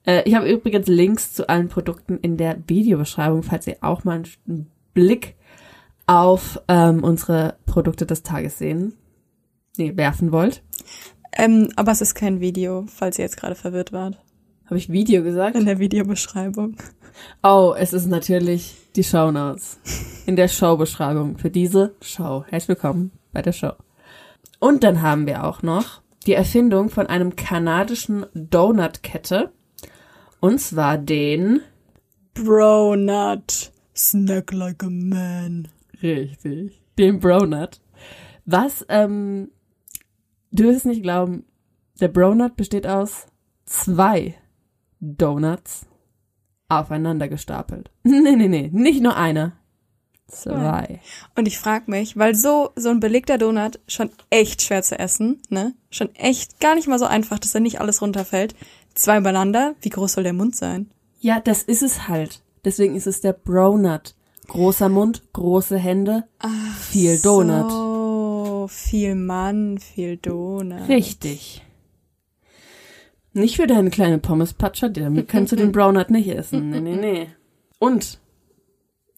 Äh, 0.07 0.23
ich 0.29 0.35
habe 0.35 0.51
übrigens 0.51 0.87
Links 0.87 1.33
zu 1.33 1.49
allen 1.49 1.69
Produkten 1.69 2.19
in 2.19 2.37
der 2.37 2.59
Videobeschreibung, 2.67 3.43
falls 3.43 3.67
ihr 3.67 3.77
auch 3.81 4.05
mal 4.05 4.23
einen 4.47 4.71
Blick 4.95 5.37
auf 6.07 6.61
ähm, 6.69 7.03
unsere 7.05 7.57
Produkte 7.65 8.07
des 8.07 8.23
Tages 8.23 8.59
sehen, 8.59 8.95
nee, 9.79 9.97
werfen 9.97 10.33
wollt. 10.33 10.63
Ähm, 11.33 11.73
aber 11.77 11.93
es 11.93 12.03
ist 12.03 12.15
kein 12.15 12.41
Video, 12.41 12.85
falls 12.89 13.19
ihr 13.19 13.25
jetzt 13.25 13.37
gerade 13.39 13.55
verwirrt 13.55 13.93
wart. 13.93 14.19
Habe 14.73 14.79
ich 14.79 14.91
Video 14.91 15.23
gesagt? 15.23 15.55
In 15.55 15.67
der 15.67 15.79
Videobeschreibung. 15.79 16.77
Oh, 17.43 17.75
es 17.77 17.93
ist 17.93 18.07
natürlich 18.07 18.75
die 18.97 19.05
Shownotes. 19.05 19.79
In 20.25 20.35
der 20.35 20.49
Showbeschreibung 20.49 21.37
für 21.37 21.51
diese 21.51 21.95
Show. 22.01 22.47
Herzlich 22.49 22.69
willkommen 22.69 23.11
bei 23.35 23.43
der 23.43 23.53
Show. 23.53 23.73
Und 24.61 24.83
dann 24.83 25.03
haben 25.03 25.27
wir 25.27 25.45
auch 25.45 25.61
noch 25.63 26.01
die 26.25 26.33
Erfindung 26.33 26.89
von 26.89 27.07
einem 27.07 27.37
kanadischen 27.37 28.25
Donut-Kette. 28.33 29.53
Und 30.41 30.59
zwar 30.59 30.97
den 30.97 31.61
Bronut. 32.33 33.73
Snack 33.95 34.55
like 34.55 34.83
a 34.83 34.89
man. 34.89 35.69
Richtig. 36.03 36.81
Den 36.99 37.21
Bronut. 37.21 37.79
Was, 38.47 38.87
ähm, 38.89 39.51
du 40.51 40.65
wirst 40.65 40.79
es 40.79 40.85
nicht 40.87 41.03
glauben, 41.03 41.45
der 42.01 42.09
Bronut 42.09 42.57
besteht 42.57 42.87
aus 42.87 43.27
zwei 43.67 44.37
Donuts 45.03 45.87
aufeinander 46.69 47.29
gestapelt. 47.29 47.91
Nee, 48.05 48.37
nee, 48.37 48.49
nee, 48.49 48.71
nicht 48.73 49.03
nur 49.03 49.17
einer. 49.17 49.53
Zwei. 50.29 51.01
Und 51.37 51.47
ich 51.47 51.59
frag 51.59 51.89
mich, 51.89 52.17
weil 52.17 52.35
so, 52.35 52.71
so 52.75 52.89
ein 52.89 53.01
belegter 53.01 53.37
Donut 53.37 53.81
schon 53.87 54.11
echt 54.31 54.63
schwer 54.63 54.83
zu 54.83 54.99
essen, 54.99 55.43
ne? 55.51 55.75
Schon 55.91 56.15
echt 56.15 56.59
gar 56.59 56.75
nicht 56.75 56.89
mal 56.89 56.99
so 56.99 57.05
einfach, 57.05 57.39
dass 57.39 57.53
da 57.53 57.61
nicht 57.61 57.81
alles 57.81 58.01
runterfällt. 58.01 58.55
Zwei 58.95 59.19
übereinander, 59.19 59.75
wie 59.83 59.91
groß 59.91 60.15
soll 60.15 60.25
der 60.25 60.33
Mund 60.33 60.57
sein? 60.57 60.91
Ja, 61.21 61.41
das 61.41 61.63
ist 61.63 61.83
es 61.83 62.09
halt. 62.09 62.41
Deswegen 62.65 62.97
ist 62.97 63.07
es 63.07 63.21
der 63.21 63.35
Bronut. 63.35 64.15
Großer 64.49 64.89
Mund, 64.89 65.23
große 65.35 65.77
Hände, 65.77 66.25
viel 66.81 67.19
Donut. 67.19 67.71
So, 67.71 68.69
viel 68.71 69.15
Mann, 69.15 69.79
viel 69.79 70.17
Donut. 70.17 70.89
Richtig. 70.89 71.63
Nicht 73.35 73.57
für 73.57 73.67
deine 73.67 73.91
kleine 73.91 74.19
Pommespatscher, 74.19 74.91
damit 74.91 75.29
kannst 75.29 75.53
du 75.53 75.57
den 75.57 75.73
Brownut 75.73 76.11
nicht 76.11 76.29
essen. 76.29 76.71
Nee, 76.71 76.81
nee, 76.81 76.97
nee. 76.97 77.29
Und 77.79 78.21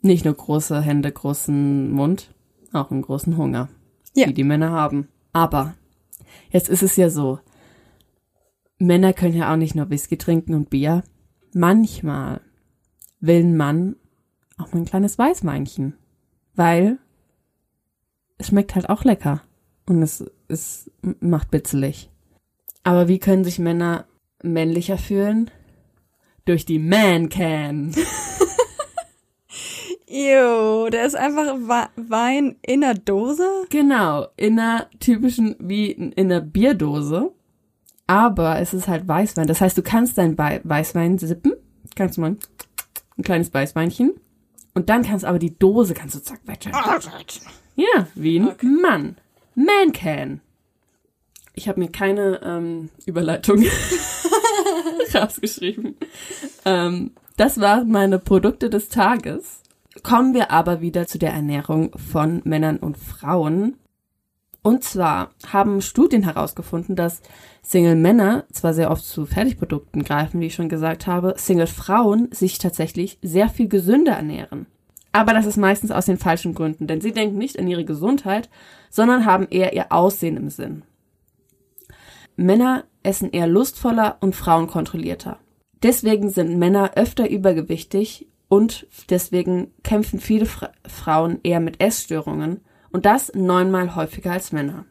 nicht 0.02 0.24
nur 0.24 0.34
große 0.34 0.80
Hände, 0.80 1.10
großen 1.10 1.90
Mund, 1.90 2.34
auch 2.72 2.90
einen 2.90 3.02
großen 3.02 3.36
Hunger. 3.36 3.68
Ja. 4.14 4.26
Die 4.26 4.34
die 4.34 4.44
Männer 4.44 4.70
haben. 4.70 5.08
Aber 5.32 5.74
jetzt 6.50 6.68
ist 6.68 6.82
es 6.82 6.96
ja 6.96 7.10
so. 7.10 7.40
Männer 8.78 9.12
können 9.12 9.34
ja 9.34 9.52
auch 9.52 9.56
nicht 9.56 9.74
nur 9.74 9.90
Whisky 9.90 10.16
trinken 10.16 10.54
und 10.54 10.70
Bier. 10.70 11.02
Manchmal 11.52 12.40
will 13.20 13.42
ein 13.42 13.56
Mann 13.56 13.96
auch 14.58 14.72
mal 14.72 14.80
ein 14.80 14.84
kleines 14.84 15.18
Weißweinchen. 15.18 15.94
Weil 16.54 16.98
es 18.38 18.48
schmeckt 18.48 18.74
halt 18.74 18.88
auch 18.88 19.04
lecker. 19.04 19.42
Und 19.86 20.02
es, 20.02 20.24
es 20.48 20.90
macht 21.20 21.50
bitzelig. 21.50 22.10
Aber 22.84 23.08
wie 23.08 23.18
können 23.18 23.44
sich 23.44 23.58
Männer 23.58 24.06
männlicher 24.42 24.98
fühlen? 24.98 25.50
Durch 26.44 26.64
die 26.66 26.78
Man-Can. 26.78 27.94
Ew, 30.06 30.88
der 30.90 31.06
ist 31.06 31.16
einfach 31.16 31.56
Wein 31.96 32.56
in 32.62 32.82
der 32.82 32.94
Dose? 32.94 33.48
Genau, 33.70 34.26
in 34.36 34.58
einer 34.58 34.88
typischen, 35.00 35.56
wie 35.58 35.90
in 35.90 36.12
einer 36.16 36.40
Bierdose. 36.40 37.32
Aber 38.06 38.60
es 38.60 38.74
ist 38.74 38.86
halt 38.86 39.08
Weißwein. 39.08 39.46
Das 39.46 39.60
heißt, 39.62 39.76
du 39.78 39.82
kannst 39.82 40.18
dein 40.18 40.36
Wei- 40.36 40.60
Weißwein 40.62 41.18
sippen. 41.18 41.54
Kannst 41.96 42.16
du 42.18 42.20
mal 42.20 42.36
ein 43.16 43.22
kleines 43.24 43.52
Weißweinchen. 43.52 44.12
Und 44.74 44.88
dann 44.90 45.02
kannst 45.04 45.24
aber 45.24 45.38
die 45.38 45.58
Dose, 45.58 45.94
kannst 45.94 46.16
du 46.16 46.22
zack, 46.22 46.40
weiter. 46.44 46.70
Ja, 47.76 48.06
wie 48.14 48.38
ein 48.40 48.54
Mann. 48.82 49.16
Man 49.54 49.92
can. 49.92 50.40
Ich 51.54 51.68
habe 51.68 51.80
mir 51.80 51.88
keine 51.88 52.40
ähm, 52.42 52.90
Überleitung 53.06 53.64
rausgeschrieben. 55.14 55.96
Ähm, 56.64 57.12
das 57.36 57.60
waren 57.60 57.90
meine 57.90 58.18
Produkte 58.18 58.70
des 58.70 58.88
Tages. 58.88 59.62
Kommen 60.02 60.34
wir 60.34 60.50
aber 60.50 60.80
wieder 60.80 61.06
zu 61.06 61.18
der 61.18 61.32
Ernährung 61.32 61.92
von 61.96 62.42
Männern 62.44 62.78
und 62.78 62.98
Frauen. 62.98 63.76
Und 64.62 64.82
zwar 64.82 65.30
haben 65.46 65.82
Studien 65.82 66.22
herausgefunden, 66.22 66.96
dass 66.96 67.20
Single-Männer 67.62 68.44
zwar 68.50 68.72
sehr 68.72 68.90
oft 68.90 69.04
zu 69.04 69.26
Fertigprodukten 69.26 70.04
greifen, 70.04 70.40
wie 70.40 70.46
ich 70.46 70.54
schon 70.54 70.68
gesagt 70.68 71.06
habe, 71.06 71.34
Single-Frauen 71.36 72.32
sich 72.32 72.58
tatsächlich 72.58 73.18
sehr 73.22 73.48
viel 73.48 73.68
gesünder 73.68 74.12
ernähren. 74.12 74.66
Aber 75.12 75.34
das 75.34 75.46
ist 75.46 75.58
meistens 75.58 75.92
aus 75.92 76.06
den 76.06 76.18
falschen 76.18 76.54
Gründen, 76.54 76.86
denn 76.86 77.00
sie 77.00 77.12
denken 77.12 77.38
nicht 77.38 77.58
an 77.58 77.68
ihre 77.68 77.84
Gesundheit, 77.84 78.48
sondern 78.90 79.26
haben 79.26 79.46
eher 79.50 79.74
ihr 79.74 79.92
Aussehen 79.92 80.36
im 80.36 80.50
Sinn. 80.50 80.82
Männer 82.36 82.84
essen 83.02 83.30
eher 83.30 83.46
lustvoller 83.46 84.18
und 84.20 84.34
Frauen 84.34 84.66
kontrollierter. 84.66 85.38
Deswegen 85.82 86.30
sind 86.30 86.58
Männer 86.58 86.92
öfter 86.96 87.28
übergewichtig 87.28 88.28
und 88.48 88.86
deswegen 89.10 89.72
kämpfen 89.82 90.18
viele 90.18 90.46
Fra 90.46 90.70
Frauen 90.86 91.40
eher 91.42 91.60
mit 91.60 91.80
Essstörungen 91.80 92.60
und 92.90 93.06
das 93.06 93.32
neunmal 93.34 93.94
häufiger 93.94 94.32
als 94.32 94.52
Männer. 94.52 94.86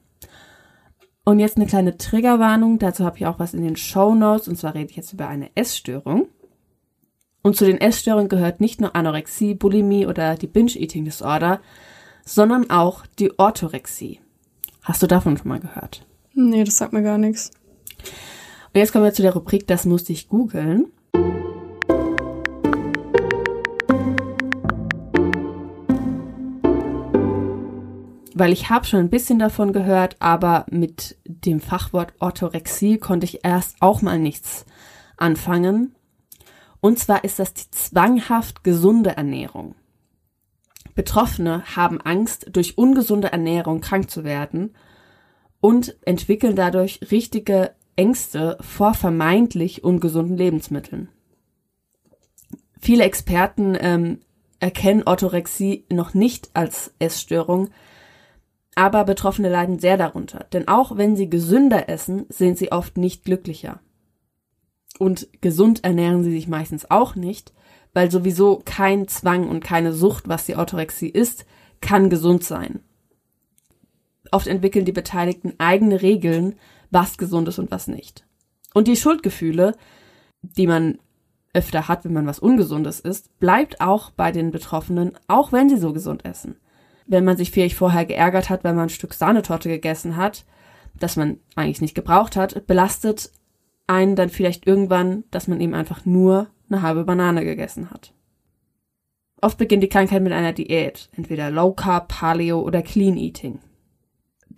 Und 1.25 1.39
jetzt 1.39 1.55
eine 1.55 1.67
kleine 1.67 1.97
Triggerwarnung, 1.97 2.79
dazu 2.79 3.05
habe 3.05 3.17
ich 3.17 3.25
auch 3.25 3.39
was 3.39 3.53
in 3.53 3.63
den 3.63 3.77
Show 3.77 4.13
Notes 4.13 4.47
und 4.47 4.57
zwar 4.57 4.75
rede 4.75 4.89
ich 4.89 4.97
jetzt 4.97 5.13
über 5.13 5.27
eine 5.27 5.49
Essstörung. 5.55 6.27
Und 7.41 7.55
zu 7.55 7.65
den 7.65 7.79
Essstörungen 7.79 8.29
gehört 8.29 8.61
nicht 8.61 8.81
nur 8.81 8.95
Anorexie, 8.95 9.53
Bulimie 9.53 10.05
oder 10.05 10.35
die 10.35 10.47
Binge-Eating 10.47 11.05
Disorder, 11.05 11.61
sondern 12.25 12.69
auch 12.69 13.05
die 13.19 13.37
Orthorexie. 13.37 14.19
Hast 14.81 15.01
du 15.01 15.07
davon 15.07 15.37
schon 15.37 15.47
mal 15.47 15.59
gehört? 15.59 16.05
Nee, 16.35 16.63
das 16.63 16.77
sagt 16.77 16.93
mir 16.93 17.03
gar 17.03 17.19
nichts. 17.19 17.51
Und 18.73 18.79
jetzt 18.79 18.91
kommen 18.91 19.05
wir 19.05 19.13
zu 19.13 19.21
der 19.21 19.33
Rubrik, 19.33 19.67
das 19.67 19.85
musste 19.85 20.13
ich 20.13 20.29
googeln. 20.29 20.87
Weil 28.35 28.51
ich 28.51 28.71
habe 28.71 28.85
schon 28.85 28.99
ein 28.99 29.11
bisschen 29.11 29.37
davon 29.37 29.73
gehört, 29.73 30.15
aber 30.17 30.65
mit 30.71 31.17
dem 31.23 31.59
Fachwort 31.59 32.13
Orthorexie 32.19 32.97
konnte 32.97 33.25
ich 33.25 33.45
erst 33.45 33.75
auch 33.79 34.01
mal 34.01 34.17
nichts 34.17 34.65
anfangen. 35.17 35.93
Und 36.81 36.97
zwar 36.97 37.23
ist 37.23 37.37
das 37.37 37.53
die 37.53 37.69
zwanghaft 37.69 38.63
gesunde 38.63 39.15
Ernährung. 39.15 39.75
Betroffene 40.95 41.63
haben 41.75 42.01
Angst, 42.01 42.47
durch 42.51 42.75
ungesunde 42.75 43.31
Ernährung 43.31 43.81
krank 43.81 44.09
zu 44.09 44.23
werden 44.23 44.73
und 45.63 45.95
entwickeln 46.01 46.57
dadurch 46.57 46.99
richtige 47.09 47.71
Ängste 47.95 48.57
vor 48.59 48.93
vermeintlich 48.93 49.81
ungesunden 49.81 50.35
Lebensmitteln. 50.35 51.07
Viele 52.81 53.05
Experten 53.05 53.77
ähm, 53.79 54.19
erkennen 54.59 55.03
Orthorexie 55.05 55.85
noch 55.89 56.13
nicht 56.13 56.49
als 56.53 56.93
Essstörung, 56.99 57.69
aber 58.75 59.05
Betroffene 59.05 59.49
leiden 59.49 59.79
sehr 59.79 59.95
darunter. 59.95 60.47
Denn 60.51 60.67
auch 60.67 60.97
wenn 60.97 61.15
sie 61.15 61.29
gesünder 61.29 61.87
essen, 61.87 62.25
sind 62.27 62.57
sie 62.57 62.73
oft 62.73 62.97
nicht 62.97 63.23
glücklicher. 63.23 63.79
Und 64.99 65.29
gesund 65.39 65.85
ernähren 65.85 66.25
sie 66.25 66.31
sich 66.31 66.49
meistens 66.49 66.91
auch 66.91 67.15
nicht, 67.15 67.53
weil 67.93 68.11
sowieso 68.11 68.61
kein 68.65 69.07
Zwang 69.07 69.47
und 69.47 69.63
keine 69.63 69.93
Sucht, 69.93 70.27
was 70.27 70.45
die 70.45 70.57
Orthorexie 70.57 71.07
ist, 71.07 71.45
kann 71.79 72.09
gesund 72.09 72.43
sein. 72.43 72.81
Oft 74.33 74.47
entwickeln 74.47 74.83
die 74.83 74.91
Beteiligten 74.91 75.53
eigene 75.59 76.01
Regeln, 76.01 76.55
was 76.89 77.19
gesund 77.19 77.47
ist 77.47 77.59
und 77.59 77.69
was 77.69 77.87
nicht. 77.87 78.25
Und 78.73 78.87
die 78.87 78.95
Schuldgefühle, 78.95 79.75
die 80.41 80.65
man 80.65 80.97
öfter 81.53 81.87
hat, 81.87 82.03
wenn 82.03 82.13
man 82.13 82.25
was 82.25 82.39
Ungesundes 82.39 82.99
isst, 82.99 83.39
bleibt 83.39 83.79
auch 83.79 84.09
bei 84.09 84.31
den 84.31 84.49
Betroffenen, 84.49 85.11
auch 85.27 85.51
wenn 85.51 85.69
sie 85.69 85.77
so 85.77 85.93
gesund 85.93 86.25
essen. 86.25 86.55
Wenn 87.05 87.25
man 87.25 87.37
sich 87.37 87.51
vielleicht 87.51 87.75
vorher 87.75 88.05
geärgert 88.05 88.49
hat, 88.49 88.63
weil 88.63 88.73
man 88.73 88.85
ein 88.85 88.89
Stück 88.89 89.13
Sahnetorte 89.13 89.69
gegessen 89.69 90.17
hat, 90.17 90.45
das 90.99 91.15
man 91.15 91.37
eigentlich 91.55 91.81
nicht 91.81 91.93
gebraucht 91.93 92.35
hat, 92.35 92.65
belastet 92.65 93.29
einen 93.85 94.15
dann 94.15 94.29
vielleicht 94.29 94.65
irgendwann, 94.65 95.25
dass 95.29 95.47
man 95.47 95.61
eben 95.61 95.75
einfach 95.75 96.05
nur 96.05 96.47
eine 96.71 96.81
halbe 96.81 97.03
Banane 97.03 97.45
gegessen 97.45 97.91
hat. 97.91 98.13
Oft 99.41 99.59
beginnt 99.59 99.83
die 99.83 99.89
Krankheit 99.89 100.23
mit 100.23 100.33
einer 100.33 100.53
Diät, 100.53 101.09
entweder 101.15 101.51
Low 101.51 101.73
Carb, 101.73 102.07
Paleo 102.07 102.61
oder 102.61 102.81
Clean 102.81 103.15
Eating. 103.15 103.59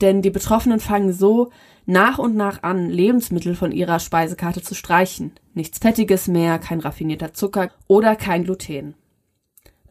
Denn 0.02 0.22
die 0.22 0.30
Betroffenen 0.30 0.80
fangen 0.80 1.14
so 1.14 1.52
nach 1.86 2.18
und 2.18 2.36
nach 2.36 2.64
an, 2.64 2.90
Lebensmittel 2.90 3.56
von 3.56 3.72
ihrer 3.72 4.00
Speisekarte 4.00 4.62
zu 4.62 4.76
streichen. 4.76 5.32
Nichts 5.54 5.80
Fettiges 5.80 6.28
mehr, 6.28 6.60
kein 6.60 6.80
raffinierter 6.80 7.34
Zucker 7.34 7.70
oder 7.88 8.16
kein 8.16 8.44
Gluten. 8.44 8.96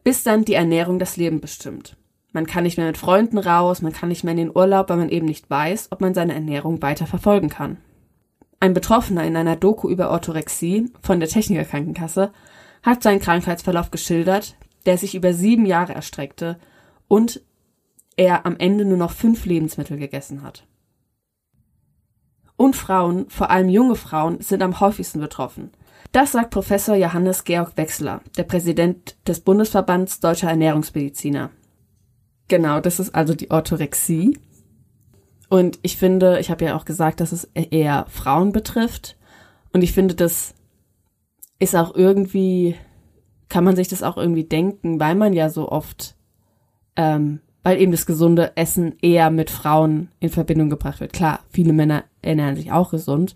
Bis 0.02 0.22
dann 0.22 0.44
die 0.44 0.54
Ernährung 0.54 0.98
das 0.98 1.16
Leben 1.16 1.40
bestimmt. 1.40 1.96
Man 2.32 2.46
kann 2.46 2.64
nicht 2.64 2.76
mehr 2.76 2.88
mit 2.88 2.98
Freunden 2.98 3.38
raus, 3.38 3.80
man 3.80 3.92
kann 3.92 4.08
nicht 4.08 4.24
mehr 4.24 4.32
in 4.32 4.38
den 4.38 4.56
Urlaub, 4.56 4.88
weil 4.88 4.96
man 4.96 5.08
eben 5.08 5.26
nicht 5.26 5.48
weiß, 5.48 5.88
ob 5.92 6.00
man 6.00 6.14
seine 6.14 6.34
Ernährung 6.34 6.82
weiter 6.82 7.06
verfolgen 7.06 7.48
kann. 7.48 7.78
Ein 8.58 8.74
Betroffener 8.74 9.24
in 9.24 9.36
einer 9.36 9.56
Doku 9.56 9.88
über 9.88 10.10
Orthorexie 10.10 10.90
von 11.00 11.20
der 11.20 11.28
Techniker 11.28 11.64
Krankenkasse 11.64 12.32
hat 12.82 13.02
seinen 13.02 13.20
Krankheitsverlauf 13.20 13.90
geschildert, 13.90 14.56
der 14.84 14.98
sich 14.98 15.14
über 15.14 15.32
sieben 15.32 15.64
Jahre 15.64 15.94
erstreckte 15.94 16.58
und 17.06 17.40
er 18.16 18.46
am 18.46 18.56
Ende 18.58 18.84
nur 18.84 18.98
noch 18.98 19.12
fünf 19.12 19.44
Lebensmittel 19.44 19.98
gegessen 19.98 20.42
hat. 20.42 20.66
Und 22.56 22.76
Frauen, 22.76 23.28
vor 23.28 23.50
allem 23.50 23.68
junge 23.68 23.96
Frauen, 23.96 24.40
sind 24.40 24.62
am 24.62 24.80
häufigsten 24.80 25.20
betroffen. 25.20 25.70
Das 26.12 26.32
sagt 26.32 26.50
Professor 26.50 26.94
Johannes 26.94 27.42
Georg 27.42 27.76
Wechsler, 27.76 28.20
der 28.36 28.44
Präsident 28.44 29.16
des 29.26 29.40
Bundesverbands 29.40 30.20
Deutscher 30.20 30.48
Ernährungsmediziner. 30.48 31.50
Genau, 32.46 32.80
das 32.80 33.00
ist 33.00 33.14
also 33.14 33.34
die 33.34 33.50
Orthorexie. 33.50 34.38
Und 35.48 35.78
ich 35.82 35.96
finde, 35.96 36.38
ich 36.38 36.50
habe 36.50 36.64
ja 36.64 36.76
auch 36.76 36.84
gesagt, 36.84 37.20
dass 37.20 37.32
es 37.32 37.44
eher 37.54 38.06
Frauen 38.08 38.52
betrifft. 38.52 39.16
Und 39.72 39.82
ich 39.82 39.92
finde, 39.92 40.14
das 40.14 40.54
ist 41.58 41.74
auch 41.74 41.94
irgendwie, 41.94 42.76
kann 43.48 43.64
man 43.64 43.76
sich 43.76 43.88
das 43.88 44.02
auch 44.02 44.16
irgendwie 44.16 44.44
denken, 44.44 45.00
weil 45.00 45.16
man 45.16 45.32
ja 45.32 45.48
so 45.48 45.68
oft 45.68 46.16
ähm, 46.96 47.40
weil 47.64 47.80
eben 47.80 47.90
das 47.90 48.06
gesunde 48.06 48.52
Essen 48.56 48.94
eher 49.02 49.30
mit 49.30 49.50
Frauen 49.50 50.08
in 50.20 50.28
Verbindung 50.28 50.70
gebracht 50.70 51.00
wird. 51.00 51.12
Klar, 51.12 51.40
viele 51.50 51.72
Männer 51.72 52.04
ernähren 52.22 52.56
sich 52.56 52.70
auch 52.70 52.90
gesund. 52.90 53.34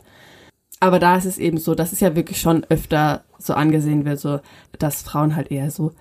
Aber 0.81 1.01
da 1.01 1.16
ist 1.16 1.24
es 1.24 1.39
eben 1.39 1.59
so, 1.59 1.74
dass 1.74 1.93
es 1.93 1.99
ja 1.99 2.14
wirklich 2.14 2.41
schon 2.41 2.64
öfter 2.68 3.24
so 3.39 3.55
angesehen 3.55 4.05
wird, 4.05 4.20
so, 4.20 4.39
dass 4.79 5.03
Frauen 5.03 5.35
halt 5.35 5.51
eher 5.51 5.70
so 5.70 5.93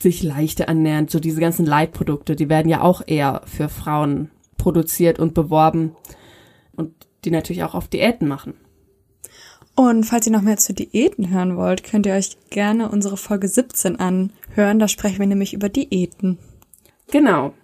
sich 0.00 0.22
leichter 0.22 0.64
ernähren. 0.64 1.08
So 1.08 1.18
diese 1.18 1.40
ganzen 1.40 1.66
Leitprodukte, 1.66 2.36
die 2.36 2.48
werden 2.48 2.68
ja 2.68 2.82
auch 2.82 3.02
eher 3.04 3.40
für 3.46 3.68
Frauen 3.68 4.30
produziert 4.58 5.18
und 5.18 5.34
beworben 5.34 5.96
und 6.76 6.92
die 7.24 7.30
natürlich 7.30 7.64
auch 7.64 7.74
auf 7.74 7.88
Diäten 7.88 8.28
machen. 8.28 8.54
Und 9.74 10.04
falls 10.04 10.26
ihr 10.26 10.32
noch 10.32 10.42
mehr 10.42 10.56
zu 10.56 10.74
Diäten 10.74 11.30
hören 11.30 11.56
wollt, 11.56 11.84
könnt 11.84 12.04
ihr 12.04 12.14
euch 12.14 12.36
gerne 12.50 12.90
unsere 12.90 13.16
Folge 13.16 13.48
17 13.48 13.98
anhören. 13.98 14.78
Da 14.78 14.88
sprechen 14.88 15.20
wir 15.20 15.26
nämlich 15.26 15.54
über 15.54 15.68
Diäten. 15.68 16.38
Genau. 17.10 17.54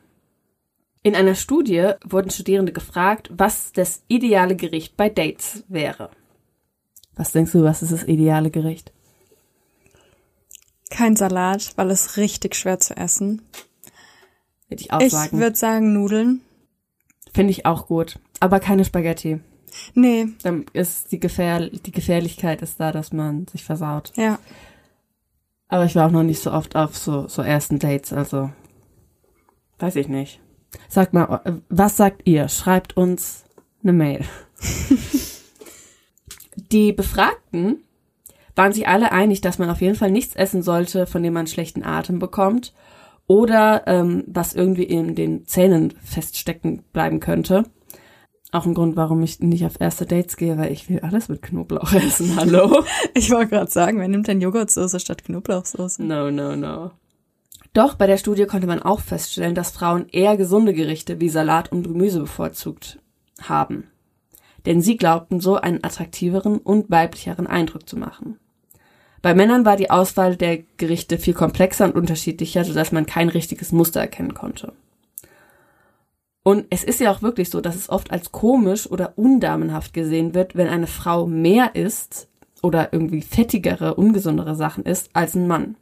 In 1.03 1.15
einer 1.15 1.35
Studie 1.35 1.93
wurden 2.05 2.31
Studierende 2.31 2.73
gefragt, 2.73 3.31
was 3.31 3.73
das 3.73 4.03
ideale 4.09 4.57
Gericht 4.57 4.97
bei 4.97 5.11
Dates 5.11 5.65
wäre. 5.69 6.11
Was 7.15 7.33
denkst 7.33 7.53
du, 7.53 7.63
was 7.63 7.83
ist 7.83 7.93
das 7.93 8.05
ideale 8.05 8.51
Gericht? 8.51 8.93
Kein 10.91 11.17
Salat, 11.17 11.73
weil 11.77 11.91
es 11.91 12.17
richtig 12.17 12.57
schwer 12.57 12.81
zu 12.81 12.97
essen. 12.97 13.43
Würde 14.69 14.83
ich 14.83 14.93
auch 14.93 15.01
ich 15.01 15.13
sagen. 15.13 15.37
Ich 15.37 15.41
würde 15.43 15.57
sagen 15.57 15.93
Nudeln. 15.93 16.41
Finde 17.33 17.51
ich 17.51 17.67
auch 17.67 17.87
gut. 17.87 18.19
Aber 18.41 18.61
keine 18.61 18.85
Spaghetti. 18.85 19.41
Nee. 19.95 20.29
Dann 20.43 20.67
ist 20.73 21.13
die, 21.13 21.21
Gefähr 21.21 21.69
die 21.69 21.93
Gefährlichkeit 21.93 22.63
ist 22.63 22.81
da, 22.81 22.93
dass 22.93 23.13
man 23.13 23.47
sich 23.49 23.65
versaut. 23.65 24.13
Ja. 24.17 24.39
Aber 25.69 25.85
ich 25.85 25.97
war 25.97 26.07
auch 26.07 26.13
noch 26.13 26.23
nicht 26.23 26.41
so 26.41 26.53
oft 26.53 26.77
auf 26.77 26.97
so, 26.97 27.27
so 27.29 27.43
ersten 27.43 27.79
Dates, 27.79 28.13
also 28.13 28.51
Weiß 29.79 29.97
ich 29.97 30.09
nicht. 30.09 30.41
Sag 30.89 31.13
mal, 31.13 31.63
was 31.69 31.97
sagt 31.97 32.23
ihr? 32.25 32.49
Schreibt 32.49 32.97
uns 32.97 33.45
eine 33.83 33.93
Mail. 33.93 34.25
Die 36.73 36.93
Befragten 36.93 37.85
waren 38.57 38.73
sich 38.73 38.89
alle 38.89 39.13
einig, 39.13 39.41
dass 39.41 39.59
man 39.59 39.71
auf 39.71 39.81
jeden 39.81 39.97
Fall 39.97 40.11
nichts 40.11 40.37
essen 40.37 40.63
sollte, 40.63 41.07
von 41.07 41.23
dem 41.23 41.33
man 41.33 41.47
schlechten 41.47 41.85
Atem 41.85 42.19
bekommt 42.19 42.73
oder 43.27 43.85
ähm, 43.87 44.25
was 44.27 44.55
irgendwie 44.55 44.85
in 44.85 45.15
den 45.15 45.47
Zähnen 45.47 45.93
feststecken 46.03 46.83
bleiben 46.93 47.21
könnte. 47.21 47.65
Auch 48.53 48.67
ein 48.67 48.75
Grund, 48.75 48.97
warum 48.97 49.23
ich 49.23 49.41
nicht 49.41 49.67
auf 49.67 49.81
erste 49.81 50.07
Dates 50.07 50.37
gehe, 50.37 50.57
weil 50.57 50.71
ich 50.71 50.89
will 50.89 51.01
alles 51.01 51.29
mit 51.29 51.43
Knoblauch 51.43 51.93
essen. 51.93 52.37
Hallo? 52.37 52.85
ich 53.15 53.31
wollte 53.33 53.51
gerade 53.51 53.71
sagen, 53.71 53.99
wer 53.99 54.07
nimmt 54.07 54.29
denn 54.29 54.41
Joghurtsoße 54.41 55.01
statt 55.01 55.25
Knoblauchsoße? 55.25 56.05
No, 56.05 56.31
no, 56.31 56.55
no. 56.55 56.93
Doch 57.75 57.97
bei 57.97 58.07
der 58.07 58.19
Studie 58.19 58.47
konnte 58.47 58.69
man 58.69 58.81
auch 58.81 59.01
feststellen, 59.01 59.57
dass 59.57 59.73
Frauen 59.73 60.09
eher 60.11 60.37
gesunde 60.37 60.73
Gerichte 60.73 61.21
wie 61.21 61.29
Salat 61.29 61.73
und 61.73 61.83
Gemüse 61.83 62.21
bevorzugt 62.21 63.01
haben. 63.43 63.89
Denn 64.65 64.81
sie 64.81 64.97
glaubten 64.97 65.41
so 65.41 65.57
einen 65.57 65.83
attraktiveren 65.83 66.59
und 66.59 66.91
weiblicheren 66.91 67.49
Eindruck 67.49 67.89
zu 67.89 67.99
machen. 67.99 68.39
Bei 69.23 69.35
Männern 69.35 69.65
war 69.65 69.77
die 69.77 69.91
Auswahl 69.91 70.37
der 70.37 70.59
Gerichte 70.77 71.19
viel 71.19 71.35
komplexer 71.35 71.87
und 71.87 71.97
unterschiedlicher, 71.97 72.65
sodass 72.65 72.93
man 72.93 73.07
kein 73.07 73.29
richtiges 73.29 73.73
Muster 73.73 74.01
erkennen 74.01 74.35
konnte. 74.35 74.73
Und 76.45 76.67
es 76.71 76.85
ist 76.85 77.01
ja 77.01 77.11
auch 77.11 77.23
wirklich 77.23 77.51
so, 77.51 77.61
dass 77.61 77.75
es 77.75 77.89
oft 77.89 78.13
als 78.13 78.31
komisch 78.31 78.89
oder 78.89 79.15
undamenhaft 79.17 79.95
gesehen 79.95 80.35
wird, 80.35 80.55
wenn 80.55 80.69
eine 80.69 80.87
Frau 80.87 81.27
mehr 81.27 81.75
isst 81.75 82.29
oder 82.63 82.93
irgendwie 82.93 83.23
fettigere, 83.23 83.95
ungesundere 83.95 84.55
Sachen 84.55 84.85
isst 84.85 85.11
als 85.15 85.35
ein 85.35 85.49
Mann 85.49 85.77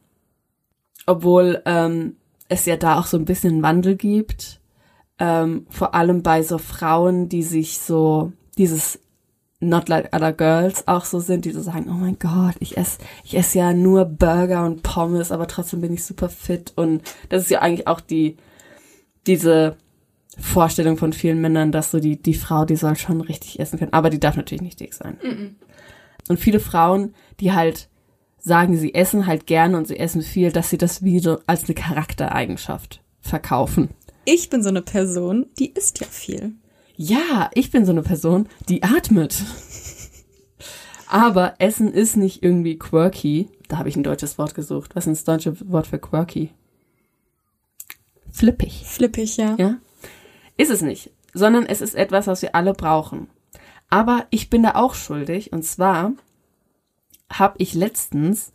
obwohl 1.07 1.63
ähm, 1.67 2.17
es 2.49 2.67
ja 2.67 2.77
da 2.77 2.99
auch 2.99 3.07
so 3.07 3.17
ein 3.17 3.25
bisschen 3.25 3.63
Wandel 3.63 3.97
gibt, 3.97 4.61
ähm, 5.19 5.67
vor 5.71 5.95
allem 5.95 6.23
bei 6.23 6.43
so 6.43 6.59
Frauen, 6.59 7.29
die 7.29 7.43
sich 7.43 7.79
so 7.79 8.33
dieses 8.59 8.99
Not 9.61 9.89
like 9.89 10.15
other 10.15 10.33
girls 10.33 10.89
auch 10.89 11.05
so 11.05 11.21
sind, 11.21 11.45
die 11.45 11.53
so 11.53 11.63
sagen, 11.63 11.87
oh 11.89 11.95
mein 11.95 12.19
Gott, 12.19 12.57
ich 12.59 12.77
esse, 12.77 12.99
ich 13.23 13.37
esse 13.37 13.59
ja 13.59 13.73
nur 13.73 14.05
Burger 14.05 14.67
und 14.67 14.83
Pommes, 14.83 15.31
aber 15.31 15.47
trotzdem 15.47 15.81
bin 15.81 15.93
ich 15.93 16.05
super 16.05 16.29
fit 16.29 16.73
und 16.75 17.03
das 17.29 17.45
ist 17.45 17.51
ja 17.51 17.61
eigentlich 17.61 17.87
auch 17.87 18.01
die, 18.01 18.37
diese 19.29 19.77
Vorstellung 20.37 20.97
von 20.97 21.13
vielen 21.13 21.41
Männern, 21.41 21.71
dass 21.71 21.93
so 21.93 22.01
die, 22.01 22.21
die 22.21 22.35
Frau, 22.35 22.65
die 22.65 22.75
soll 22.75 22.97
schon 22.97 23.21
richtig 23.21 23.61
essen 23.61 23.79
können, 23.79 23.93
aber 23.93 24.11
die 24.11 24.19
darf 24.19 24.37
natürlich 24.37 24.63
nicht 24.63 24.81
dick 24.81 24.95
sein. 24.95 25.19
Mm 25.23 25.27
-mm. 25.29 25.51
Und 26.29 26.41
viele 26.41 26.59
Frauen, 26.59 27.15
die 27.39 27.53
halt 27.53 27.89
sagen, 28.43 28.76
sie 28.76 28.95
essen 28.95 29.26
halt 29.26 29.47
gerne 29.47 29.76
und 29.76 29.86
sie 29.86 29.99
essen 29.99 30.20
viel, 30.20 30.53
dass 30.53 30.68
sie 30.68 30.78
das 30.78 31.03
wie 31.03 31.20
so 31.20 31.38
als 31.47 31.64
eine 31.64 31.74
Charaktereigenschaft 31.74 33.01
verkaufen. 33.20 33.90
Ich 34.24 34.51
bin 34.51 34.62
so 34.62 34.68
eine 34.68 34.82
Person, 34.82 35.47
die 35.59 35.72
isst 35.72 36.01
ja 36.01 36.07
viel. 36.07 36.53
Ja, 36.97 37.51
ich 37.55 37.70
bin 37.70 37.86
so 37.86 37.93
eine 37.93 38.03
Person, 38.03 38.49
die 38.68 38.82
atmet. 38.82 39.43
Aber 41.09 41.55
Essen 41.59 41.93
ist 41.93 42.16
nicht 42.16 42.43
irgendwie 42.43 42.78
quirky. 42.78 43.49
Da 43.68 43.78
habe 43.78 43.88
ich 43.88 43.97
ein 43.97 44.03
deutsches 44.03 44.38
Wort 44.38 44.55
gesucht. 44.55 44.97
Was 44.97 45.07
ist 45.07 45.18
das 45.18 45.24
deutsche 45.24 45.70
Wort 45.70 45.86
für 45.86 45.99
quirky? 45.99 46.51
Flippig. 48.30 48.82
Flippig, 48.86 49.36
ja. 49.36 49.55
Ja? 49.59 49.76
Ist 50.57 50.70
es 50.70 50.82
nicht. 50.82 51.11
Sondern 51.34 51.66
es 51.66 51.80
ist 51.80 51.95
etwas, 51.95 52.26
was 52.26 52.43
wir 52.43 52.55
alle 52.55 52.72
brauchen. 52.72 53.28
Aber 53.90 54.26
ich 54.30 54.49
bin 54.49 54.62
da 54.62 54.74
auch 54.74 54.95
schuldig. 54.95 55.53
Und 55.53 55.64
zwar 55.64 56.12
habe 57.33 57.55
ich 57.59 57.74
letztens 57.74 58.53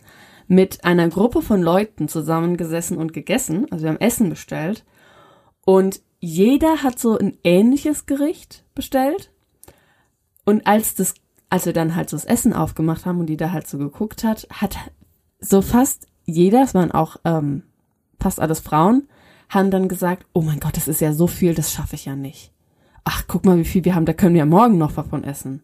mit 0.48 0.86
einer 0.86 1.10
Gruppe 1.10 1.42
von 1.42 1.62
Leuten 1.62 2.08
zusammengesessen 2.08 2.98
und 2.98 3.14
gegessen. 3.14 3.68
Also 3.72 3.84
wir 3.84 3.90
haben 3.90 4.00
Essen 4.00 4.30
bestellt. 4.30 4.86
Und 5.66 6.02
jeder 6.20 6.84
hat 6.84 7.00
so 7.00 7.18
ein 7.18 7.38
ähnliches 7.44 8.06
Gericht 8.06 8.64
bestellt. 8.74 9.32
Und 10.46 10.66
als 10.66 10.96
das, 10.96 11.16
als 11.50 11.66
wir 11.66 11.74
dann 11.74 11.96
halt 11.96 12.10
so 12.10 12.16
das 12.16 12.26
Essen 12.26 12.54
aufgemacht 12.54 13.06
haben 13.06 13.20
und 13.20 13.28
die 13.28 13.38
da 13.38 13.52
halt 13.52 13.68
so 13.68 13.78
geguckt 13.78 14.24
hat, 14.24 14.48
hat 14.50 14.78
so 15.40 15.62
fast 15.62 16.08
jeder, 16.26 16.64
es 16.64 16.74
waren 16.74 16.92
auch 16.92 17.18
ähm, 17.26 17.64
fast 18.20 18.40
alles 18.40 18.60
Frauen, 18.60 19.08
haben 19.50 19.72
dann 19.72 19.88
gesagt, 19.88 20.26
oh 20.34 20.42
mein 20.42 20.60
Gott, 20.60 20.78
das 20.78 20.88
ist 20.88 21.02
ja 21.02 21.14
so 21.14 21.28
viel, 21.28 21.54
das 21.54 21.72
schaffe 21.72 21.96
ich 21.96 22.06
ja 22.06 22.16
nicht. 22.16 22.52
Ach, 23.04 23.24
guck 23.28 23.46
mal, 23.46 23.58
wie 23.58 23.66
viel 23.66 23.86
wir 23.86 23.96
haben, 23.96 24.06
da 24.06 24.14
können 24.14 24.34
wir 24.34 24.40
ja 24.40 24.46
morgen 24.46 24.78
noch 24.78 24.92
davon 24.92 25.24
essen. 25.24 25.62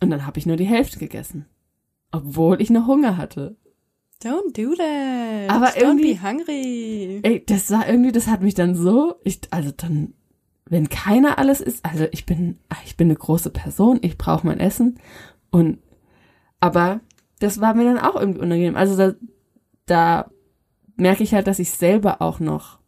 Und 0.00 0.10
dann 0.10 0.26
habe 0.26 0.38
ich 0.38 0.46
nur 0.46 0.56
die 0.56 0.64
Hälfte 0.64 0.98
gegessen. 0.98 1.46
Obwohl 2.14 2.60
ich 2.62 2.70
noch 2.70 2.86
Hunger 2.86 3.16
hatte. 3.16 3.56
Don't 4.22 4.52
do 4.56 4.74
that. 4.76 5.50
Aber 5.50 5.66
Don't 5.70 5.80
irgendwie- 5.80 6.14
be 6.14 6.22
hungry. 6.22 7.20
Ey, 7.22 7.44
das 7.44 7.70
war 7.70 7.88
irgendwie, 7.88 8.12
das 8.12 8.28
hat 8.28 8.40
mich 8.40 8.54
dann 8.54 8.74
so, 8.76 9.16
ich, 9.24 9.40
also 9.50 9.72
dann, 9.76 10.14
wenn 10.66 10.88
keiner 10.88 11.38
alles 11.38 11.60
isst, 11.60 11.84
also 11.84 12.06
ich 12.12 12.24
bin, 12.24 12.58
ich 12.84 12.96
bin 12.96 13.08
eine 13.08 13.16
große 13.16 13.50
Person, 13.50 13.98
ich 14.02 14.16
brauche 14.16 14.46
mein 14.46 14.60
Essen 14.60 14.98
und, 15.50 15.78
aber 16.60 17.00
das 17.40 17.60
war 17.60 17.74
mir 17.74 17.84
dann 17.84 17.98
auch 17.98 18.14
irgendwie 18.18 18.40
unangenehm. 18.40 18.76
Also 18.76 18.96
da, 18.96 19.14
da 19.86 20.30
merke 20.96 21.24
ich 21.24 21.34
halt, 21.34 21.48
dass 21.48 21.58
ich 21.58 21.70
selber 21.72 22.22
auch 22.22 22.38
noch 22.38 22.78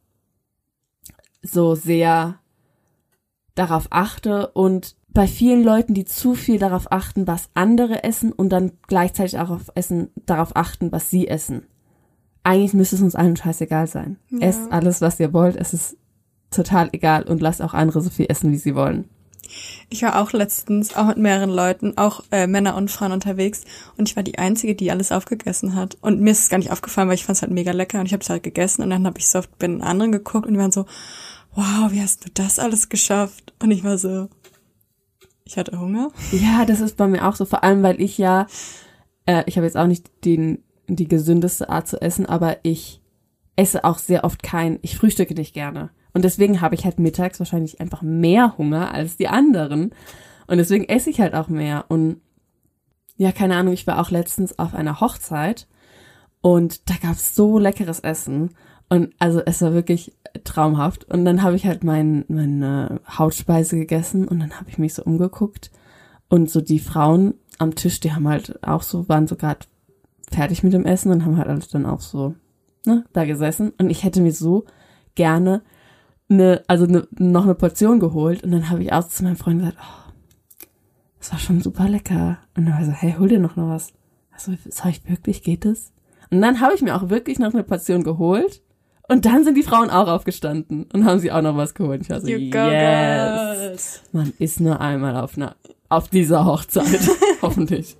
so 1.43 1.75
sehr 1.75 2.39
darauf 3.57 3.89
achte 3.91 4.49
und 4.53 4.97
bei 5.17 5.27
vielen 5.27 5.65
Leuten, 5.65 5.95
die 5.95 6.05
zu 6.05 6.35
viel 6.35 6.59
darauf 6.59 6.93
achten, 6.93 7.27
was 7.27 7.49
andere 7.55 8.05
essen 8.05 8.33
und 8.33 8.51
dann 8.51 8.73
gleichzeitig 8.87 9.39
auch 9.39 9.49
auf 9.49 9.73
essen, 9.75 10.11
darauf 10.27 10.55
achten, 10.55 10.93
was 10.93 11.09
sie 11.09 11.27
essen. 11.27 11.63
Eigentlich 12.45 12.75
müsste 12.75 12.97
es 12.97 13.03
uns 13.03 13.15
allen 13.15 13.35
scheißegal 13.35 13.87
sein. 13.87 14.19
Ja. 14.29 14.41
Esst 14.47 14.71
alles, 14.71 15.01
was 15.01 15.19
ihr 15.19 15.33
wollt. 15.33 15.57
Es 15.57 15.73
ist 15.73 15.97
total 16.51 16.91
egal 16.93 17.23
und 17.23 17.41
lasst 17.41 17.63
auch 17.63 17.73
andere 17.73 18.03
so 18.03 18.11
viel 18.11 18.27
essen, 18.29 18.53
wie 18.53 18.59
sie 18.59 18.75
wollen. 18.75 19.09
Ich 19.89 20.03
war 20.03 20.21
auch 20.21 20.33
letztens 20.33 20.95
auch 20.95 21.07
mit 21.07 21.17
mehreren 21.17 21.49
Leuten, 21.49 21.97
auch 21.97 22.23
äh, 22.31 22.47
Männer 22.47 22.77
und 22.77 22.91
Frauen 22.91 23.13
unterwegs 23.13 23.63
und 23.97 24.11
ich 24.11 24.17
war 24.17 24.23
die 24.23 24.39
Einzige, 24.39 24.75
die 24.75 24.91
alles 24.91 25.13
aufgegessen 25.13 25.77
hat. 25.77 25.97
Und 26.03 26.21
mir 26.21 26.33
ist 26.33 26.41
es 26.41 26.51
gar 26.51 26.59
nicht 26.59 26.73
aufgefallen, 26.73 27.09
weil 27.09 27.15
ich 27.15 27.25
fand 27.25 27.37
es 27.37 27.43
halt 27.43 27.53
mega 27.53 27.73
lecker 27.73 28.01
und 28.01 28.07
ich 28.07 28.13
habe 28.13 28.23
es 28.23 28.29
halt 28.29 28.43
gegessen 28.43 28.83
und 28.83 28.91
dann 28.91 29.07
habe 29.07 29.19
ich 29.19 29.29
so 29.29 29.39
oft 29.39 29.59
bei 29.59 29.67
den 29.67 29.81
anderen 29.81 30.13
geguckt 30.13 30.47
und 30.47 30.53
die 30.53 30.61
waren 30.61 30.73
so, 30.73 30.85
wow, 31.55 31.91
wie 31.91 32.03
hast 32.03 32.27
du 32.27 32.29
das 32.35 32.59
alles 32.59 32.91
geschafft? 32.91 33.55
Und 33.63 33.71
ich 33.71 33.83
war 33.83 33.97
so, 33.97 34.29
ich 35.47 35.57
hatte 35.57 35.79
Hunger. 35.79 36.11
Ja, 36.33 36.65
das 36.65 36.81
ist 36.81 36.97
bei 36.97 37.07
mir 37.07 37.27
auch 37.27 37.37
so, 37.37 37.45
vor 37.45 37.63
allem, 37.63 37.83
weil 37.83 38.01
ich 38.01 38.19
ja, 38.19 38.47
äh, 39.27 39.45
ich 39.47 39.57
habe 39.57 39.67
jetzt 39.67 39.77
auch 39.77 39.87
nicht 39.87 40.11
den, 40.25 40.63
die 40.89 41.09
gesündeste 41.09 41.71
Art 41.71 41.87
zu 41.87 42.03
essen, 42.03 42.27
aber 42.27 42.59
ich 42.65 43.01
esse 43.55 43.85
auch 43.85 43.99
sehr 43.99 44.25
oft 44.25 44.43
kein, 44.43 44.79
ich 44.83 44.99
frühstücke 44.99 45.35
nicht 45.35 45.55
gerne. 45.55 45.91
Und 46.13 46.25
deswegen 46.25 46.61
habe 46.61 46.75
ich 46.75 46.85
halt 46.85 46.99
mittags 46.99 47.39
wahrscheinlich 47.39 47.81
einfach 47.81 48.03
mehr 48.03 48.59
Hunger 48.59 48.93
als 48.93 49.17
die 49.17 49.29
anderen. 49.29 49.95
Und 50.47 50.59
deswegen 50.59 50.85
esse 50.85 51.11
ich 51.11 51.21
halt 51.21 51.35
auch 51.35 51.49
mehr. 51.49 51.85
Und 51.89 52.21
ja, 53.17 53.33
keine 53.33 53.57
Ahnung, 53.57 53.73
ich 53.73 53.87
war 53.87 54.01
auch 54.01 54.11
letztens 54.11 54.59
auf 54.59 54.75
einer 54.75 55.01
Hochzeit 55.01 55.69
und 56.41 56.91
da 56.91 56.95
gab's 57.01 57.35
so 57.35 57.59
leckeres 57.59 58.01
Essen. 58.01 58.51
Und 58.89 59.15
also 59.19 59.41
es 59.45 59.63
war 59.63 59.73
wirklich 59.73 60.13
traumhaft. 60.45 61.05
Und 61.05 61.25
dann 61.25 61.43
habe 61.43 61.57
ich 61.57 61.67
halt 61.67 61.85
mein, 61.85 62.25
meine 62.29 63.01
Hautspeise 63.09 63.77
gegessen 63.77 64.29
und 64.29 64.41
dann 64.41 64.59
habe 64.59 64.71
ich 64.71 64.79
mich 64.79 64.95
so 64.95 65.03
umgeguckt. 65.03 65.71
Und 66.29 66.51
so 66.51 66.61
die 66.61 66.79
Frauen 66.79 67.35
am 67.59 67.75
Tisch, 67.75 68.01
die 68.01 68.13
haben 68.13 68.29
halt 68.29 68.63
auch 68.63 68.83
so, 68.83 69.09
waren 69.09 69.27
so 69.27 69.37
gerade 69.37 69.67
fertig 70.31 70.63
mit 70.63 70.73
dem 70.73 70.85
Essen 70.85 71.13
und 71.13 71.25
haben 71.25 71.37
halt 71.37 71.49
alles 71.49 71.69
dann 71.69 71.87
auch 71.87 72.01
so, 72.01 72.35
ne, 72.85 73.05
da 73.13 73.25
gesessen. 73.25 73.73
Und 73.79 73.91
ich 73.91 74.05
hätte 74.05 74.21
mir 74.21 74.33
so 74.33 74.65
gerne 75.15 75.63
eine, 76.29 76.63
also 76.67 76.87
eine, 76.87 77.07
noch 77.19 77.45
eine 77.45 77.55
Portion 77.55 78.01
geholt. 78.01 78.43
Und 78.45 78.53
dann 78.53 78.71
habe 78.71 78.83
ich 78.83 78.93
auch 78.93 79.07
zu 79.07 79.25
meinem 79.25 79.37
Freund 79.37 79.61
gesagt, 79.61 79.79
oh, 79.81 80.13
das 81.19 81.33
war 81.33 81.39
schon 81.39 81.61
super 81.61 81.89
lecker. 81.89 82.39
Und 82.57 82.67
dann 82.67 82.75
war 82.75 82.81
er 82.81 82.87
so, 82.87 82.93
hey, 82.93 83.15
hol 83.19 83.29
dir 83.29 83.41
noch 83.41 83.57
noch 83.57 83.69
was. 83.69 83.93
Also, 84.33 84.53
soll 84.69 84.91
ich 84.91 85.09
wirklich, 85.09 85.43
geht 85.43 85.65
es? 85.65 85.93
Und 86.31 86.41
dann 86.43 86.61
habe 86.61 86.75
ich 86.75 86.83
mir 86.83 86.95
auch 86.95 87.09
wirklich 87.09 87.39
noch 87.39 87.55
eine 87.55 87.65
Portion 87.65 88.03
geholt. 88.05 88.63
Und 89.09 89.25
dann 89.25 89.45
sind 89.45 89.55
die 89.57 89.63
Frauen 89.63 89.91
auch 89.91 90.09
aufgestanden 90.09 90.87
und 90.93 91.05
haben 91.05 91.21
sie 91.21 91.31
auch 91.31 91.43
noch 91.43 91.57
was 91.57 91.75
geholt. 91.75 92.03
Ich 92.03 92.11
war 92.11 92.21
so, 92.21 92.27
yes. 92.27 92.51
girls. 92.51 94.03
Man 94.13 94.33
ist 94.39 94.61
nur 94.61 94.81
einmal 94.81 95.17
auf 95.17 95.37
einer, 95.37 95.55
auf 95.89 96.09
dieser 96.09 96.45
Hochzeit. 96.45 97.01
Hoffentlich. 97.43 97.97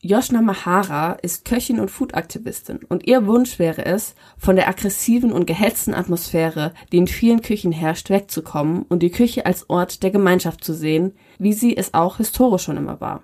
Yoshna 0.00 0.40
Mahara 0.40 1.14
ist 1.14 1.44
Köchin 1.44 1.80
und 1.80 1.90
Foodaktivistin 1.90 2.78
und 2.88 3.08
ihr 3.08 3.26
Wunsch 3.26 3.58
wäre 3.58 3.84
es, 3.84 4.14
von 4.38 4.54
der 4.54 4.68
aggressiven 4.68 5.32
und 5.32 5.46
gehetzten 5.46 5.94
Atmosphäre, 5.94 6.72
die 6.92 6.98
in 6.98 7.08
vielen 7.08 7.42
Küchen 7.42 7.72
herrscht, 7.72 8.08
wegzukommen 8.08 8.82
und 8.82 9.02
die 9.02 9.10
Küche 9.10 9.46
als 9.46 9.68
Ort 9.68 10.04
der 10.04 10.12
Gemeinschaft 10.12 10.62
zu 10.62 10.74
sehen, 10.74 11.12
wie 11.40 11.54
sie 11.54 11.76
es 11.76 11.92
auch 11.92 12.18
historisch 12.18 12.62
schon 12.62 12.76
immer 12.76 13.00
war. 13.00 13.22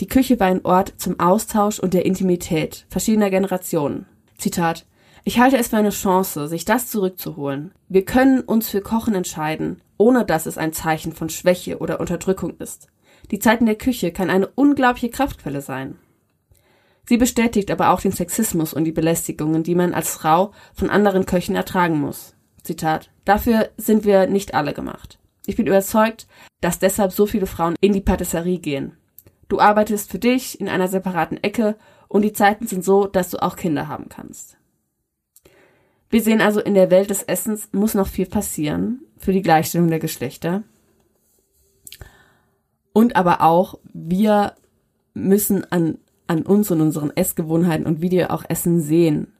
Die 0.00 0.08
Küche 0.08 0.40
war 0.40 0.48
ein 0.48 0.64
Ort 0.64 0.94
zum 0.96 1.20
Austausch 1.20 1.78
und 1.78 1.94
der 1.94 2.04
Intimität 2.04 2.84
verschiedener 2.88 3.30
Generationen. 3.30 4.06
Zitat 4.36 4.86
Ich 5.26 5.38
halte 5.38 5.56
es 5.56 5.68
für 5.68 5.78
eine 5.78 5.90
Chance, 5.90 6.48
sich 6.48 6.66
das 6.66 6.88
zurückzuholen. 6.88 7.72
Wir 7.88 8.04
können 8.04 8.40
uns 8.40 8.68
für 8.68 8.82
Kochen 8.82 9.14
entscheiden, 9.14 9.80
ohne 9.96 10.26
dass 10.26 10.44
es 10.44 10.58
ein 10.58 10.74
Zeichen 10.74 11.14
von 11.14 11.30
Schwäche 11.30 11.78
oder 11.78 11.98
Unterdrückung 11.98 12.58
ist. 12.58 12.88
Die 13.30 13.38
Zeit 13.38 13.60
in 13.60 13.66
der 13.66 13.76
Küche 13.76 14.12
kann 14.12 14.28
eine 14.28 14.48
unglaubliche 14.48 15.08
Kraftquelle 15.08 15.62
sein. 15.62 15.98
Sie 17.06 17.16
bestätigt 17.16 17.70
aber 17.70 17.88
auch 17.90 18.02
den 18.02 18.12
Sexismus 18.12 18.74
und 18.74 18.84
die 18.84 18.92
Belästigungen, 18.92 19.62
die 19.62 19.74
man 19.74 19.94
als 19.94 20.10
Frau 20.10 20.52
von 20.74 20.90
anderen 20.90 21.24
Köchen 21.24 21.56
ertragen 21.56 21.98
muss. 21.98 22.34
Zitat. 22.62 23.10
Dafür 23.24 23.70
sind 23.78 24.04
wir 24.04 24.26
nicht 24.26 24.52
alle 24.52 24.74
gemacht. 24.74 25.18
Ich 25.46 25.56
bin 25.56 25.66
überzeugt, 25.66 26.26
dass 26.60 26.78
deshalb 26.78 27.12
so 27.12 27.24
viele 27.24 27.46
Frauen 27.46 27.76
in 27.80 27.94
die 27.94 28.02
Patisserie 28.02 28.58
gehen. 28.58 28.96
Du 29.48 29.58
arbeitest 29.58 30.10
für 30.10 30.18
dich 30.18 30.60
in 30.60 30.68
einer 30.68 30.88
separaten 30.88 31.42
Ecke 31.42 31.76
und 32.08 32.22
die 32.22 32.32
Zeiten 32.34 32.66
sind 32.66 32.84
so, 32.84 33.06
dass 33.06 33.30
du 33.30 33.42
auch 33.42 33.56
Kinder 33.56 33.88
haben 33.88 34.10
kannst. 34.10 34.58
Wir 36.14 36.22
sehen 36.22 36.40
also, 36.40 36.60
in 36.60 36.74
der 36.74 36.92
Welt 36.92 37.10
des 37.10 37.24
Essens 37.24 37.70
muss 37.72 37.94
noch 37.94 38.06
viel 38.06 38.26
passieren 38.26 39.00
für 39.16 39.32
die 39.32 39.42
Gleichstellung 39.42 39.88
der 39.88 39.98
Geschlechter. 39.98 40.62
Und 42.92 43.16
aber 43.16 43.40
auch, 43.40 43.80
wir 43.92 44.54
müssen 45.12 45.64
an, 45.72 45.98
an 46.28 46.42
uns 46.42 46.70
und 46.70 46.80
unseren 46.80 47.10
Essgewohnheiten 47.16 47.84
und 47.84 48.00
wie 48.00 48.12
wir 48.12 48.30
auch 48.30 48.44
Essen 48.48 48.80
sehen. 48.80 49.32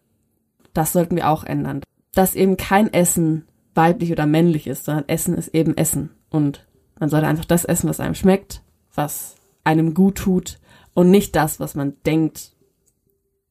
Das 0.73 0.93
sollten 0.93 1.15
wir 1.15 1.31
auch 1.31 1.45
ändern. 1.45 1.81
Dass 2.13 2.35
eben 2.35 2.57
kein 2.57 2.93
Essen 2.93 3.45
weiblich 3.77 4.11
oder 4.11 4.27
männlich 4.27 4.67
ist, 4.67 4.85
sondern 4.85 5.09
Essen 5.09 5.37
ist 5.37 5.55
eben 5.55 5.77
Essen. 5.77 6.11
Und 6.29 6.67
man 6.99 7.09
sollte 7.09 7.29
einfach 7.29 7.45
das 7.45 7.65
essen, 7.65 7.89
was 7.89 8.01
einem 8.01 8.17
schmeckt, 8.17 8.63
was 8.93 9.37
einem 9.63 9.95
gut 9.95 10.17
tut 10.17 10.59
und 10.93 11.13
nicht 11.13 11.37
das, 11.37 11.61
was 11.61 11.77
man 11.77 11.95
denkt, 12.05 12.54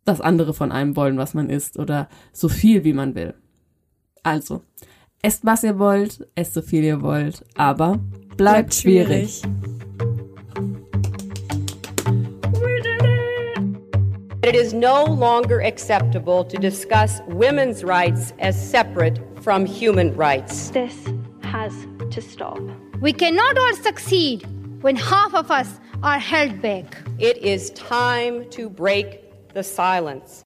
was 0.05 0.21
andere 0.21 0.53
von 0.53 0.71
einem 0.71 0.95
wollen, 0.95 1.17
was 1.17 1.33
man 1.33 1.49
isst 1.49 1.79
oder 1.79 2.09
so 2.31 2.49
viel, 2.49 2.83
wie 2.83 2.93
man 2.93 3.15
will. 3.15 3.33
Also, 4.23 4.61
esst 5.21 5.45
was 5.45 5.63
ihr 5.63 5.79
wollt, 5.79 6.27
esst 6.35 6.53
so 6.53 6.61
viel 6.61 6.83
ihr 6.83 7.01
wollt, 7.01 7.43
aber 7.55 7.99
bleibt, 8.37 8.73
schwierig. 8.73 9.41
It 14.43 14.55
is 14.55 14.73
no 14.73 15.05
longer 15.05 15.61
acceptable 15.61 16.43
to 16.43 16.57
discuss 16.57 17.21
women's 17.27 17.83
rights 17.83 18.33
as 18.39 18.55
separate 18.55 19.21
from 19.41 19.65
human 19.65 20.13
rights. 20.17 20.69
This 20.71 20.93
has 21.43 21.73
to 22.11 22.21
stop. 22.21 22.59
We 22.99 23.13
cannot 23.13 23.57
all 23.57 23.75
succeed 23.75 24.45
when 24.81 24.97
half 24.97 25.33
of 25.33 25.49
us 25.49 25.79
are 26.03 26.19
held 26.19 26.61
back. 26.61 26.97
It 27.19 27.37
is 27.37 27.69
time 27.71 28.49
to 28.49 28.69
break 28.69 29.22
the 29.53 29.63
silence. 29.63 30.41